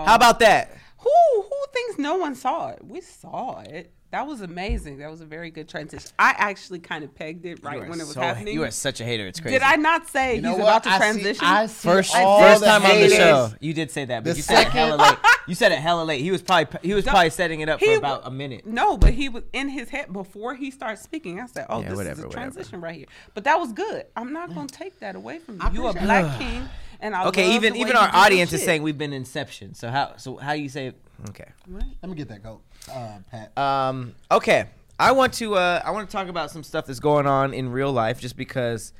[0.05, 0.77] How about that?
[0.97, 2.83] Who who thinks no one saw it?
[2.83, 3.93] We saw it.
[4.15, 4.99] That was amazing.
[4.99, 6.09] That was a very good transition.
[6.17, 8.53] I actually kind of pegged it right when it was so- happening.
[8.53, 9.27] You are such a hater.
[9.27, 9.55] It's crazy.
[9.57, 10.63] Did I not say You know he's what?
[10.69, 11.45] about to I see- transition?
[11.45, 14.37] I see First, first the time on the show, you did say that, but The
[14.37, 15.17] you said it second- hella late.
[15.47, 16.21] You said it hella late.
[16.21, 18.65] He was probably he was probably setting it up for about w- a minute.
[18.65, 21.39] No, but he was in his head before he started speaking.
[21.39, 22.51] I said, "Oh, Yeah, this whatever, is a whatever.
[22.51, 23.05] transition right here."
[23.35, 24.05] But that was good.
[24.15, 25.61] I'm not gonna take that away from you.
[25.61, 26.67] I You a black king,
[26.99, 29.75] and I Okay, love even the way even our audience is saying we've been Inception.
[29.75, 30.87] So how so how you say?
[30.87, 30.95] It?
[31.29, 31.45] Okay.
[31.67, 33.57] Let me get that coat, uh, Pat.
[33.57, 34.65] Um, okay,
[34.99, 37.69] I want to uh, I want to talk about some stuff that's going on in
[37.69, 38.93] real life, just because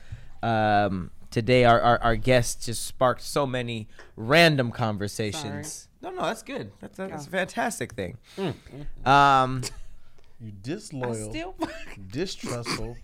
[0.43, 5.87] um, today our, our our guest just sparked so many random conversations.
[6.01, 6.71] No, no, that's good.
[6.79, 8.17] That's that's a fantastic thing.
[9.05, 9.61] Um,
[10.39, 11.55] You disloyal, still.
[12.11, 12.97] distrustful,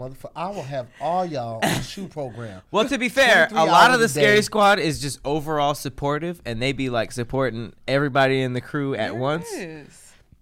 [0.00, 0.30] motherfucker.
[0.34, 2.62] I will have all y'all on the shoe program.
[2.70, 4.42] Well, to be fair, a lot of the a Scary day.
[4.42, 9.16] Squad is just overall supportive, and they be like supporting everybody in the crew at
[9.16, 9.46] once.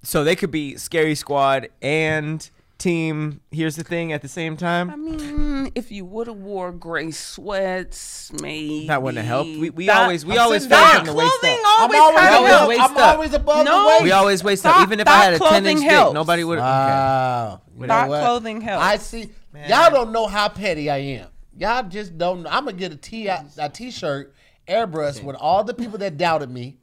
[0.02, 2.48] So they could be Scary Squad and
[2.78, 3.40] Team.
[3.50, 4.88] Here's the thing at the same time.
[4.90, 9.58] I mean, if you would have wore gray sweats, maybe That wouldn't have helped.
[9.58, 11.90] We, we That- always we I'm always sitting fell from the waist clothing up.
[11.90, 13.14] I'm always always, above, of waist I'm up.
[13.14, 13.82] always above No.
[13.82, 14.02] the waist.
[14.04, 14.80] We always waist up.
[14.82, 16.58] Even if I had a ten inch clothing dick, nobody would.
[16.58, 16.64] Okay.
[16.64, 17.60] Wow.
[17.74, 18.22] You know Thought what?
[18.22, 18.84] clothing helps.
[18.84, 19.30] I see.
[19.54, 21.28] Y'all don't know how petty I am.
[21.56, 22.42] Y'all just don't.
[22.42, 22.50] know.
[22.50, 24.34] I'm gonna get a t a t-shirt
[24.68, 26.78] airbrushed with all the people that doubted me.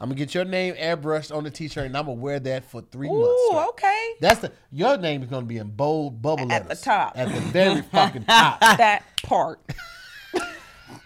[0.00, 2.82] I'm gonna get your name airbrushed on the t-shirt, and I'm gonna wear that for
[2.82, 3.42] three months.
[3.52, 4.14] Ooh, okay.
[4.20, 7.12] That's the your name is gonna be in bold bubble At the top.
[7.16, 8.60] At the very fucking top.
[8.60, 9.60] That part.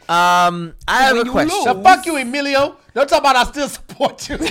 [0.09, 1.62] Um, I have When a question.
[1.64, 2.78] So fuck you, Emilio.
[2.94, 4.39] Don't talk about I still support you.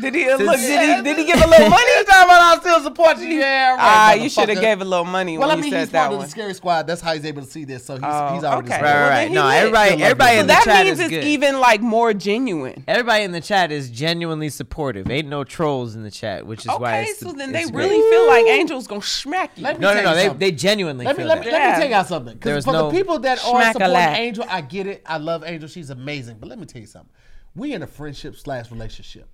[0.00, 0.56] Did he look?
[0.56, 1.02] Did he?
[1.02, 1.82] Did he give a little money?
[1.94, 3.28] Don't talk about I still support you.
[3.28, 3.78] Yeah, right.
[3.80, 5.98] Ah, you should have gave a little money Well, when I mean, you he's said
[5.98, 6.26] part that of one.
[6.26, 6.86] the scary squad.
[6.86, 7.84] That's how he's able to see this.
[7.84, 8.82] So he's, Oh, he's already okay.
[8.82, 9.28] Right, right, right.
[9.28, 9.54] he No, lit.
[9.56, 10.40] everybody, everybody you.
[10.40, 11.24] in So the that chat means is it's good.
[11.24, 12.84] even like more genuine.
[12.86, 15.10] Everybody in the chat is genuinely supportive.
[15.10, 17.70] Ain't no trolls in the chat, which is why Okay, so the- then they it's
[17.70, 18.10] really great.
[18.10, 19.64] feel like Angels gonna smack you.
[19.64, 20.32] Let me No, no, tell no.
[20.34, 22.38] They, they genuinely Let me feel let me, let me tell y'all something.
[22.40, 23.72] There's Because for no- the people that are Schmack-a-lack.
[23.72, 25.02] supporting Angel, I get it.
[25.06, 25.68] I love Angel.
[25.68, 26.36] She's amazing.
[26.40, 27.10] But let me tell you something.
[27.54, 29.28] We in a friendship slash relationship.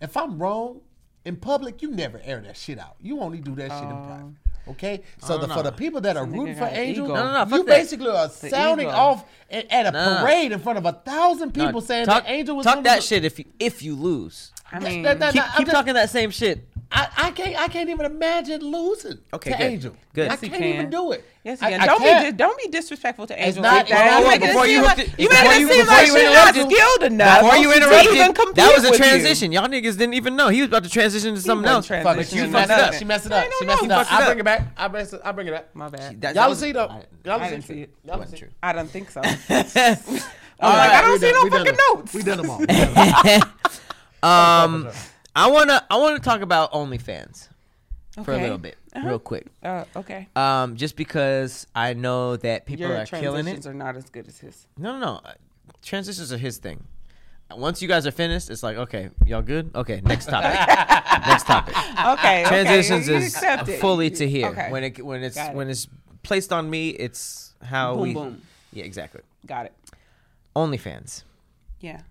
[0.00, 0.80] If I'm wrong
[1.24, 2.96] in public, you never air that shit out.
[3.00, 4.04] You only do that shit in oh.
[4.06, 4.34] private.
[4.68, 7.14] Okay, oh, so the, for the people that are nigga rooting for Angel, ego.
[7.14, 7.66] No, no, no, you fuck that.
[7.66, 8.96] basically are sounding ego.
[8.96, 10.20] off at, at a No, no.
[10.20, 12.96] parade in front of a thousand No, people saying talk, that Angel was talk that
[12.96, 14.52] do- shit if you if you lose.
[14.70, 16.68] I mean, that- that- Keep, keep just- talking that same shit.
[16.92, 19.64] I, I can't I can't even imagine losing Okay, to good.
[19.64, 19.96] Angel.
[20.12, 20.26] Good.
[20.26, 20.74] I Yes, he can't can.
[20.74, 21.24] even do it.
[21.44, 21.80] yes, I- again.
[21.82, 22.36] I don't be can't.
[22.36, 23.94] di- don't be disrespectful to Angel not- like that.
[23.94, 26.16] well, You well, making before you like, you before you- it seem before like you
[26.18, 27.40] she's not interrupted- skilled enough.
[27.42, 29.52] Before you to interrupted, even compete that was a transition.
[29.52, 31.86] Y'all niggas didn't even know he was about to transition to something else.
[31.86, 32.26] Fuck it.
[32.26, 32.94] transitioning She messed it up.
[32.94, 33.52] She messed it I up.
[33.60, 34.12] She messed it up.
[34.12, 34.26] I up.
[34.26, 34.62] bring it back.
[34.76, 35.14] I bring it.
[35.24, 35.76] I bring it back.
[35.76, 36.34] My bad.
[36.34, 37.02] Y'all see though.
[37.24, 37.94] Y'all see didn't see it.
[38.04, 38.48] Y'all see true.
[38.64, 39.20] I don't think so.
[40.62, 42.12] All like, I don't see no fucking notes.
[42.14, 42.58] We done them all.
[42.58, 43.42] We done them
[44.22, 44.22] all.
[44.22, 44.88] Um,
[45.34, 47.48] I wanna I wanna talk about OnlyFans
[48.24, 48.42] for a Okay.
[48.42, 49.06] little bit, Uh-huh.
[49.08, 49.46] real quick.
[49.62, 50.28] Uh, okay.
[50.34, 53.42] Um, just because I know that people Your are killing it.
[53.44, 54.66] transitions are not as good as his.
[54.76, 55.20] No, no, no.
[55.24, 55.32] Uh,
[55.82, 56.84] Transitions are his thing.
[57.52, 59.70] Once you guys are finished, it's like, okay, y'all good?
[59.74, 60.52] Okay, next topic.
[61.26, 61.74] next topic.
[62.04, 62.44] Okay.
[62.46, 63.12] Transitions okay.
[63.18, 63.80] you is accept it.
[63.80, 64.48] fully to here.
[64.48, 64.70] Okay.
[64.70, 65.56] When it when it's Got it.
[65.56, 65.88] when it's
[66.22, 68.14] placed on me, it's how Boom, we.
[68.14, 68.42] boom.
[68.72, 69.22] Yeah, exactly.
[69.46, 69.72] Got it.
[70.54, 71.22] OnlyFans.
[71.80, 72.02] Yeah.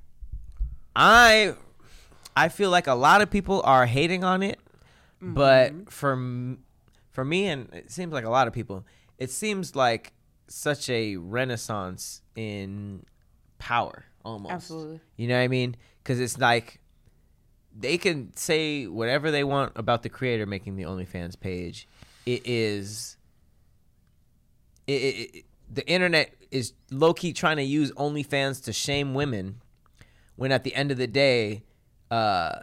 [0.95, 1.53] I
[2.39, 4.59] I feel like a lot of people are hating on it,
[5.21, 5.83] but mm-hmm.
[5.85, 6.57] for
[7.11, 8.85] for me and it seems like a lot of people,
[9.17, 10.13] it seems like
[10.47, 13.03] such a renaissance in
[13.57, 14.53] power almost.
[14.53, 15.01] Absolutely.
[15.17, 15.75] You know what I mean?
[16.05, 16.79] Cuz it's like
[17.77, 21.89] they can say whatever they want about the creator making the OnlyFans page.
[22.25, 23.17] It is
[24.87, 29.61] it, it, it- the internet is low key trying to use OnlyFans to shame women
[30.35, 31.63] when at the end of the day,
[32.11, 32.59] uh,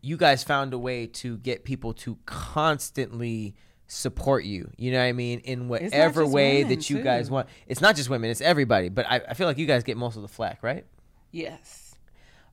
[0.00, 3.54] you guys found a way to get people to constantly
[3.86, 4.70] support you.
[4.76, 5.40] You know what I mean?
[5.40, 7.02] In whatever way women, that you too.
[7.02, 7.48] guys want.
[7.66, 8.88] It's not just women, it's everybody.
[8.88, 10.84] But I, I feel like you guys get most of the flack, right?
[11.30, 11.96] Yes.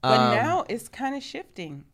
[0.01, 1.85] But Um, now it's kind of shifting.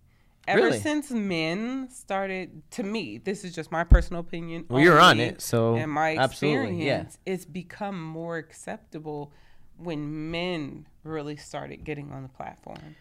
[0.48, 0.80] Ever Really?
[0.80, 4.66] since men started, to me, this is just my personal opinion.
[4.70, 7.02] Well, you're on it, so and my absolutely, yeah.
[7.02, 9.34] experience, it's become more acceptable
[9.76, 12.96] when men really started getting on the platform.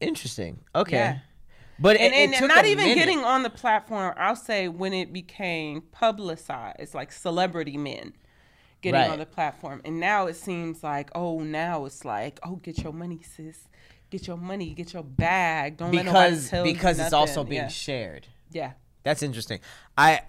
[0.00, 0.60] Interesting.
[0.74, 0.96] Okay.
[0.96, 1.18] Yeah.
[1.80, 2.98] But it, and, it and, took and not even minute.
[2.98, 8.14] getting on the platform i'll say when it became publicized like celebrity men
[8.80, 9.10] getting Right.
[9.10, 12.92] on the platform and now it seems like oh now it's like oh get your
[12.92, 13.68] money sis
[14.10, 17.68] get your money get your bag don't because because it's also being yeah.
[17.68, 18.26] shared.
[18.50, 18.72] yeah
[19.04, 19.60] That's interesting.
[19.96, 20.22] I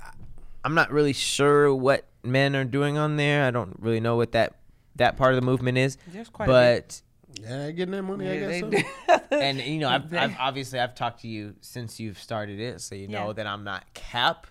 [0.63, 3.45] I'm not really sure what men are doing on there.
[3.45, 4.55] I don't really know what that
[4.97, 5.97] that part of the movement is.
[6.07, 6.53] There's quite a bit.
[6.87, 7.01] but
[7.33, 8.27] Yeah, getting that money.
[8.29, 8.61] I Yeah, guess.
[8.61, 9.21] they so.
[9.37, 12.95] and you know, I've, I've obviously I've talked to you since you've started it, so
[12.95, 13.33] you know Yeah.
[13.33, 14.47] that I'm not cap.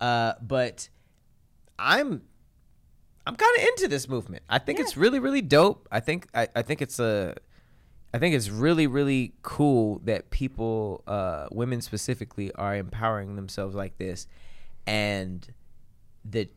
[0.00, 0.88] Uh, but
[1.78, 2.22] I'm
[3.26, 4.42] I'm kind of into this movement.
[4.48, 5.86] I think it's really really dope.
[5.92, 7.34] I think I, I think it's a
[8.14, 13.98] I think it's really really cool that people uh, women specifically are empowering themselves like
[13.98, 14.26] this
[14.86, 15.52] and
[16.24, 16.48] the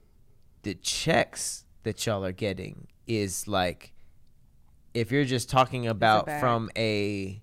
[0.63, 3.91] the checks that y'all are getting is like
[4.95, 6.39] if you're just talking about bag.
[6.39, 7.39] from a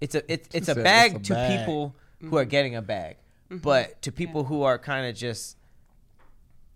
[0.00, 1.58] it's a it's it's a said bag it's a to bag.
[1.58, 3.16] people who are getting a bag
[3.50, 5.56] but to people who are kind of just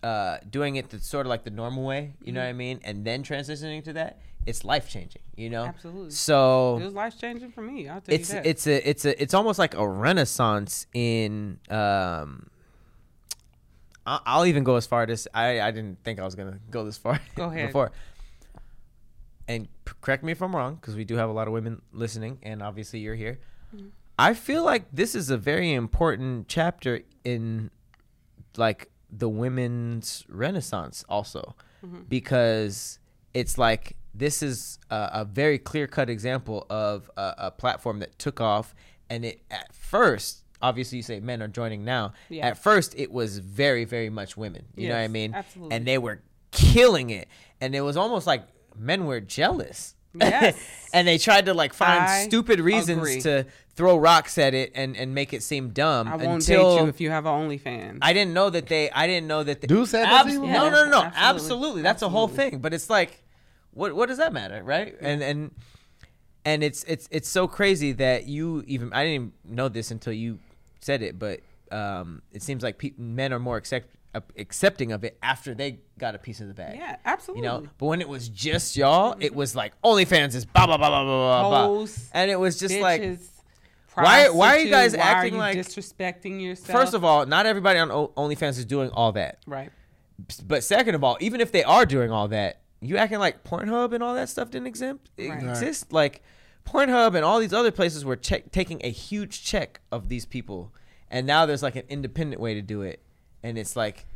[0.03, 2.47] uh, doing it the sort of like the normal way, you know Mm-hmm.
[2.47, 5.65] what I mean, and then transitioning to that, it's life changing, you know.
[5.67, 6.11] Absolutely.
[6.11, 7.89] So It was life changing for me.
[7.89, 8.47] I'll tell it's you that.
[8.47, 12.49] it's a it's a it's almost like a renaissance in um
[14.05, 16.85] I- I'll even go as far as I I didn't think I was gonna go
[16.85, 17.69] this far Go ahead.
[17.69, 17.93] before
[19.49, 19.69] and
[20.01, 22.63] correct me if I'm wrong because we do have a lot of women listening and
[22.63, 23.39] obviously you're here
[23.75, 23.87] Mm-hmm.
[24.19, 27.71] I feel like this is a very important chapter in
[28.59, 31.55] like the women's renaissance also
[31.85, 32.03] Mm-hmm.
[32.09, 33.01] because
[33.35, 38.17] it's like this is a, a very clear cut example of a, a platform that
[38.21, 38.73] took off
[39.11, 42.47] and it at first obviously you say men are joining now Yeah.
[42.47, 45.75] at first it was very very much women you know what i mean absolutely.
[45.77, 46.21] and they were
[46.53, 47.27] killing it
[47.61, 48.45] and it was almost like
[48.77, 50.59] men were jealous Yes.
[50.93, 53.21] and they tried to like find I stupid reasons agree.
[53.23, 56.83] to throw rocks at it and, and make it seem dumb I won't until date
[56.83, 57.99] you if you have an OnlyFans.
[58.03, 58.91] I didn't know that they.
[58.91, 59.63] I didn't know that.
[59.63, 60.41] They, Deuce had Abs- that?
[60.43, 60.99] No, no, no, no.
[61.01, 61.83] Yeah, Absolutely, absolutely.
[61.83, 62.59] that's a whole thing.
[62.59, 63.23] But it's like,
[63.73, 64.95] what what does that matter, right?
[65.01, 65.51] And and
[66.45, 68.93] and it's it's it's so crazy that you even.
[68.93, 70.39] I didn't even know this until you
[70.81, 71.41] said it, but
[71.71, 73.89] um, it seems like pe- men are more accept,
[74.37, 76.77] accepting of it after they got a piece of the bag.
[76.77, 77.43] yeah, absolutely.
[77.43, 79.37] You know, but when it was just y'all, it mm-hmm.
[79.37, 82.79] was like OnlyFans is blah blah blah blah blah blah, blah, and it was just
[82.79, 83.03] like
[83.95, 86.79] Why- why are you guys why acting are you like- disrespecting yourself?
[86.79, 89.39] First of all, not everybody on OnlyFans is doing all that.
[89.47, 89.71] right?
[90.47, 93.93] But second of all, even if they are doing all that, you acting like Pornhub
[93.93, 95.43] and all that stuff didn't exempt, Right.
[95.43, 95.93] exist.
[95.93, 96.23] Like
[96.65, 100.73] Pornhub and all these other places were check, taking a huge check of these people,
[101.11, 103.03] and now there's like an independent way to do it,
[103.43, 104.07] and it's like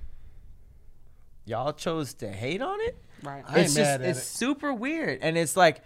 [1.44, 2.96] y'all chose to hate on it.
[3.22, 3.44] Right.
[3.46, 4.22] I ain't it's mad just at it's it.
[4.22, 5.80] super weird, and it's like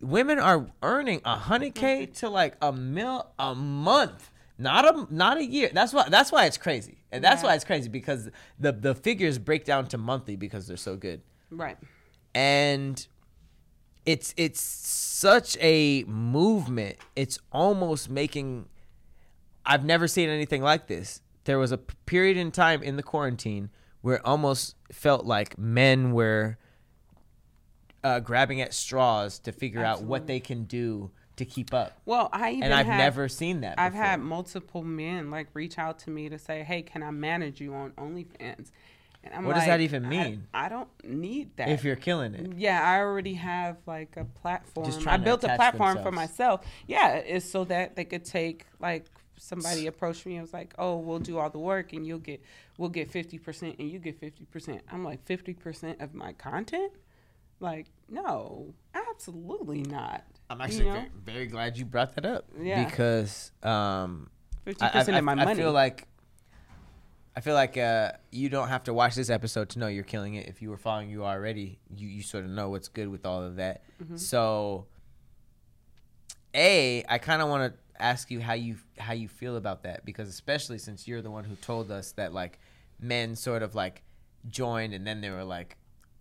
[0.00, 2.12] women are earning a hundred k mm-hmm.
[2.14, 5.70] to like a mil a month, not a not a year.
[5.72, 7.48] That's why that's why it's crazy, and that's Yeah.
[7.50, 8.28] why it's crazy because
[8.58, 11.78] the the figures break down to monthly because they're so good, Right.
[12.34, 13.06] and
[14.04, 16.96] it's it's such a movement.
[17.16, 18.66] It's almost making.
[19.64, 21.22] I've never seen anything like this.
[21.44, 26.12] There was a period in time in the quarantine where it almost felt like men
[26.12, 26.58] were
[28.02, 31.92] uh, grabbing at straws to figure out what they can do to keep up.
[32.04, 33.74] Well, I even And I've had- never seen that.
[33.78, 34.04] I've before.
[34.06, 37.74] had multiple men like reach out to me to say, "Hey, can I manage you
[37.74, 38.70] on OnlyFans?"
[39.24, 40.46] And I'm What does that even mean?
[40.52, 41.70] I, don't need that.
[41.70, 42.52] if you're killing it.
[42.58, 44.92] yeah, I already have like a platform.
[45.06, 46.60] I built a platform for myself.
[46.86, 49.06] Yeah, it's so that they could take like
[49.38, 52.42] somebody approached me and was like, "Oh, we'll do all the work and you'll get
[52.78, 56.92] we'll get 50% and you get 50%." I'm like, "50% of my content?"
[57.60, 60.24] Like, no, absolutely not.
[60.50, 60.92] I'm You actually know?
[60.92, 62.46] very, very glad you brought that up.
[62.60, 62.84] Yeah.
[62.84, 64.28] Because um,
[64.66, 65.54] 50% I, I, of my I money.
[65.54, 66.06] feel like
[67.36, 70.34] I feel like uh, you don't have to watch this episode to know you're killing
[70.34, 70.46] it.
[70.46, 73.42] If you were following you already, you, you sort of know what's good with all
[73.42, 73.82] of that.
[74.02, 74.16] Mm-hmm.
[74.16, 74.86] So,
[76.54, 80.04] a I kind of want to ask you how you how you feel about that
[80.04, 82.58] because especially since you're the one who told us that like
[83.00, 84.02] men sort of like
[84.48, 85.76] joined and then they were like.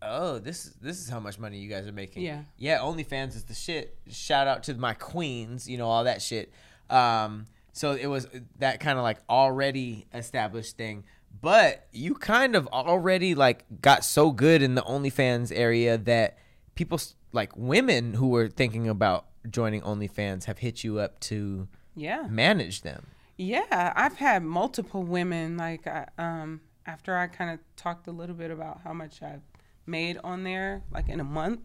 [0.06, 2.24] Oh, this is this is how much money you guys are making.
[2.24, 2.42] Yeah.
[2.58, 2.80] yeah.
[2.80, 3.96] OnlyFans is the shit.
[4.10, 6.52] Shout out to my queens, you know all that shit.
[6.90, 8.28] Um, so it was
[8.60, 11.06] that kind of like already established thing.
[11.42, 16.38] But you kind of already like got so good in the OnlyFans area that
[16.76, 17.00] people
[17.32, 22.28] like women who were thinking about joining OnlyFans have hit you up to yeah.
[22.30, 23.08] manage them.
[23.38, 28.36] Yeah, I've had multiple women like I, um after I kind of talked a little
[28.36, 29.42] bit about how much I've
[29.86, 31.62] made on there like in a month.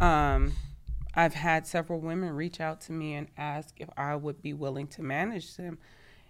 [0.00, 0.52] Um
[1.14, 4.86] I've had several women reach out to me and ask if I would be willing
[4.88, 5.78] to manage them.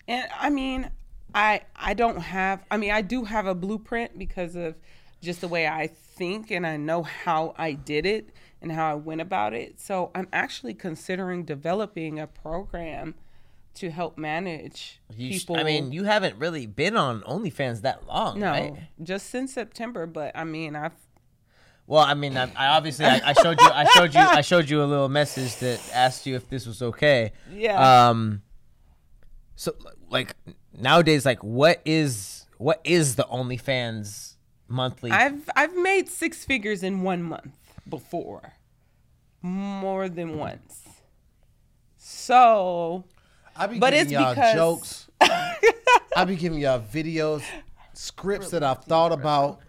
[0.06, 0.90] And I mean,
[1.34, 4.76] I I don't have I mean, I do have a blueprint because of
[5.20, 8.30] just the way I think and I know how I did it
[8.60, 9.80] and how I went about it.
[9.80, 13.14] So I'm actually considering developing a program
[13.74, 18.40] to help manage You sh- I mean, you haven't really been on OnlyFans that long,
[18.40, 18.74] no, right?
[19.02, 20.06] just since September.
[20.06, 20.94] But I mean, I've
[21.86, 24.68] Well, I mean, I, I obviously I, I showed you I showed you I showed
[24.68, 27.32] you a little message that asked you if this was okay.
[27.52, 28.08] Yeah.
[28.08, 28.42] Um.
[29.54, 29.74] So
[30.10, 30.34] like
[30.76, 34.34] nowadays, like what is what is the OnlyFans
[34.68, 35.10] monthly?
[35.10, 37.52] I've I've made six figures in one month
[37.88, 38.52] before,
[39.42, 40.84] more than once.
[41.96, 43.04] So,
[43.56, 45.04] I be But giving it's y'all because- jokes.
[46.16, 47.42] I be giving y'all videos,
[47.92, 49.60] scripts that I've thought about.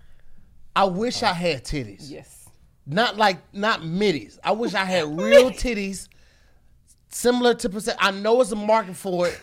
[0.75, 2.09] I wish I had titties.
[2.09, 2.49] yes,
[2.85, 4.39] Not like not middies.
[4.43, 6.07] I wish I had real titties,
[7.09, 7.97] similar to percent.
[8.01, 9.39] I know it's a market for it.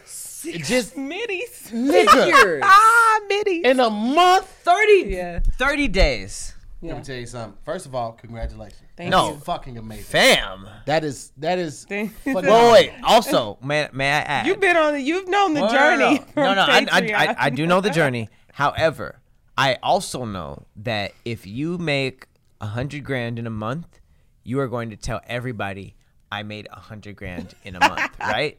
[0.46, 1.70] It just middies.
[1.72, 2.60] nigga.
[2.62, 3.62] Ah, bitty.
[3.64, 4.46] in a month.
[4.62, 5.40] 30, Yeah.
[5.58, 6.52] 30 days.
[6.82, 6.90] Yeah.
[6.92, 7.58] Let me tell you something.
[7.64, 8.82] First of all, congratulations.
[8.96, 9.30] Thank No.
[9.32, 9.36] you.
[9.38, 10.04] fucking amazing.
[10.04, 10.68] Fam.
[10.84, 11.84] That is that is.
[11.88, 12.72] Thank- phenomenal.
[12.72, 13.00] Wait, wait.
[13.02, 14.46] Also, may, may I add?
[14.46, 15.00] You've been on the.
[15.00, 16.18] You've known the No, no, journey.
[16.18, 17.00] No, from no, no I, I,
[17.30, 18.28] I, I do know the journey.
[18.52, 19.20] However,
[19.56, 22.26] I also know that if you make
[22.60, 24.00] a hundred grand in a month,
[24.44, 25.96] you are going to tell everybody
[26.30, 28.58] I made a hundred grand in a month, right?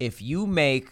[0.00, 0.90] If you make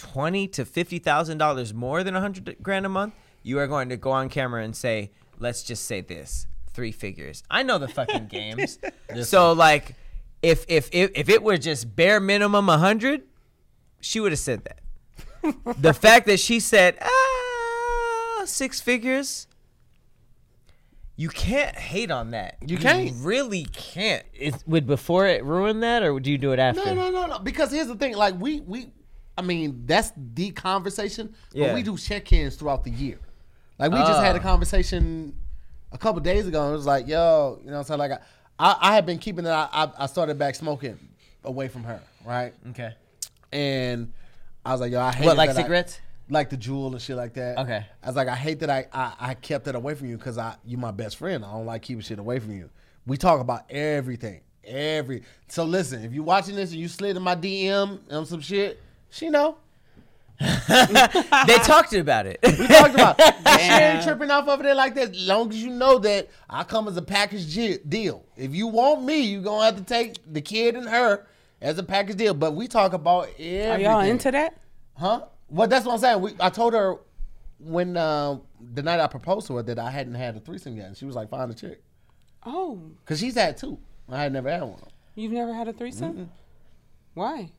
[0.00, 3.12] twenty to fifty thousand dollars more than a hundred grand a month,
[3.42, 7.42] you are going to go on camera and say, "Let's just say this: three figures."
[7.50, 8.78] I know the fucking games.
[9.24, 9.94] so like,
[10.42, 13.24] if if if if it were just bare minimum a hundred,
[14.00, 14.80] she would have said that.
[15.78, 19.46] the fact that she said ah six figures,
[21.16, 22.56] you can't hate on that.
[22.66, 23.12] You can't.
[23.18, 24.24] really can't.
[24.32, 26.82] Is, would before it ruin that, or do you do it after?
[26.86, 27.38] No, no, no, no.
[27.38, 28.16] Because here's the thing.
[28.16, 28.90] Like we we,
[29.40, 31.34] I mean, that's the conversation.
[31.52, 31.68] Yeah.
[31.68, 33.18] But we do check-ins throughout the year.
[33.78, 34.42] Like we just had a Ah.
[34.42, 35.34] conversation
[35.92, 36.62] a couple days ago.
[36.64, 38.18] And it was like, yo, you know, what I'm saying like I,
[38.58, 39.48] I, I had been keeping it.
[39.50, 40.98] I, I started back smoking
[41.44, 42.52] away from her, right?
[42.68, 42.92] Okay.
[43.50, 44.12] And
[44.64, 45.98] I was like, yo, I hate What, like that I- cigarettes?
[46.28, 47.58] like the Juul and shit like that.
[47.58, 47.84] Okay.
[48.02, 50.36] I was like, I hate that I I, I kept it away from you because
[50.38, 51.44] I you my best friend.
[51.44, 52.68] I don't like keeping shit away from you.
[53.06, 55.22] We talk about everything, every.
[55.48, 58.80] So listen, if you're watching this and you slid in my DM on some shit,
[59.10, 59.56] she know.
[60.40, 62.38] they talked about it.
[62.42, 63.16] We talked about.
[63.18, 63.60] it.
[63.60, 65.10] She ain't tripping off of it like that.
[65.10, 68.24] As long as you know that I come as a package ji- deal.
[68.36, 71.26] If you want me, you gonna have to take the kid and her
[71.60, 72.32] as a package deal.
[72.32, 73.68] But we talk about it.
[73.68, 74.56] Are y'all into that?
[74.96, 75.26] Huh?
[75.50, 76.20] Well, that's what I'm saying.
[76.22, 76.96] We, I told her
[77.58, 78.38] when uh,
[78.72, 81.04] the night I proposed to her that I hadn't had a threesome yet, and she
[81.04, 81.82] was like, "Find a chick,"
[82.46, 83.78] Oh, because she's had two.
[84.08, 84.80] I had never had one.
[85.14, 86.30] you've never had a threesome?
[87.14, 87.50] Why?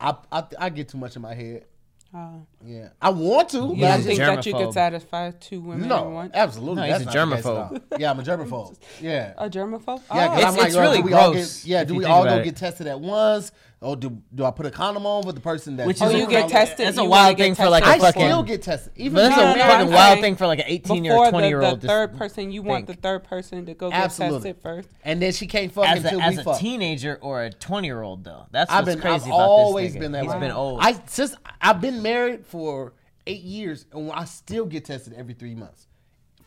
[0.00, 1.66] I, I I get too much in my head.
[2.12, 3.68] Uh, Yeah, I want to.
[3.68, 6.74] but you I don't just, think that you could satisfy two women at no, absolutely.
[6.82, 8.00] No, that's he's a not the case at germaphobe.
[8.00, 8.76] Yeah, I'm a germaphobe.
[9.00, 9.34] Yeah.
[9.38, 10.02] A germaphobe?
[10.12, 10.46] Yeah, 'cause Oh.
[10.48, 12.24] I'm It's- like, it's oh, really do we all gross get, yeah, do we all
[12.24, 12.44] go it.
[12.44, 13.52] get tested at once,
[13.82, 15.86] or do do I put a condom on with the person that?
[15.86, 16.86] Which Oh, is you get tested.
[16.86, 19.20] That's a wild thing for, like, a I tested fucking- still get tested, even But
[19.28, 21.26] that's No, a no, no, fucking I'm wild saying thing for like an 18 Before
[21.26, 21.80] or 20 year the, old.
[21.80, 24.38] the third person, you want the third person to go get Absolutely.
[24.52, 24.88] tested first.
[25.02, 26.58] and then she can't fuck as until a, as we a fuck.
[26.58, 28.46] teenager or a 20 year old though.
[28.50, 30.00] That's I've what's been, crazy I've about always this nigga.
[30.00, 30.40] been that He's way.
[30.40, 30.80] been old.
[30.82, 32.92] I since I've been married for
[33.26, 35.86] eight years, and I still get tested every three months.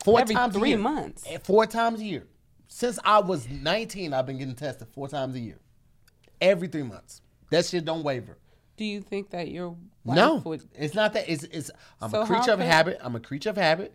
[0.04, 0.78] Four Every times a three year.
[0.78, 1.24] months.
[1.26, 2.26] Eh, Four times a year.
[2.68, 5.58] Since I was 19, I've been getting tested four times a year.
[6.40, 7.22] Every three months.
[7.54, 8.36] That shit don't waver.
[8.76, 9.70] Do you think that your
[10.04, 10.62] wife No, would?
[10.74, 11.28] it's not that.
[11.28, 11.70] It's it's.
[12.00, 12.98] I'm So a creature of could- habit.
[13.00, 13.94] I'm a creature of habit,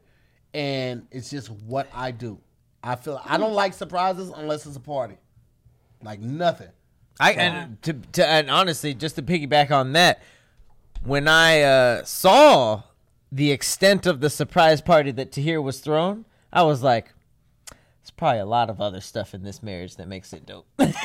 [0.54, 2.40] and it's just what I do.
[2.82, 5.18] I feel I don't like surprises unless it's a party,
[6.02, 6.70] like nothing.
[7.20, 10.22] I and to, to and honestly, just to piggyback on that,
[11.04, 12.84] when I uh, saw
[13.32, 16.24] the extent of the surprise party that Tahir was thrown,
[16.54, 17.12] I was like,
[17.70, 20.86] "There's probably a lot of other stuff in this marriage that makes it dope." Yo,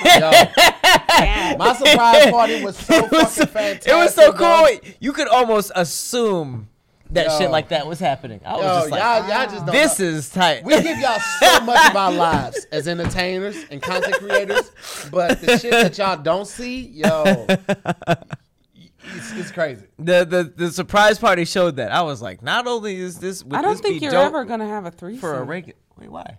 [1.59, 3.93] my surprise party was so it, was fucking so, fantastic.
[3.93, 4.39] it was so cool.
[4.39, 4.69] bro.
[5.01, 6.69] You could almost assume
[7.11, 7.39] that Yo.
[7.39, 8.41] shit like that was happening.
[8.45, 10.07] I was Yo, just like, y'all, y'all just don't "This know.
[10.07, 14.71] is tight." We give y'all so much of our lives as entertainers and content creators,
[15.11, 19.87] but the shit that y'all don't see, yo, it's, it's crazy.
[19.99, 21.93] the, the the surprise party showed that.
[21.93, 24.87] I was like, not only is this, I don't this think you're ever gonna have
[24.87, 25.21] a threesome.
[25.21, 25.79] for a regular.
[25.99, 26.39] Wait, why?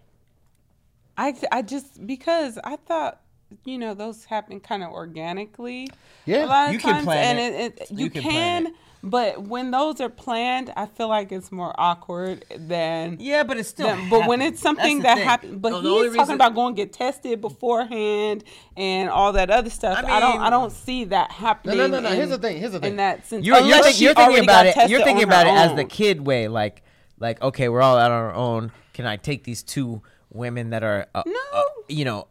[1.18, 3.22] I I just because I thought
[3.64, 5.90] you know those happen kind of organically.
[6.26, 7.60] Yeah, a lot of you can times, plan and it.
[7.60, 8.74] it, it, You you, can can,
[9.04, 13.18] but when those are planned, I feel like it's more awkward than.
[13.20, 13.88] Yeah, but it's still.
[13.88, 16.82] than- but when it's something that happens, but No, he's talking reason- about going to
[16.82, 18.44] get tested beforehand
[18.76, 19.98] and all that other stuff.
[20.04, 20.40] I I, don't.
[20.42, 21.78] I don't see that happening.
[21.78, 21.98] no, no.
[22.10, 22.92] in- Here's the thing, here's the thing.
[22.92, 24.90] In that sense, You're, you're, think- you're thinking about it.
[24.90, 26.82] You're thinking about it as the kid way, like,
[27.20, 28.72] like okay, we're all out on our own.
[28.94, 30.02] Can I take these two
[30.32, 31.40] women that are, uh, No.
[31.54, 32.28] uh, you know,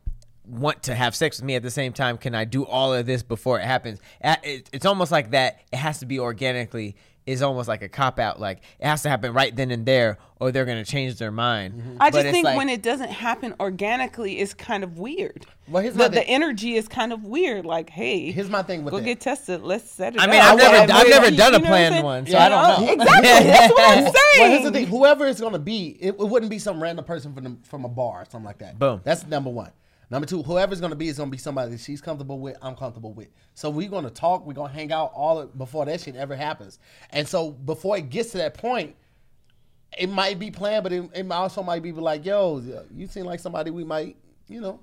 [0.47, 2.19] want to have sex with me at the same time?
[2.19, 3.99] Can I do all of this before it happens?
[4.23, 5.61] Uh, It's almost like that.
[5.73, 6.97] It has to be organically.
[7.27, 8.39] Is almost like a cop out.
[8.39, 11.73] Like it has to happen right then and there, or they're gonna change their mind.
[11.73, 11.97] Mm-hmm.
[11.99, 15.47] I just think like- when it doesn't happen organically, it's kind of weird.
[15.67, 17.65] Well, here's my the, the energy is kind of weird.
[17.65, 19.05] Like, hey, Here's my thing with go that.
[19.07, 19.63] get tested.
[19.63, 20.21] Let's set it.
[20.21, 20.53] I mean, up.
[20.53, 22.45] I've never, wanna- I've never you done a know what planned one, so Yeah.
[22.45, 22.93] I don't know.
[22.93, 23.29] Exactly.
[23.51, 24.15] That's what I'm saying.
[24.41, 27.33] Well, here's the thing: whoever it's gonna be, it, it wouldn't be some random person
[27.33, 28.79] from the, from a bar or something like that.
[28.79, 29.01] Boom.
[29.03, 29.71] That's number one.
[30.15, 32.57] Number two, whoever's gonna be is gonna be somebody that she's comfortable with.
[32.63, 33.31] I'm comfortable with.
[33.55, 34.47] So we're gonna talk.
[34.47, 36.79] We're gonna hang out all of- before that shit ever happens.
[37.11, 38.95] And so before it gets to that point,
[39.99, 42.63] it might be planned, but it, it also might be like, "Yo,
[42.95, 44.17] you seem like somebody we might,
[44.47, 44.79] you know."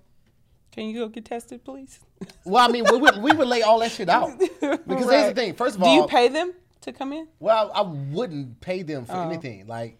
[0.73, 2.01] Can you go get tested, please?
[2.43, 5.33] Well, I mean, we would we would lay all that shit out because here's the
[5.33, 5.53] thing.
[5.53, 6.51] First of all, Do you pay them?
[6.81, 7.29] to come in?
[7.39, 9.29] Well, I, I wouldn't pay them for Oh.
[9.29, 9.65] anything.
[9.65, 9.97] Like,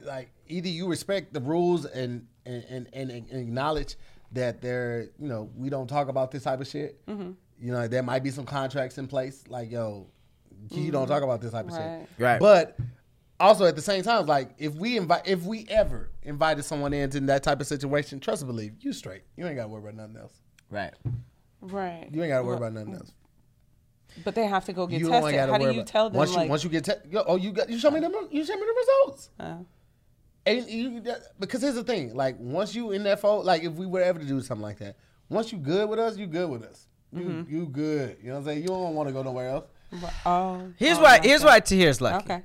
[0.00, 3.96] like either you respect the rules and, and, and, and acknowledge
[4.32, 7.04] that there, you know, we don't talk about this type of shit.
[7.06, 7.32] Mm-hmm.
[7.60, 9.44] You know, there might be some contracts in place.
[9.48, 10.06] Like, yo,
[10.70, 11.82] you don't talk about this type of Mm-hmm.
[11.82, 12.00] Right.
[12.08, 12.24] shit.
[12.24, 12.40] Right.
[12.40, 12.76] But
[13.40, 17.20] also at the same time, like if we invite, if we ever invited someone into
[17.20, 19.22] that type of situation, trust and believe, you straight.
[19.36, 20.34] You ain't got to worry about nothing else.
[20.70, 20.92] Right.
[21.60, 22.08] Right.
[22.12, 23.12] You ain't got to worry about nothing else.
[24.24, 25.34] But they have to go get you tested.
[25.38, 26.18] How do you tell them?
[26.18, 28.44] once like, you once you get tested, oh you got you show me them you
[28.44, 29.30] show me the results.
[29.40, 29.66] oh.
[30.48, 33.72] And you, that- because here's the thing, like once you in that fold, like if
[33.74, 34.96] we were ever to do something like that,
[35.28, 36.86] once you good with us, you good with us.
[37.12, 37.54] You Mm-hmm.
[37.54, 38.18] you good.
[38.20, 38.60] You know what I'm saying?
[38.62, 39.64] You don't want to go nowhere else.
[39.90, 40.72] But- oh.
[40.76, 41.16] Here's oh, why.
[41.18, 41.28] okay.
[41.28, 42.32] Here's why Tahir's lucky.
[42.32, 42.42] Okay.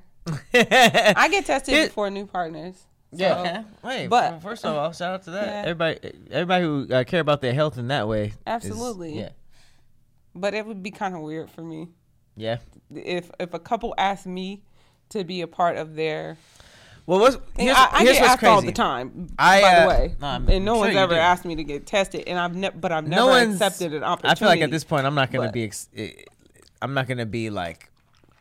[1.18, 2.76] I get tested Here- before new partners.
[3.12, 3.40] Yeah.
[3.42, 3.64] Okay.
[3.84, 5.46] Wait, But- but first of all, shout out to that.
[5.46, 5.62] Yeah.
[5.70, 8.28] Everybody, everybody who uh, care about their health in that way.
[8.28, 9.20] is- Absolutely.
[9.20, 9.30] yeah.
[10.36, 11.90] But it would be kind of weird for me
[12.36, 12.58] Yeah.
[12.96, 14.64] if if a couple asked me
[15.10, 16.38] to be a part of their.
[17.06, 18.52] Well, what's And here's, I, I here's get what's asked crazy.
[18.54, 19.28] all the time.
[19.38, 21.20] I, by uh, the way, no, I'm- and no sure one's ever do.
[21.20, 24.04] asked me to get tested, and I've never, but I've never no one's accepted an
[24.04, 24.32] opportunity.
[24.32, 25.64] I feel like at this point, I'm not gonna be.
[25.66, 26.12] Ex- eh,
[26.82, 27.90] I'm not gonna be like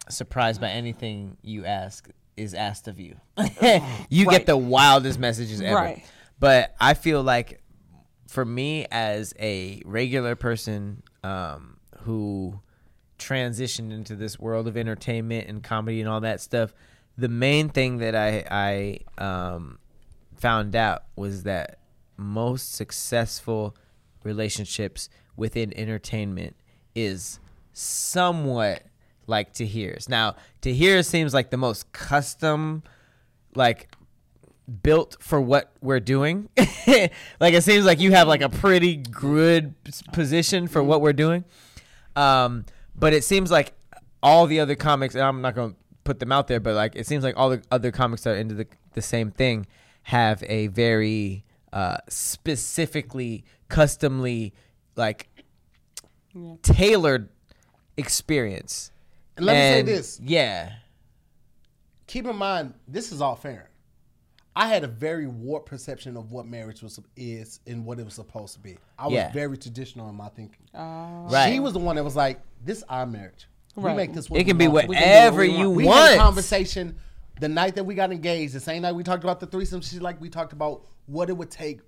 [0.08, 3.16] surprised by anything you ask is asked of you.
[4.08, 4.30] you Right.
[4.30, 5.74] get the wildest messages ever.
[5.76, 6.04] Right.
[6.38, 7.60] But I feel like
[8.28, 12.60] for me as a regular person um, who
[13.18, 16.72] transitioned into this world of entertainment and comedy and all that stuff,
[17.16, 19.78] the main thing that I I um,
[20.36, 21.78] found out was that
[22.16, 23.76] most successful
[24.24, 26.56] relationships within entertainment
[26.94, 27.40] is
[27.72, 28.84] somewhat
[29.26, 30.08] like Tahir's.
[30.08, 32.82] Now, Tahir seems like the most custom,
[33.54, 33.94] like
[34.82, 36.48] built for what we're doing.
[36.56, 39.74] like it seems like you have like a pretty good
[40.12, 41.44] position for what we're doing.
[42.14, 43.72] Um, but it seems like
[44.22, 46.94] all the other comics, and I'm not going to put them out there, but like
[46.96, 49.66] it seems like all the other comics that are into the, the same thing
[50.04, 54.52] have a very uh, specifically, customly,
[54.96, 55.28] like
[56.62, 57.28] tailored
[57.96, 58.90] experience.
[59.36, 60.20] And let me say this.
[60.22, 60.72] Yeah.
[62.06, 63.70] Keep in mind, this is all fair.
[64.54, 68.12] I had a very warped perception of what marriage was is and what it was
[68.14, 68.76] supposed to be.
[68.98, 69.32] I was Yeah.
[69.32, 70.66] very traditional in my thinking.
[70.74, 71.50] Right.
[71.50, 73.46] She was the one that was like, "This is our marriage.
[73.74, 74.28] We make this.
[74.28, 74.88] What It can be want.
[74.88, 75.76] We can whatever we you want.
[75.76, 76.10] we want.
[76.10, 76.96] had a conversation
[77.40, 79.80] the night that we got engaged, the same night we talked about the threesome.
[79.80, 81.80] She's like, we talked about what it would take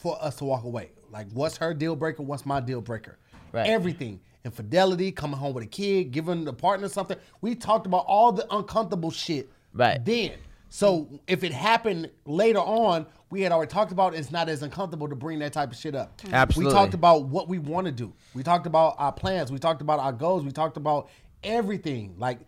[0.00, 0.92] for us to walk away.
[1.10, 2.22] Like, what's her deal breaker?
[2.22, 3.18] What's my deal breaker?
[3.52, 3.68] Right.
[3.68, 4.20] Everything.
[4.44, 7.18] Infidelity, coming home with a kid, giving the partner something.
[7.40, 9.50] We talked about all the uncomfortable shit.
[9.74, 10.02] Right.
[10.04, 10.32] Then.
[10.70, 15.08] So if it happened later on, we had already talked about it's not as uncomfortable
[15.08, 16.20] to bring that type of shit up.
[16.32, 16.74] Absolutely.
[16.74, 18.12] We talked about what we want to do.
[18.34, 19.52] We talked about our plans.
[19.52, 20.42] We talked about our goals.
[20.44, 21.08] We talked about
[21.44, 22.40] everything, like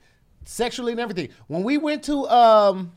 [0.45, 1.29] sexually and everything.
[1.47, 2.93] When we went to um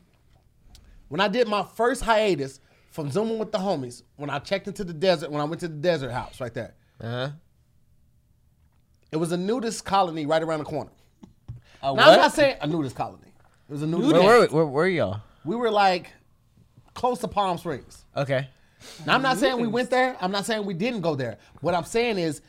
[1.08, 2.58] when I did my first hiatus
[2.90, 5.68] from zooming with the homies, when I checked into the desert, when I went to
[5.68, 7.30] the desert house right there, Uh huh.
[9.12, 10.90] it was a nudist colony right around the corner.
[11.82, 13.32] A Now I'm not saying a nudist colony.
[13.68, 14.12] It was a nudist.
[14.12, 15.20] Where where were y'all?
[15.44, 16.10] We were like
[16.96, 18.04] close to Palm Springs.
[18.16, 18.48] Okay.
[19.06, 20.16] Now I'm not saying we went there.
[20.20, 21.38] I'm not saying we didn't go there.
[21.60, 22.40] What I'm saying is,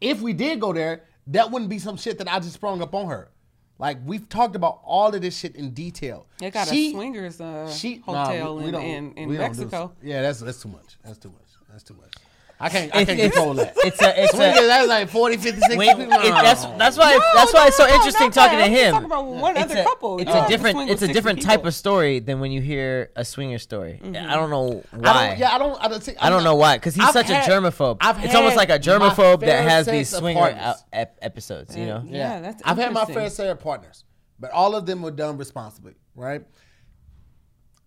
[0.00, 2.94] if we did go there, that wouldn't be some shit that I just sprung up
[2.94, 3.30] on her.
[3.78, 6.26] Like we've talked about all of this shit in detail.
[6.38, 9.36] They got She- a swingers uh, she- nah, hotel we- we in, in, in we
[9.36, 9.92] don't Mexico.
[10.02, 10.96] yeah, that's that's too much.
[11.04, 11.42] That's too much.
[11.70, 12.12] That's too much.
[12.60, 12.92] I can't.
[12.94, 13.72] I can't control that.
[13.84, 14.22] It's a.
[14.24, 14.66] It's Swingers, a.
[14.66, 16.02] that's like 40, 50, 60 Wait, people.
[16.12, 18.66] it, that's that's why it's, that's why it's so no, interesting talking that.
[18.66, 18.92] to I'm him.
[18.92, 20.18] talking about one it's other a, couple.
[20.20, 20.90] It's You a different.
[20.90, 21.68] It's a different type people.
[21.68, 24.00] of story than when you hear a swinger story.
[24.02, 24.28] Mm-hmm.
[24.28, 25.28] I don't know I why.
[25.28, 25.84] don't, yeah, I don't.
[25.84, 27.98] I don't, think, I don't know why, because he's I've such had- a germaphobe.
[28.00, 30.62] I've it's almost like a my germaphobe that has these swinger partners.
[30.64, 31.76] out, ep- episodes.
[31.76, 32.02] You know.
[32.04, 34.02] Yeah, that's I've had my fair share of partners,
[34.40, 36.42] but all of them were done responsibly, right?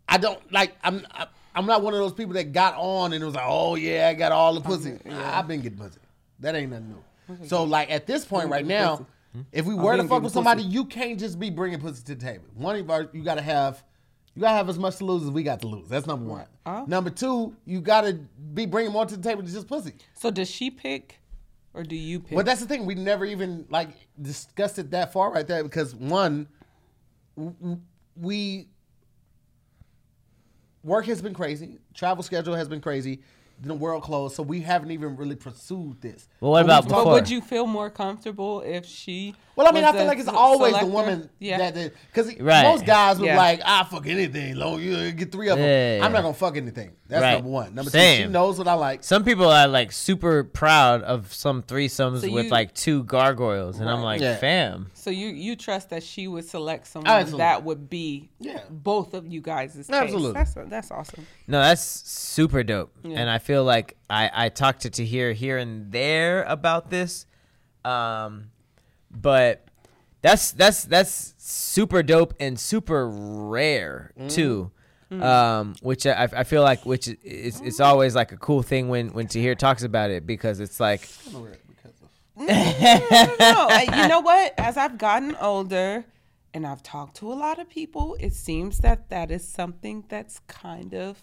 [0.07, 0.75] I don't like.
[0.81, 1.05] I'm.
[1.11, 3.75] I- I'm not one of those people that got on and it was like, oh
[3.75, 4.97] yeah, I got all the pussy.
[5.09, 5.99] I- I've been getting pussy.
[6.39, 7.47] That ain't nothing new.
[7.47, 9.05] So like at this point right now,
[9.51, 10.73] if we were to fuck with somebody, pussy.
[10.73, 12.45] you can't just be bringing pussy to the table.
[12.55, 13.83] One of our, you gotta have.
[14.33, 15.89] You gotta have as much to lose as we got to lose.
[15.89, 16.45] That's number one.
[16.65, 16.85] Oh.
[16.87, 18.13] Number two, you gotta
[18.53, 19.91] be bringing more to the table than just pussy.
[20.13, 21.19] So does she pick,
[21.73, 22.37] or do you pick?
[22.37, 22.85] But that's the thing.
[22.85, 23.89] We never even like
[24.21, 26.47] discussed it that far right there because one,
[28.15, 28.67] we
[30.83, 31.79] work has been crazy.
[31.93, 33.19] Travel schedule has been crazy.
[33.63, 36.27] the world closed, so we haven't even really pursued this.
[36.39, 37.13] Well, what about we've But before?
[37.13, 39.35] would you feel more comfortable if she?
[39.55, 40.91] Well, I mean, was I feel like it's se- always the selector?
[40.91, 41.69] woman Yeah.
[41.69, 42.63] that because Right.
[42.63, 43.37] most guys would Yeah.
[43.37, 45.67] like, I fuck anything, long you get three of them.
[45.67, 46.03] Yeah.
[46.03, 46.93] I'm not gonna fuck anything.
[47.11, 47.33] That's Right.
[47.33, 47.75] number one.
[47.75, 49.03] Number two, she knows what I like.
[49.03, 53.79] Some people are like super proud of some threesomes So with you- like two gargoyles,
[53.81, 54.37] and I'm like, Yeah.
[54.37, 54.89] fam.
[54.93, 57.39] So you you trust that she would select someone Absolutely.
[57.39, 58.61] that would be Yeah.
[58.69, 59.91] both of you guys' taste.
[59.91, 60.31] Absolutely.
[60.31, 61.27] That's that's awesome.
[61.47, 62.93] No, that's super dope.
[63.03, 63.19] Yeah.
[63.19, 67.25] And I feel like I, I talked to Tahir here and there about this.
[67.83, 68.51] Um,
[69.09, 69.65] but
[70.21, 74.71] that's that's that's super dope and super rare too.
[75.11, 79.09] Um, which I, I feel like which is it's always like a cool thing when
[79.09, 81.09] when Tahir talks about it because it's like
[82.37, 84.53] no, I- you know what?
[84.57, 86.05] As I've gotten older
[86.53, 90.39] and I've talked to a lot of people, it seems that that is something that's
[90.47, 91.17] kind of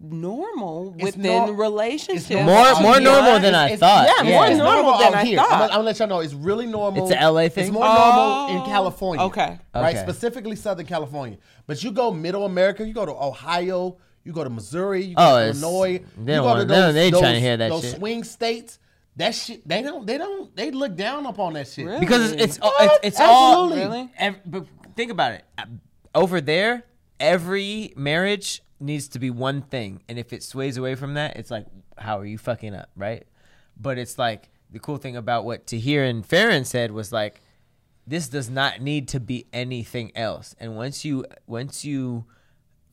[0.00, 2.30] normal It's within nor- relationships.
[2.30, 4.08] It's More- more normal than I It's- thought.
[4.16, 5.38] Yeah, more it's normal than I here.
[5.38, 5.46] thought.
[5.52, 7.04] I'm gonna, I'm gonna let y'all know it's really normal.
[7.08, 7.64] It's a LA thing?
[7.64, 9.24] It's more normal in Oh, California.
[9.26, 9.58] okay.
[9.74, 10.02] Right, Okay.
[10.02, 11.38] specifically Southern California.
[11.66, 15.36] But you go Middle America, you go to Ohio, you go to Missouri, you Oh,
[15.36, 16.00] go to Illinois.
[16.18, 17.96] they you don't go to they don't- they those, trying to hear that those shit.
[17.96, 18.78] swing states.
[19.16, 21.86] That shit, they don't, they don't, they look down upon that shit.
[21.86, 22.00] Really?
[22.00, 23.84] because it's it's, it's, it's all Absolutely.
[23.98, 24.10] Really?
[24.18, 24.66] ev- but
[24.96, 25.44] think about it.
[26.16, 26.82] Over there,
[27.20, 31.50] every marriage needs to be one thing, and if it sways away from that, it's
[31.50, 31.66] like,
[31.98, 33.26] how are you fucking up, right?
[33.80, 37.40] But it's like the cool thing about what Tahir and Farron said was like,
[38.06, 42.24] this does not need to be anything else, and once you once you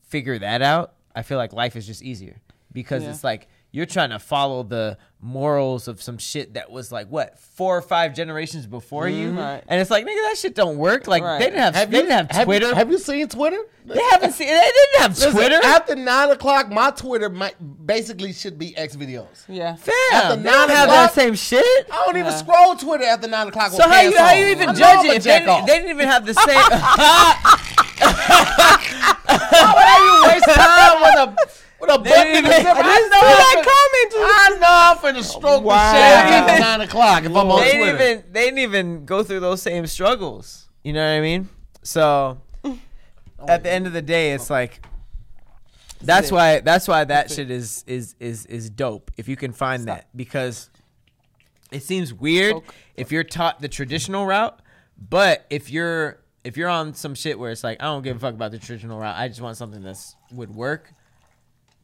[0.02, 2.40] figure that out, I feel like life is just easier
[2.72, 3.10] because Yeah.
[3.10, 7.38] it's like you're trying to follow the morals of some shit that was like what
[7.38, 9.62] four or five generations before you, Right.
[9.68, 11.06] and it's like nigga, that shit don't work.
[11.06, 11.38] Like Right.
[11.38, 12.68] they didn't have, Have they you, didn't have Twitter.
[12.68, 13.58] You, have you seen Twitter?
[13.86, 14.48] they haven't seen.
[14.48, 15.60] They didn't have Listen, Twitter.
[15.64, 17.54] After nine o'clock, my Twitter might
[17.86, 19.44] basically should be X videos.
[19.48, 19.76] Yeah.
[19.76, 21.64] Fam, after they don't nine have o'clock- that same shit.
[21.90, 22.36] I don't even Yeah.
[22.36, 23.70] scroll Twitter after nine o'clock.
[23.72, 25.90] So how you pants how you even I judge it if they, didn't- they didn't
[25.90, 26.46] even have the same?
[29.32, 30.71] Why are you waste time with
[31.28, 31.36] a?
[31.80, 32.68] with a They button didn't in the zipper.
[32.68, 33.64] I I didn't know see I'm that
[34.10, 35.92] fin- I know I'm finna stroke Wow.
[35.92, 37.98] the shit after nine o'clock if I'm on They Twitter.
[37.98, 40.68] didn't even they didn't even go through those same struggles.
[40.84, 41.48] You know what I mean?
[41.82, 42.38] So
[43.48, 44.84] at the end of the day, it's like
[46.00, 49.86] that's why that's why that shit is is is is dope if you can find
[49.86, 50.68] that because
[51.70, 52.66] it seems weird Okay.
[52.96, 54.58] if you're taught the traditional route,
[54.98, 58.20] but if you're if you're on some shit where it's like I don't give a
[58.20, 60.92] fuck about the traditional route, I just want something that's would work.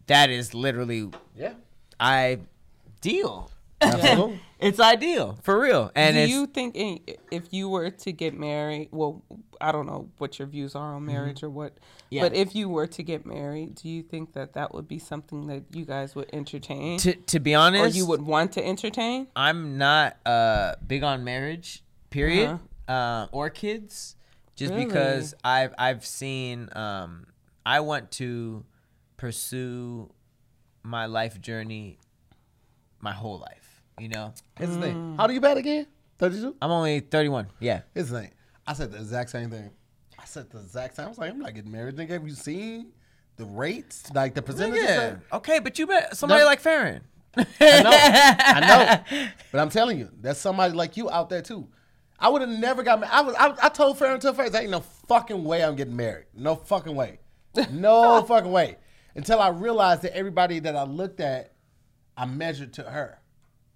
[0.08, 1.54] That is literally Yeah,
[2.00, 3.50] ideal.
[3.80, 4.40] absolutely.
[4.60, 6.98] It's ideal for real, and do you think in,
[7.30, 9.22] if you were to get married, well,
[9.60, 11.78] I don't know what your views are on marriage or what,
[12.10, 12.22] Yeah.
[12.24, 15.46] but if you were to get married, do you think that that would be something
[15.46, 19.28] that you guys would entertain, to to be honest, or you would want to entertain?
[19.36, 22.58] I'm not uh big on marriage, period,
[22.88, 24.16] uh, or kids,
[24.56, 24.86] just Really?
[24.86, 27.26] because I've I've seen um
[27.64, 28.64] I want to
[29.18, 30.10] pursue
[30.82, 31.98] my life journey
[33.00, 33.82] my whole life.
[33.98, 34.80] You know, Here's the Mm.
[34.80, 35.16] thing.
[35.18, 35.86] How do you bet again?
[36.18, 36.56] Thirty-two.
[36.62, 37.48] I'm only 31.
[37.60, 38.30] Yeah, Here's the thing.
[38.66, 39.70] I said the exact same thing.
[40.18, 41.06] I said the exact same.
[41.06, 41.96] I was like, I'm not getting married.
[41.96, 42.92] Nigga, have you seen
[43.36, 44.10] the rates?
[44.14, 44.84] Like the percentages?
[44.88, 45.16] yeah.
[45.32, 46.46] Okay, but you bet somebody No.
[46.46, 47.02] like Farron.
[47.36, 47.42] I
[47.82, 47.90] know.
[47.92, 48.60] I
[49.10, 49.28] know.
[49.52, 51.68] But I'm telling you, there's somebody like you out there too.
[52.18, 53.12] I would have never got married.
[53.12, 53.34] I was.
[53.36, 56.26] I, I told Farron to her face, ain't no fucking way I'm getting married.
[56.34, 57.20] No fucking way.
[57.70, 58.76] No fucking way.
[59.18, 61.52] Until I realized that everybody that I looked at,
[62.16, 63.18] I measured to her.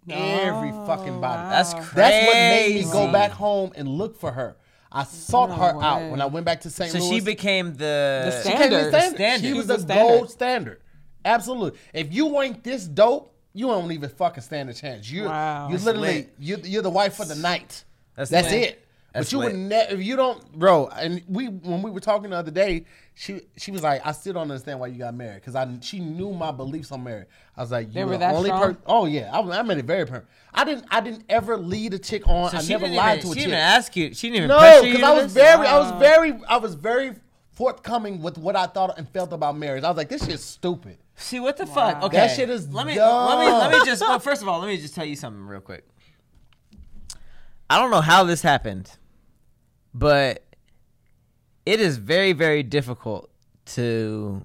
[0.09, 1.51] Every oh, fucking body.
[1.51, 1.90] That's crazy.
[1.97, 4.56] That's what made me go back home and look for her.
[4.93, 5.85] I sought No her way.
[5.85, 6.93] out when I went back to St.
[6.93, 7.10] So Louis.
[7.19, 9.16] she became the, The She became the Standard.
[9.16, 9.47] standard.
[9.48, 10.09] She was the, was the standard.
[10.19, 10.81] gold standard.
[11.24, 11.78] Absolutely.
[11.93, 15.10] If you ain't this dope, you don't even fucking stand a chance.
[15.10, 15.66] You're Wow.
[15.66, 16.35] you That's literally lit.
[16.39, 17.85] you you're the wife for the night.
[18.16, 18.81] That's That's, it.
[19.12, 19.52] That's but you lit.
[19.52, 20.86] would never if you don't, bro.
[20.89, 24.32] And we when we were talking the other day, she she was like, I still
[24.32, 27.28] don't understand why you got married because I she knew my beliefs on marriage.
[27.56, 28.60] I was like, you They were were the that only strong?
[28.62, 28.82] person.
[28.86, 30.28] Oh yeah, I, was- I made it very permanent.
[30.55, 32.51] I didn't I didn't ever lead a chick on.
[32.51, 33.48] So I never lied even, to a she chick.
[33.48, 34.14] didn't even ask you.
[34.14, 36.74] She didn't even No, pressure you because I was very, I was very, I was
[36.74, 37.12] very
[37.52, 39.84] forthcoming with what I thought and felt about marriage.
[39.84, 40.97] I was like, this shit's stupid.
[41.16, 42.02] See what the fuck?
[42.05, 43.28] Okay, That shit is let me dumb.
[43.28, 45.44] let me let me just well, first of all let me just tell you something
[45.47, 45.86] real quick.
[47.68, 48.90] I don't know how this happened,
[49.94, 50.44] but
[51.64, 53.31] it is very very difficult
[53.64, 54.44] to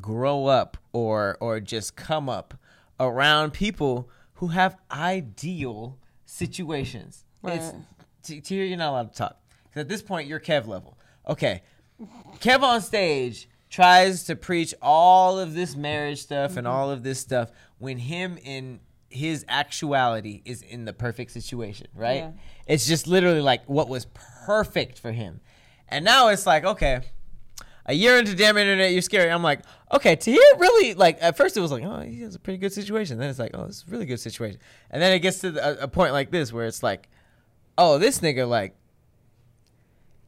[0.00, 2.54] grow up or or just come up
[2.98, 7.24] around people who have ideal situations.
[7.44, 7.74] It's Right.
[8.22, 9.40] T- T- you're not allowed to talk.
[9.72, 10.96] 'Cause at this point you're Kev level.
[11.28, 11.62] Okay.
[12.38, 16.76] Kev on stage tries to preach all of this marriage stuff and mm-hmm.
[16.76, 22.16] all of this stuff when him in his actuality is in the perfect situation, right?
[22.16, 22.30] Yeah.
[22.66, 25.40] It's just literally like what was perfect for him.
[25.88, 27.00] And now it's like, okay,
[27.86, 29.30] a year into damn internet, you're scary.
[29.30, 29.60] I'm like,
[29.92, 32.72] okay, Tahir really like at first it was like, oh, he has a pretty good
[32.72, 33.18] situation.
[33.18, 34.58] Then it's like, oh, it's a really good situation.
[34.90, 37.08] And then it gets to the, a, a point like this where it's like,
[37.76, 38.74] oh, this nigga like,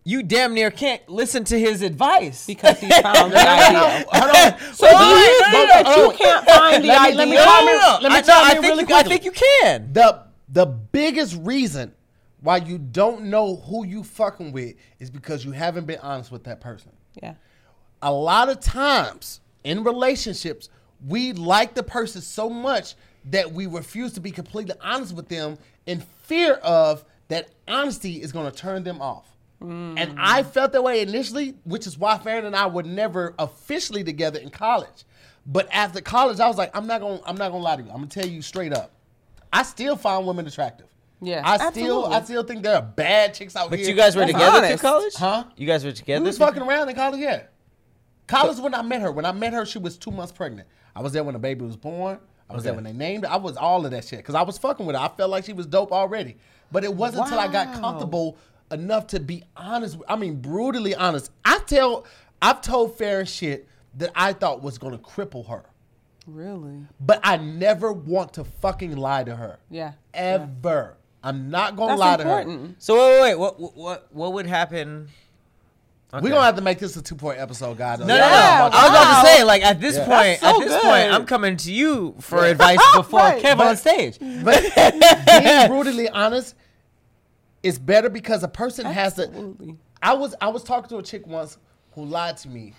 [0.05, 4.57] you damn near can't listen to his advice because he found the idea.
[4.73, 5.39] So do you Why?
[5.51, 6.11] think No, no, that no.
[6.13, 7.17] you can't find the Let me- idea?
[7.19, 7.99] let me No, no, comment- no.
[8.03, 9.93] let me I, no, chime I think really you, I think you can.
[9.93, 11.93] the the biggest reason
[12.41, 16.45] why you don't know who you fucking with is because you haven't been honest with
[16.45, 16.93] that person.
[17.23, 17.35] Yeah.
[18.03, 20.69] A lot of times in relationships,
[21.07, 22.95] we like the person so much
[23.31, 28.33] that we refuse to be completely honest with them in fear of that honesty is
[28.33, 29.27] going to turn them off.
[29.61, 29.95] Mm.
[29.99, 34.05] And I felt that way initially, which is why Farron and I were never officially
[34.05, 35.05] together in college.
[35.47, 37.89] But after college, I was like, I'm not gonna, I'm not gonna lie to you.
[37.89, 38.93] I'm gonna tell you straight up.
[39.53, 40.87] I still find women attractive.
[41.21, 42.15] Yeah, I still, absolutely.
[42.17, 43.87] I still think there are bad chicks out But here.
[43.87, 44.83] But you guys were That's together through honest.
[44.83, 45.45] college, Huh?
[45.57, 46.25] You guys were We together.
[46.25, 47.43] was through- fucking around in college, yeah.
[48.27, 49.11] College when I met her.
[49.13, 50.69] When I met her, she was two months pregnant.
[50.95, 52.19] I was there when the baby was born.
[52.51, 53.31] I was there when they named her.
[53.33, 55.03] I was all of that shit because I was fucking with her.
[55.03, 56.37] I felt like she was dope already.
[56.71, 58.37] But it wasn't until I got comfortable
[58.71, 59.97] enough to be honest.
[60.09, 61.31] I mean, brutally honest.
[61.45, 62.05] I tell,
[62.43, 65.65] I've told Farron shit that I thought was gonna cripple her,
[66.27, 66.85] Really?
[67.01, 69.59] but I never want to fucking lie to her.
[69.71, 69.93] Yeah.
[70.15, 70.97] Ever.
[71.27, 72.69] I'm not gonna That's lie to her.
[72.79, 73.39] So wait, wait, wait.
[73.39, 75.09] What, what, what, what would happen?
[76.13, 76.29] We're Okay.
[76.29, 77.99] gonna have to make this a two point episode, guys.
[77.99, 78.21] No, no, no.
[78.21, 79.23] Yeah, I was about wow.
[79.23, 80.05] to say, like at this Yeah.
[80.07, 80.83] point, so at this good.
[80.83, 83.43] point, I'm coming to you for advice before Right.
[83.43, 84.19] Kev But- on stage.
[84.21, 84.63] But
[85.27, 86.55] being brutally honest
[87.63, 89.77] it's better because a person has to.
[90.01, 91.59] I was I was talking to a chick once
[91.93, 92.75] who lied to me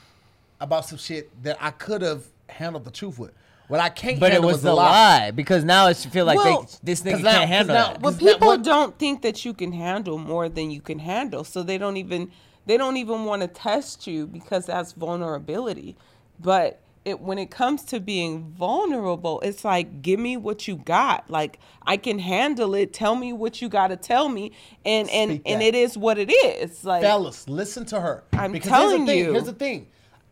[0.62, 3.32] about some shit that I could have handled the truth with.
[3.68, 6.38] What I can't But it was was the the lie because now it's feel like
[6.38, 8.02] Well, they, this 'cause nigga now- can't handle now- that.
[8.02, 11.00] But Is that people what- don't think that you can handle more than you can
[11.00, 12.32] handle, so they don't even
[12.66, 15.96] they don't even want to test you because that's vulnerability.
[16.40, 21.30] But it when it comes to being vulnerable, it's like give me what you got.
[21.30, 22.94] Like I can handle it.
[22.94, 24.52] Tell me what you got to tell me,
[24.86, 25.68] and and Speak and that.
[25.68, 26.86] it is what it is.
[26.86, 28.24] Like fellas, listen to her.
[28.34, 29.32] I'm here's telling the thing, you.
[29.34, 29.88] Here's the thing.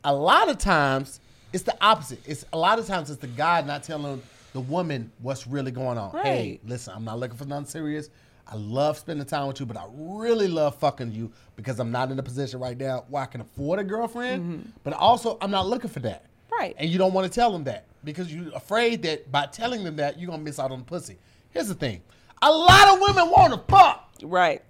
[0.06, 1.20] A lot of times
[1.56, 2.20] it's the opposite.
[2.26, 4.22] It's a lot of times it's the guy not telling
[4.52, 6.12] the woman what's really going on.
[6.22, 8.10] Hey, listen, I'm not looking for nothing serious.
[8.46, 12.12] I love spending time with you, but I really love fucking you because I'm not
[12.12, 14.74] in a position right now where I can afford a girlfriend.
[14.84, 16.24] But also, I'm not looking for that.
[16.26, 16.56] Mm-hmm.
[16.60, 16.76] Right.
[16.78, 19.96] And you don't want to tell them that because you're afraid that by telling them
[19.96, 21.18] that you're gonna miss out on the pussy.
[21.52, 22.02] Here's the thing:
[22.42, 24.10] a lot of women want to fuck.
[24.24, 24.62] right.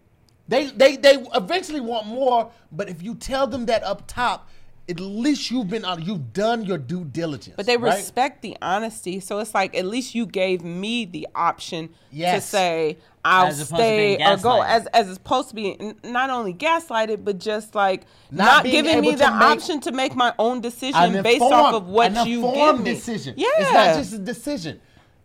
[0.48, 4.48] They they they eventually want more, but if you tell them that up top,
[4.88, 7.56] at least you've been on you've done your due diligence.
[7.57, 7.95] But they right?
[7.95, 12.98] respect the honesty, so it's like at least you gave me the option to say
[13.24, 17.74] I'll to stay or go as as opposed to being not only gaslighted, but just
[17.74, 21.74] like Not not, giving me the option to make my own decision An based off
[21.74, 22.94] of what you informed give me.
[22.94, 23.34] decision.
[23.38, 24.80] Yeah, It's not just a decision.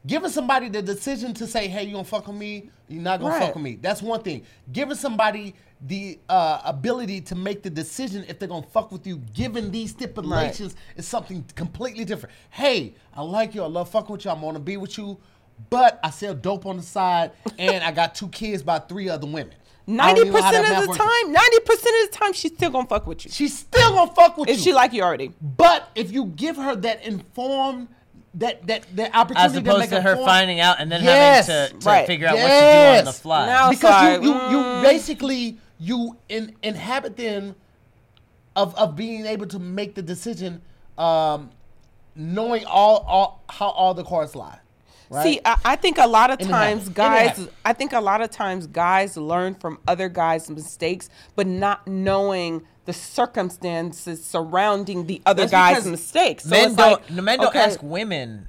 [0.07, 2.71] Giving somebody the decision to say, "Hey, you're gonna fuck with me?
[2.89, 3.43] You're not gonna Right.
[3.43, 4.45] fuck with me." That's one thing.
[4.73, 5.55] Giving somebody
[5.87, 9.91] the uh, ability to make the decision if they're gonna fuck with you, given these
[9.91, 12.35] stipulations, is something completely different.
[12.51, 13.63] Hey, I like you.
[13.63, 14.31] I love fucking with you.
[14.31, 15.19] I'm gonna be with you,
[15.71, 19.27] but I sell dope on the side, and I got two kids by three other
[19.27, 19.55] women.
[19.87, 20.99] Ninety even know how that percent of the works.
[20.99, 23.31] time, ninety percent of the time, she's still gonna fuck with you.
[23.31, 24.63] she's still gonna fuck with If you.
[24.65, 27.89] she like you already, But if you give her that informed,
[28.35, 31.49] that that that opportunity As opposed make to her form- finding out and then Yes,
[31.49, 32.07] having to, to right.
[32.07, 33.47] figure out what to do on the fly.
[33.47, 34.83] Now- because outside, you you, you mm.
[34.83, 37.57] basically you in, inhabit them
[38.55, 40.63] of of being able to make the decision,
[40.99, 41.51] um,
[42.15, 44.61] knowing all all how all the cards lie.
[45.09, 45.25] Right?
[45.25, 47.39] See, I, I think a lot of times habit.
[47.39, 47.55] In the guys.
[47.65, 52.65] I think a lot of times guys learn from other guys' mistakes, but not knowing
[52.85, 56.45] the circumstances surrounding the other That's guy's mistakes.
[56.45, 57.11] So men don't.
[57.11, 58.49] like, men don't okay, ask women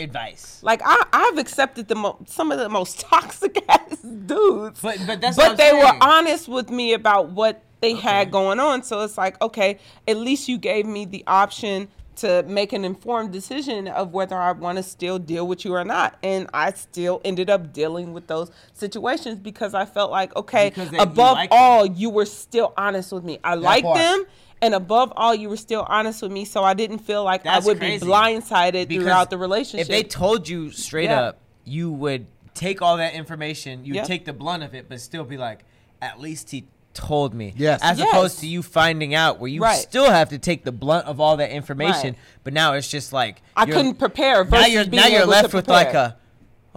[0.00, 0.60] advice.
[0.62, 5.20] Like I, I've accepted the mo- some of the most toxic ass dudes, But- but
[5.20, 8.82] that's but they were honest with me about what they had going on.
[8.82, 13.30] So it's like, okay, at least you gave me the option to make an informed
[13.32, 16.18] decision of whether I want to still deal with you or not.
[16.24, 20.82] And I still ended up dealing with those situations because I felt like, okay, they-
[20.96, 21.58] you above like them.
[21.60, 23.38] all, you were still honest with me.
[23.44, 24.24] I like them.
[24.60, 27.64] And above all, you were still honest with me, so I didn't feel like That's
[27.64, 28.04] I would crazy.
[28.04, 29.82] be blindsided Because throughout the relationship.
[29.82, 31.20] If they told you straight Yeah.
[31.20, 34.06] up, you would take all that information, you would Yep.
[34.06, 35.60] take the blunt of it, but still be like,
[36.02, 37.54] at least he told me.
[37.56, 37.78] Yes.
[37.82, 38.08] As Yes.
[38.08, 39.76] opposed to you finding out where you Right.
[39.78, 42.18] still have to take the blunt of all that information, Right.
[42.42, 44.44] but now it's just like I couldn't prepare.
[44.44, 46.16] Now you're being now you're able left to with like a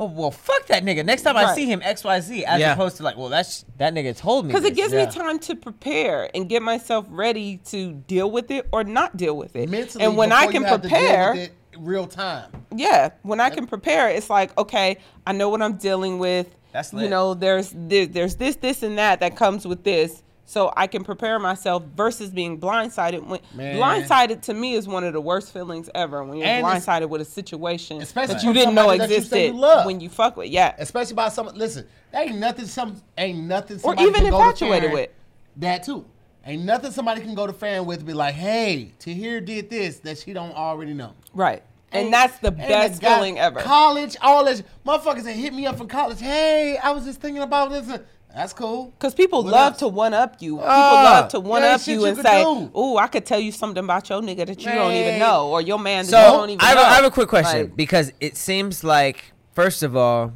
[0.01, 1.05] Oh well, fuck that nigga.
[1.05, 1.55] Next time I Right.
[1.55, 2.73] see him, X Y Z, as Yeah.
[2.73, 4.51] opposed to like, well, that's that nigga told me.
[4.51, 4.89] Because it this.
[4.89, 5.05] gives Yeah.
[5.05, 9.37] me time to prepare and get myself ready to deal with it or not deal
[9.37, 9.69] with it.
[9.69, 12.49] Mentally, and when I before can you have to deal with prepare, it real time.
[12.75, 14.97] yeah, when I can prepare, it's like okay,
[15.27, 16.47] I know what I'm dealing with.
[16.71, 17.09] That's you lit.
[17.11, 21.05] know, there's there, there's this, this, and that that comes with this, so I can
[21.05, 23.25] prepare myself versus being blindsided.
[23.25, 23.77] When Man.
[23.77, 27.21] blindsided to me is one of the worst feelings ever when you're And blindsided with
[27.21, 30.49] a situation Especially that you didn't know that you existed you when you fuck with.
[30.49, 31.47] Yeah, especially by some.
[31.55, 32.65] Listen, ain't nothing.
[32.65, 33.79] Some ain't nothing.
[33.81, 35.09] Or even infatuated with.
[35.55, 36.03] That too.
[36.45, 39.99] Ain't nothing somebody can go to fan with and be like, hey, Tahir did this
[39.99, 41.13] that she don't already know.
[41.33, 41.63] right.
[41.93, 43.59] And Ain't- that's the best feeling ever.
[43.59, 46.21] College, all this motherfuckers that hit me up from college.
[46.21, 47.99] Hey, I was just thinking about this.
[48.35, 48.85] That's cool.
[48.97, 49.79] Because people What love else?
[49.79, 50.55] to one up you.
[50.55, 52.71] People Ah, love to one up you you and say, do.
[52.79, 55.61] "Ooh, I could tell you something about your nigga that you don't even know, or
[55.61, 57.27] your man that So you don't even I have, know." a, I have a quick
[57.27, 60.33] question Like, because it seems like first of all,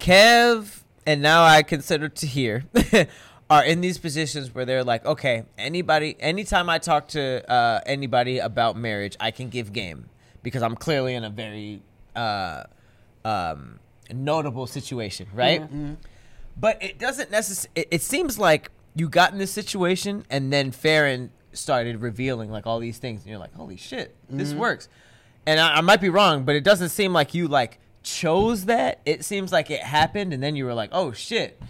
[0.00, 2.64] Kev and now I consider Tahir
[3.50, 8.38] are in these positions where they're like, okay, anybody, anytime I talk to uh, anybody
[8.38, 10.08] about marriage, I can give game
[10.42, 11.82] because I'm clearly in a very
[12.14, 12.64] uh,
[13.24, 13.78] um,
[14.12, 15.62] notable situation, right?
[16.60, 17.82] But it doesn't necessarily.
[17.82, 22.66] It, it seems like you got in this situation, and then Farron started revealing like
[22.66, 24.60] all these things, and you're like, "Holy shit, this mm-hmm.
[24.60, 24.88] works."
[25.46, 29.00] And I, I might be wrong, but it doesn't seem like you like chose that.
[29.06, 31.60] It seems like it happened, and then you were like, "Oh shit,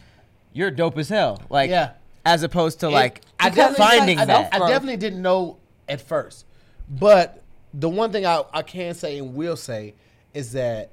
[0.52, 1.92] you're dope as hell." Like, Yeah.
[2.24, 4.54] as opposed to like I finding I, that.
[4.54, 5.58] I definitely didn't know
[5.88, 6.46] at first,
[6.88, 7.42] but
[7.74, 9.94] the one thing I, I can say and will say
[10.32, 10.90] is that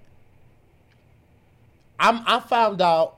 [2.00, 3.18] I'm I found out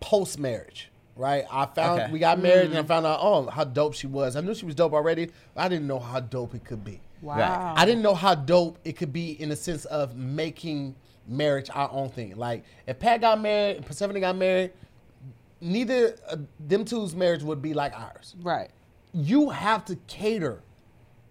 [0.00, 0.90] post marriage.
[1.16, 2.12] Right, I found Okay.
[2.12, 4.36] we got married and I found out oh how dope she was.
[4.36, 5.26] I knew she was dope already.
[5.54, 7.00] But I didn't know how dope it could be.
[7.20, 7.74] wow.
[7.76, 10.94] I didn't know how dope it could be in the sense of making
[11.26, 12.36] marriage our own thing.
[12.36, 14.72] Like if Pat got married and Persephone got married,
[15.60, 18.34] neither uh, them two's marriage would be like ours.
[18.40, 18.70] Right.
[19.12, 20.62] You have to cater,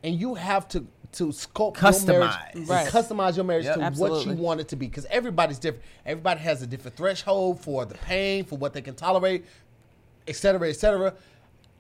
[0.04, 2.70] and you have to to sculpt your marriage, Customize.
[2.70, 2.88] Right.
[2.88, 3.94] customize your marriage Yep.
[3.96, 4.88] to what you want it to be.
[4.88, 5.84] Because everybody's different.
[6.06, 9.46] Everybody has a different threshold for the pain, for what they can tolerate,
[10.28, 11.14] et cetera, et cetera.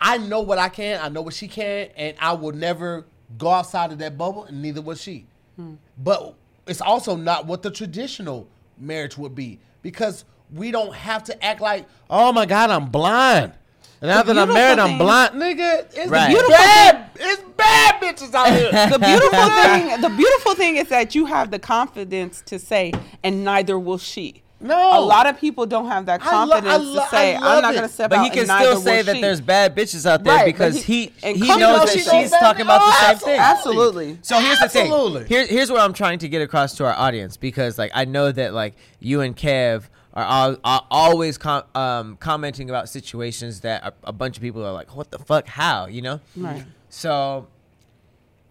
[0.02, 1.00] I know what I can.
[1.02, 3.06] I know what she can, and I will never
[3.38, 5.28] go outside of that bubble, and neither will she.
[5.58, 5.76] Hmm.
[5.98, 6.36] But
[6.66, 8.48] it's also not what the traditional
[8.78, 13.54] marriage would be because we don't have to act like, oh my God, I'm blind.
[14.02, 15.36] And now that I'm beautiful married, I'm thing- blind.
[15.36, 16.28] Nigga, it's Right.
[16.30, 17.10] Beautiful bad.
[17.16, 18.72] It's bad bitches out here.
[18.72, 22.94] The beautiful thing, the beautiful thing is that you have the confidence to say,
[23.24, 24.42] and neither will she.
[24.62, 25.00] No.
[25.00, 27.56] A lot of people don't have that I lo- I confidence lo- to say, I
[27.58, 29.22] "I'm not going to step But out." But he can still say that she.
[29.22, 32.64] there's bad bitches out there Right, because he- he he, knows that she she's talking
[32.64, 33.40] about the same thing.
[33.40, 34.18] Absolutely.
[34.22, 35.20] So here's the Absolutely.
[35.24, 35.28] thing.
[35.30, 38.32] Here, here's what I'm trying to get across to our audience because like I know
[38.34, 39.84] that like you and Kev
[40.24, 44.74] are, are always com- um, commenting about situations that a, a bunch of people are
[44.74, 45.48] like, "What the fuck?
[45.48, 46.22] How?" You know.
[46.36, 46.64] Right.
[46.90, 47.48] So,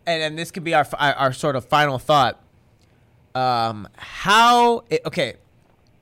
[0.06, 2.42] and and this could be our our, our sort of final thought.
[3.34, 4.84] Um, how?
[4.90, 5.34] It, okay,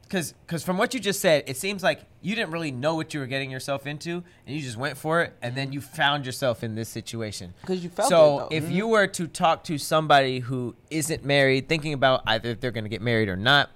[0.03, 3.15] because because from what you just said, it seems like you didn't really know what
[3.15, 6.27] you were getting yourself into, and you just went for it, and then you found
[6.27, 7.55] yourself in this situation.
[7.61, 8.45] Because you felt so it, though.
[8.45, 8.67] Mm-hmm.
[8.67, 12.71] if you were to talk to somebody who isn't married, thinking about either if they're
[12.71, 13.71] going to get married or not,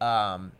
[0.00, 0.52] um,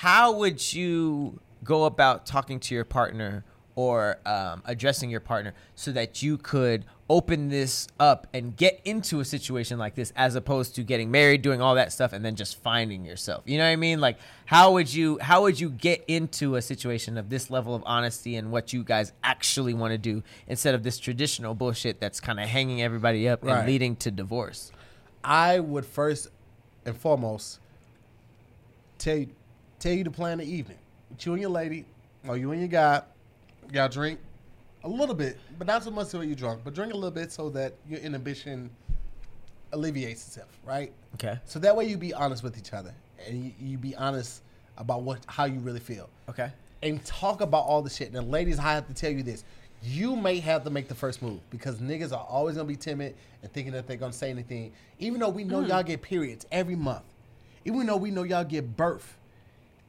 [0.00, 3.44] how would you go about talking to your partner
[3.74, 9.20] or um, addressing your partner so that you could open this up and get into
[9.20, 12.34] a situation like this as opposed to getting married doing all that stuff and then
[12.36, 13.42] just finding yourself?
[13.46, 14.00] You know what i mean?
[14.00, 17.82] Like how would you how would you get into a situation of this level of
[17.86, 22.20] honesty and what you guys actually want to do instead of this traditional bullshit that's
[22.20, 23.58] kind of hanging everybody up Right.
[23.58, 24.72] and leading to divorce?
[25.24, 26.28] I would first
[26.84, 27.60] and foremost
[28.98, 29.28] tell you,
[29.86, 30.78] tell you to plan the evening.
[31.10, 31.84] With you and your lady,
[32.26, 33.02] or you and your guy,
[33.72, 34.18] y'all drink
[34.82, 37.30] a little bit, but not so much so you're drunk, but drink a little bit
[37.30, 38.68] so that your inhibition
[39.72, 40.92] alleviates itself, right?
[41.14, 42.92] okay So that way you be honest with each other
[43.26, 44.42] and you, you be honest
[44.76, 46.08] about what how you really feel.
[46.28, 46.50] okay
[46.82, 48.12] and talk about all the shit.
[48.12, 49.44] Now, ladies, I have to tell you this.
[49.82, 53.14] You may have to make the first move because niggas are always gonna be timid
[53.42, 54.72] and thinking that they're gonna say anything.
[54.98, 55.68] Even though we know hmm.
[55.68, 57.04] y'all get periods every month,
[57.64, 59.16] even though we know y'all get birth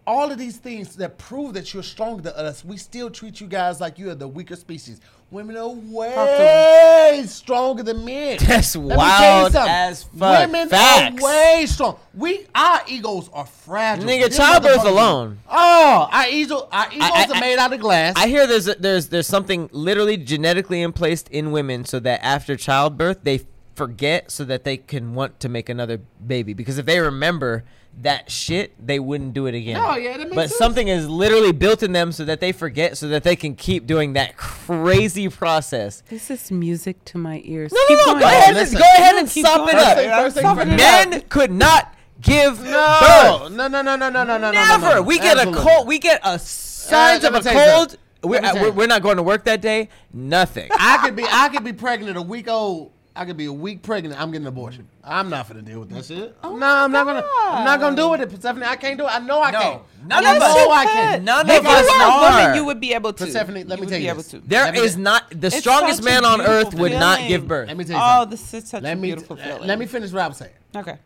[0.07, 3.45] all of these things that prove that you're stronger than us, we still treat you
[3.47, 5.01] guys like you are the weaker species.
[5.29, 8.37] Women are way stronger than men.
[8.41, 10.47] That's Let wild as fuck.
[10.47, 11.21] Women Facts.
[11.21, 11.99] are way strong.
[12.13, 14.05] We our egos are fragile.
[14.07, 15.39] Nigga, childbirth alone.
[15.49, 18.13] Oh, our ego, our egos I- are I- made out of glass.
[18.15, 22.23] I hear there's a, there's there's something literally genetically in placed in women so that
[22.23, 23.41] after childbirth they
[23.77, 27.63] forget so that they can want to make another baby because if they remember
[28.01, 29.79] that shit they wouldn't do it again.
[29.79, 30.57] Oh, yeah, that makes but sense.
[30.57, 33.85] something is literally built in them so that they forget so that they can keep
[33.85, 36.01] doing that crazy process.
[36.09, 37.71] This is music to my ears.
[37.71, 38.19] No, no, Keep no, going.
[38.19, 38.77] go ahead, Listen.
[38.79, 39.95] go ahead and Keep sop it up.
[39.97, 40.77] First thing- first thing Sop it up.
[41.11, 43.51] Men could not give no, birth.
[43.51, 44.81] no, no, no, no, no, no, no, Never.
[44.81, 45.01] no, no.
[45.03, 45.61] We get Absolutely.
[45.61, 45.87] a cold.
[45.87, 47.97] We get a signs let of a cold.
[48.23, 49.89] We're, Let uh, we're, we're not going to work that day.
[50.11, 50.69] Nothing.
[50.71, 52.91] I could be I could be pregnant a week old.
[53.17, 54.19] I could be a week pregnant.
[54.19, 54.87] I'm getting an abortion.
[55.03, 56.35] I'm not gonna deal with that shit.
[56.43, 57.23] Oh no, I'm not gonna.
[57.49, 58.61] I'm not gonna do it, Persephone.
[58.63, 59.11] I can't do it.
[59.11, 59.81] I know I No, can't.
[60.07, 61.23] none I of know us- I can.
[61.25, 62.31] none If of you us were a are.
[62.41, 63.25] woman, you would be able to.
[63.25, 64.29] Persephone, let me would tell be you able this.
[64.31, 64.39] to.
[64.39, 66.91] There Let me is not the It's strongest such a man on earth beautiful would
[66.93, 67.29] not feeling.
[67.29, 67.67] give birth.
[67.69, 68.29] Let me tell you Oh, something.
[68.29, 69.67] this is such let a me beautiful feeling.
[69.67, 70.53] let me finish what I'm saying.
[70.75, 70.97] Okay.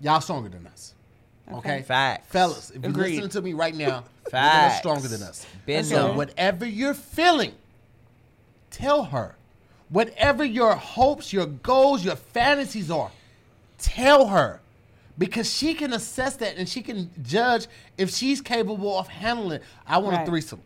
[0.00, 0.94] Y'all stronger than us.
[1.52, 1.82] Okay.
[1.82, 2.26] Facts.
[2.30, 3.10] Fellas, if you're Agreed.
[3.12, 4.78] listening to me right now, you're Facts.
[4.78, 5.46] stronger than us.
[5.66, 6.12] Been so there.
[6.14, 7.52] whatever you're feeling,
[8.70, 9.36] tell her.
[9.88, 13.10] Whatever your hopes, your goals, your fantasies are,
[13.78, 14.60] tell her.
[15.18, 19.62] Because she can assess that and she can judge if she's capable of handling it.
[19.86, 20.22] I want Right.
[20.24, 20.60] a threesome.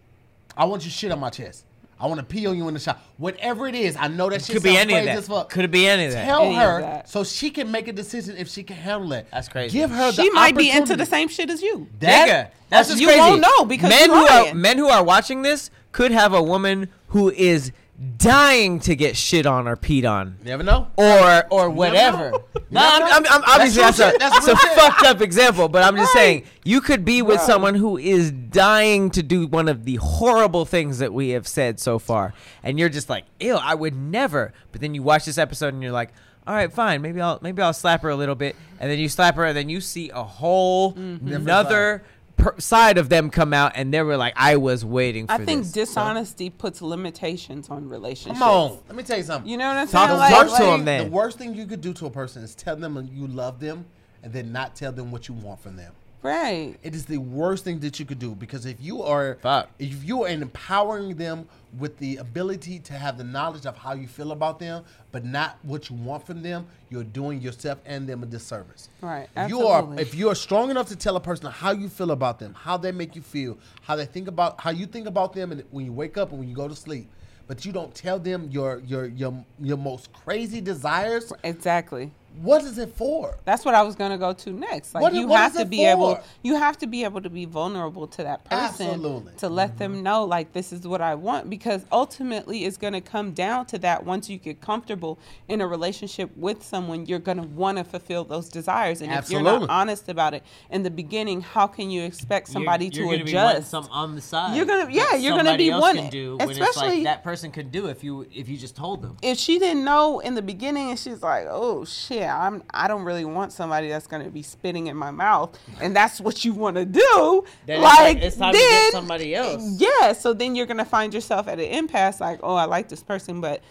[0.57, 1.65] I want you shit on my chest.
[2.01, 2.97] I want to pee on you in the shower.
[3.19, 5.23] Whatever it is, I know that shit Could be sounds any of that.
[5.25, 5.51] fuck.
[5.51, 6.25] Could it be any of that.
[6.25, 7.09] Tell Any her that.
[7.11, 9.27] so she can make a decision if she can handle it.
[9.31, 9.79] That's crazy.
[9.79, 11.87] Give her the She might be into the same shit as you.
[12.01, 13.21] That- Nigga, that's you just crazy.
[13.21, 16.89] won't know because men who are men who are watching this could have a woman
[17.09, 17.71] who is
[18.19, 20.37] dying to get shit on or peed on.
[20.45, 20.89] Never know.
[20.97, 22.33] or or whatever.
[22.73, 23.27] No, I'm, I'm.
[23.29, 24.19] I'm obviously That's that's, a.
[24.19, 27.47] That's a fucked up example, but I'm just saying you could be with Right.
[27.47, 31.81] someone who is dying to do one of the horrible things that we have said
[31.81, 32.33] so far,
[32.63, 34.53] and you're just like, ew, I would never.
[34.71, 36.13] But then you watch this episode and you're like,
[36.47, 39.09] all right, fine, maybe I'll maybe I'll slap her a little bit, and then you
[39.09, 41.33] slap her, and then you see a whole Mm-hmm.
[41.35, 42.05] another
[42.41, 45.39] per- side of them come out, and they were like, I was waiting for I
[45.45, 45.73] think this.
[45.73, 48.39] dishonesty puts limitations on relationships.
[48.39, 48.79] Come on.
[48.89, 49.51] Let me tell you something.
[49.51, 50.11] You know what I'm Talk saying?
[50.11, 51.05] to- Like, talk to like- him then.
[51.05, 53.87] The worst thing you could do to a person is tell them you love them
[54.23, 55.93] and then not tell them what you want from them.
[56.23, 56.77] Right.
[56.83, 59.71] It is the worst thing that you could do because if you are Fuck.
[59.79, 61.49] if you are empowering them
[61.79, 65.59] with the ability to have the knowledge of how you feel about them, but not
[65.63, 68.89] what you want from them, you're doing yourself and them a disservice.
[69.01, 71.89] Right, If you are if you are strong enough to tell a person how you
[71.89, 75.07] feel about them, how they make you feel, how they think about how you think
[75.07, 77.09] about them and when you wake up and when you go to sleep,
[77.47, 82.13] but you don't tell them your your your your most crazy desires, Exactly.
[82.43, 83.39] What is it for?
[83.45, 84.95] That's what I was gonna go to next.
[84.95, 87.21] Like What- you what have is to it be able you have to be able
[87.21, 89.33] to be vulnerable to that person Absolutely.
[89.39, 90.03] to let them mm-hmm.
[90.05, 94.05] know like this is what I want because ultimately it's gonna come down to that
[94.07, 99.03] once you get comfortable in a relationship with someone, you're gonna wanna fulfill those desires.
[99.03, 102.87] And if you're not honest about it in the beginning, how can you expect somebody
[102.87, 103.71] You're- you're to gonna be adjust?
[103.71, 104.57] some on the side.
[104.57, 107.23] You're gonna- yeah, you're gonna be else wanting- can do when it's like especially- that
[107.25, 109.17] person could do if you if you just told them.
[109.23, 113.03] if she didn't know in the beginning and she's like, "Oh shit, I'm I don't
[113.03, 116.53] really want somebody that's going to be spitting in my mouth." And that's what you
[116.53, 117.45] want to do.
[117.67, 119.63] Then it's like it's time to get then somebody else.
[119.79, 122.89] Yeah, so then you're going to find yourself at an impasse like, "Oh, I like
[122.89, 123.63] this person, but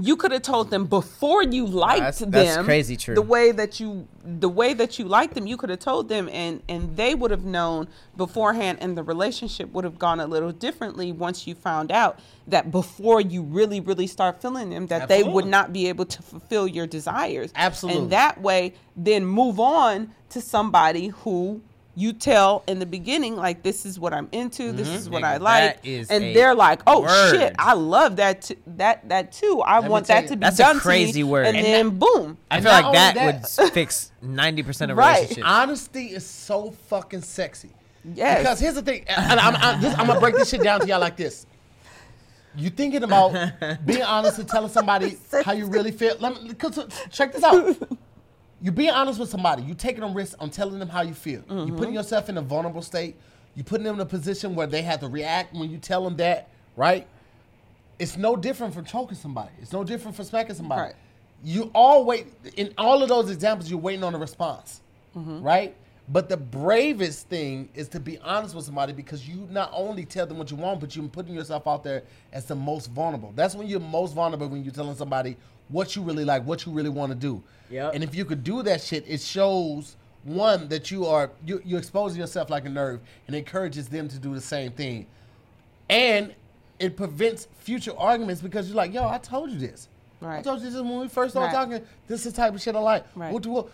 [0.00, 2.30] you could have told them before you liked That's- them.
[2.30, 3.14] that's crazy true.
[3.14, 6.28] The way that you the way that you liked them, you could have told them
[6.30, 10.52] and and they would have known beforehand and the relationship would have gone a little
[10.52, 15.22] differently once you found out that before you really really start feeling them that they
[15.22, 17.52] would not be able to fulfill your desires.
[17.54, 18.02] Absolutely.
[18.02, 21.60] And that way then move on to somebody who
[21.94, 25.26] you tell in the beginning like this is what I'm into, this is what Nigga,
[25.26, 27.30] I like, that is and they're like, "Oh word.
[27.36, 29.62] shit, I love that t- that that too.
[29.66, 31.46] I me want that you, to be that's a crazy to me." word.
[31.46, 32.38] And, And then boom.
[32.50, 35.16] I feel like that, only would fix ninety percent of Right.
[35.16, 35.46] relationships.
[35.46, 37.70] Honesty is so fucking sexy.
[38.14, 38.38] Yes.
[38.38, 40.86] Because here's the thing, and I'm, I'm, this, I'm gonna break this shit down to
[40.86, 41.46] y'all like this.
[42.56, 43.32] You thinking about
[43.86, 46.16] being honest and telling somebody how you really feel?
[46.20, 47.76] Let me 'cause, uh, check this out.
[48.62, 49.62] You being honest with somebody.
[49.62, 51.40] You taking a risk on telling them how you feel.
[51.48, 51.76] You Mm-hmm.
[51.76, 53.16] putting yourself in a vulnerable state.
[53.54, 56.16] You putting them in a position where they have to react when you tell them
[56.16, 56.48] that.
[56.76, 57.06] Right?
[57.98, 59.50] It's no different from choking somebody.
[59.60, 60.80] It's no different from smacking somebody.
[60.80, 60.94] Right.
[61.44, 62.26] You all wait
[62.56, 63.68] in all of those examples.
[63.68, 64.80] You're waiting on a response,
[65.16, 65.42] Mm-hmm.
[65.42, 65.74] right?
[66.08, 70.26] But the bravest thing is to be honest with somebody because you not only tell
[70.26, 72.02] them what you want, but you're putting yourself out there
[72.32, 73.32] as the most vulnerable.
[73.36, 75.36] That's when you're most vulnerable when you're telling somebody
[75.72, 77.42] what you really like, what you really want to do.
[77.70, 77.94] Yep.
[77.94, 81.76] And if you could do that shit, it shows one that you are you you
[81.76, 85.06] expose yourself like a nerve and encourages them to do the same thing,
[85.90, 86.34] and
[86.78, 89.88] it prevents future arguments because you're like, yo, I told you this.
[90.24, 91.64] I told you this when we first started Right.
[91.64, 91.86] talking.
[92.06, 93.04] This is the type of shit I like.
[93.16, 93.32] Right.
[93.32, 93.68] What do what-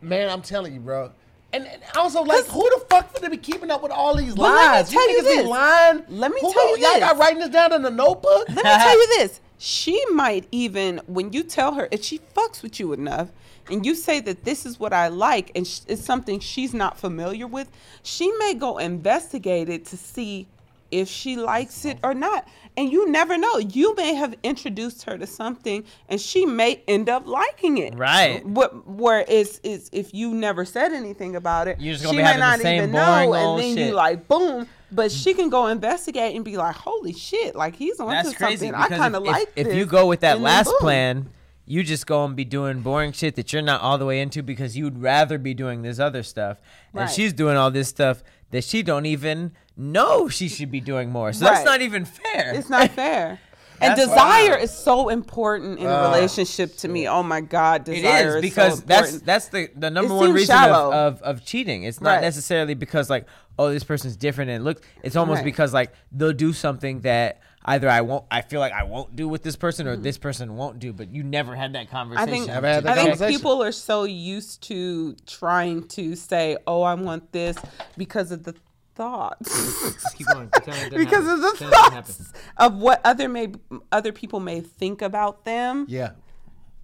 [0.00, 1.10] man, I'm telling you, bro.
[1.52, 4.44] And, and also, like, who the fuck finna be keeping up with all these But
[4.44, 4.90] let me lies?
[4.90, 5.46] tell you niggas be this.
[5.46, 6.04] lying.
[6.08, 7.00] Let me Who tell go- you y'all this.
[7.00, 8.48] got writing this down in a notebook.
[8.48, 9.40] Let me tell you this.
[9.64, 13.28] She might even, when you tell her, if she fucks with you enough,
[13.70, 16.98] and you say that this is what I like, and sh- it's something she's not
[16.98, 17.70] familiar with,
[18.02, 20.48] she may go investigate it to see
[20.90, 22.48] if she likes it or not.
[22.76, 23.58] And you never know.
[23.58, 27.94] You may have introduced her to something, and she may end up liking it.
[27.94, 28.44] Right.
[28.44, 32.16] What, where is is if you never said anything about it, You're just gonna she
[32.16, 33.86] be may having the not same even boring know, and then shit.
[33.90, 34.66] you like boom.
[34.94, 37.54] But she can go investigate and be like, "Holy shit!
[37.56, 38.74] Like he's on That's to crazy something.
[38.74, 41.30] I kind of if, if- like if, you go with that last plan,
[41.64, 44.42] you just go and be doing boring shit that you're not all the way into
[44.42, 46.58] because you'd rather be doing this other stuff,
[46.92, 47.10] and Right.
[47.10, 51.32] she's doing all this stuff that she don't even know she should be doing more.
[51.32, 52.52] So that's not even fair.
[52.54, 53.40] It's not fair.
[53.82, 54.62] And That's desire wild.
[54.62, 57.08] is so important in a relationship to me.
[57.08, 60.16] Oh my God, It desire is is because so that's that's the the number It
[60.16, 61.82] one reason of, of, of cheating.
[61.84, 62.20] It's not Right.
[62.22, 63.26] necessarily because like
[63.58, 64.82] oh this person's different and look.
[65.02, 65.44] It's almost Right.
[65.44, 69.28] because like they'll do something that either I won't I feel like I won't do
[69.28, 70.00] with this person Mm-hmm.
[70.00, 70.92] or this person won't do.
[70.92, 72.28] But you never had that conversation.
[72.28, 72.44] I conversation.
[72.46, 76.82] think Never had that I think people are so used to trying to say, "Oh,
[76.82, 77.56] I want this,"
[77.96, 78.54] because of the
[78.94, 80.12] thoughts.
[80.14, 80.48] Keep going.
[80.48, 81.30] Pretend it didn't because happen.
[81.30, 82.12] of the Pretend it didn't happen.
[82.14, 83.52] thoughts of what other may
[83.90, 85.86] other people may think about them.
[85.88, 86.12] Yeah.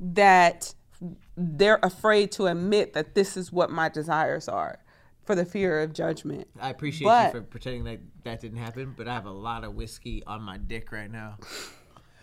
[0.00, 0.74] that
[1.36, 4.80] they're afraid to admit that this is what my desires are
[5.24, 6.48] for the fear of judgment.
[6.60, 9.62] I appreciate But- you for pretending that that didn't happen, but I have a lot
[9.64, 11.36] of whiskey on my dick right now.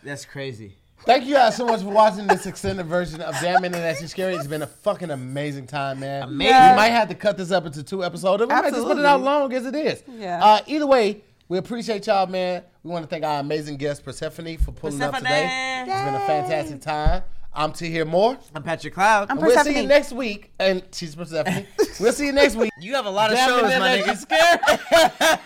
[0.03, 0.77] That's crazy.
[1.03, 4.33] Thank you guys so much for watching this extended version of Damn Internet Too Scary.
[4.35, 6.23] It's been a fucking amazing time, man.
[6.23, 6.53] Amazing.
[6.53, 8.41] We might have to cut this up into two episodes.
[8.41, 9.05] or We might just put it Absolutely.
[9.05, 10.03] out long as it is.
[10.17, 10.43] Yeah.
[10.43, 12.63] Uh, either way, we appreciate y'all, man.
[12.83, 15.83] We want to thank our amazing guest, Persephone, for pulling up today.
[15.85, 15.95] Persephone.
[15.95, 17.21] It's been a fantastic time.
[17.53, 18.37] I'm to hear more.
[18.55, 19.27] I'm Patrick Cloud.
[19.29, 20.51] I'm We'll see you next week.
[20.59, 21.67] And she's Persephone.
[21.99, 22.71] we'll see you next week.
[22.79, 24.17] you have a lot of Damn shows, my nigga.
[24.17, 25.39] Scary.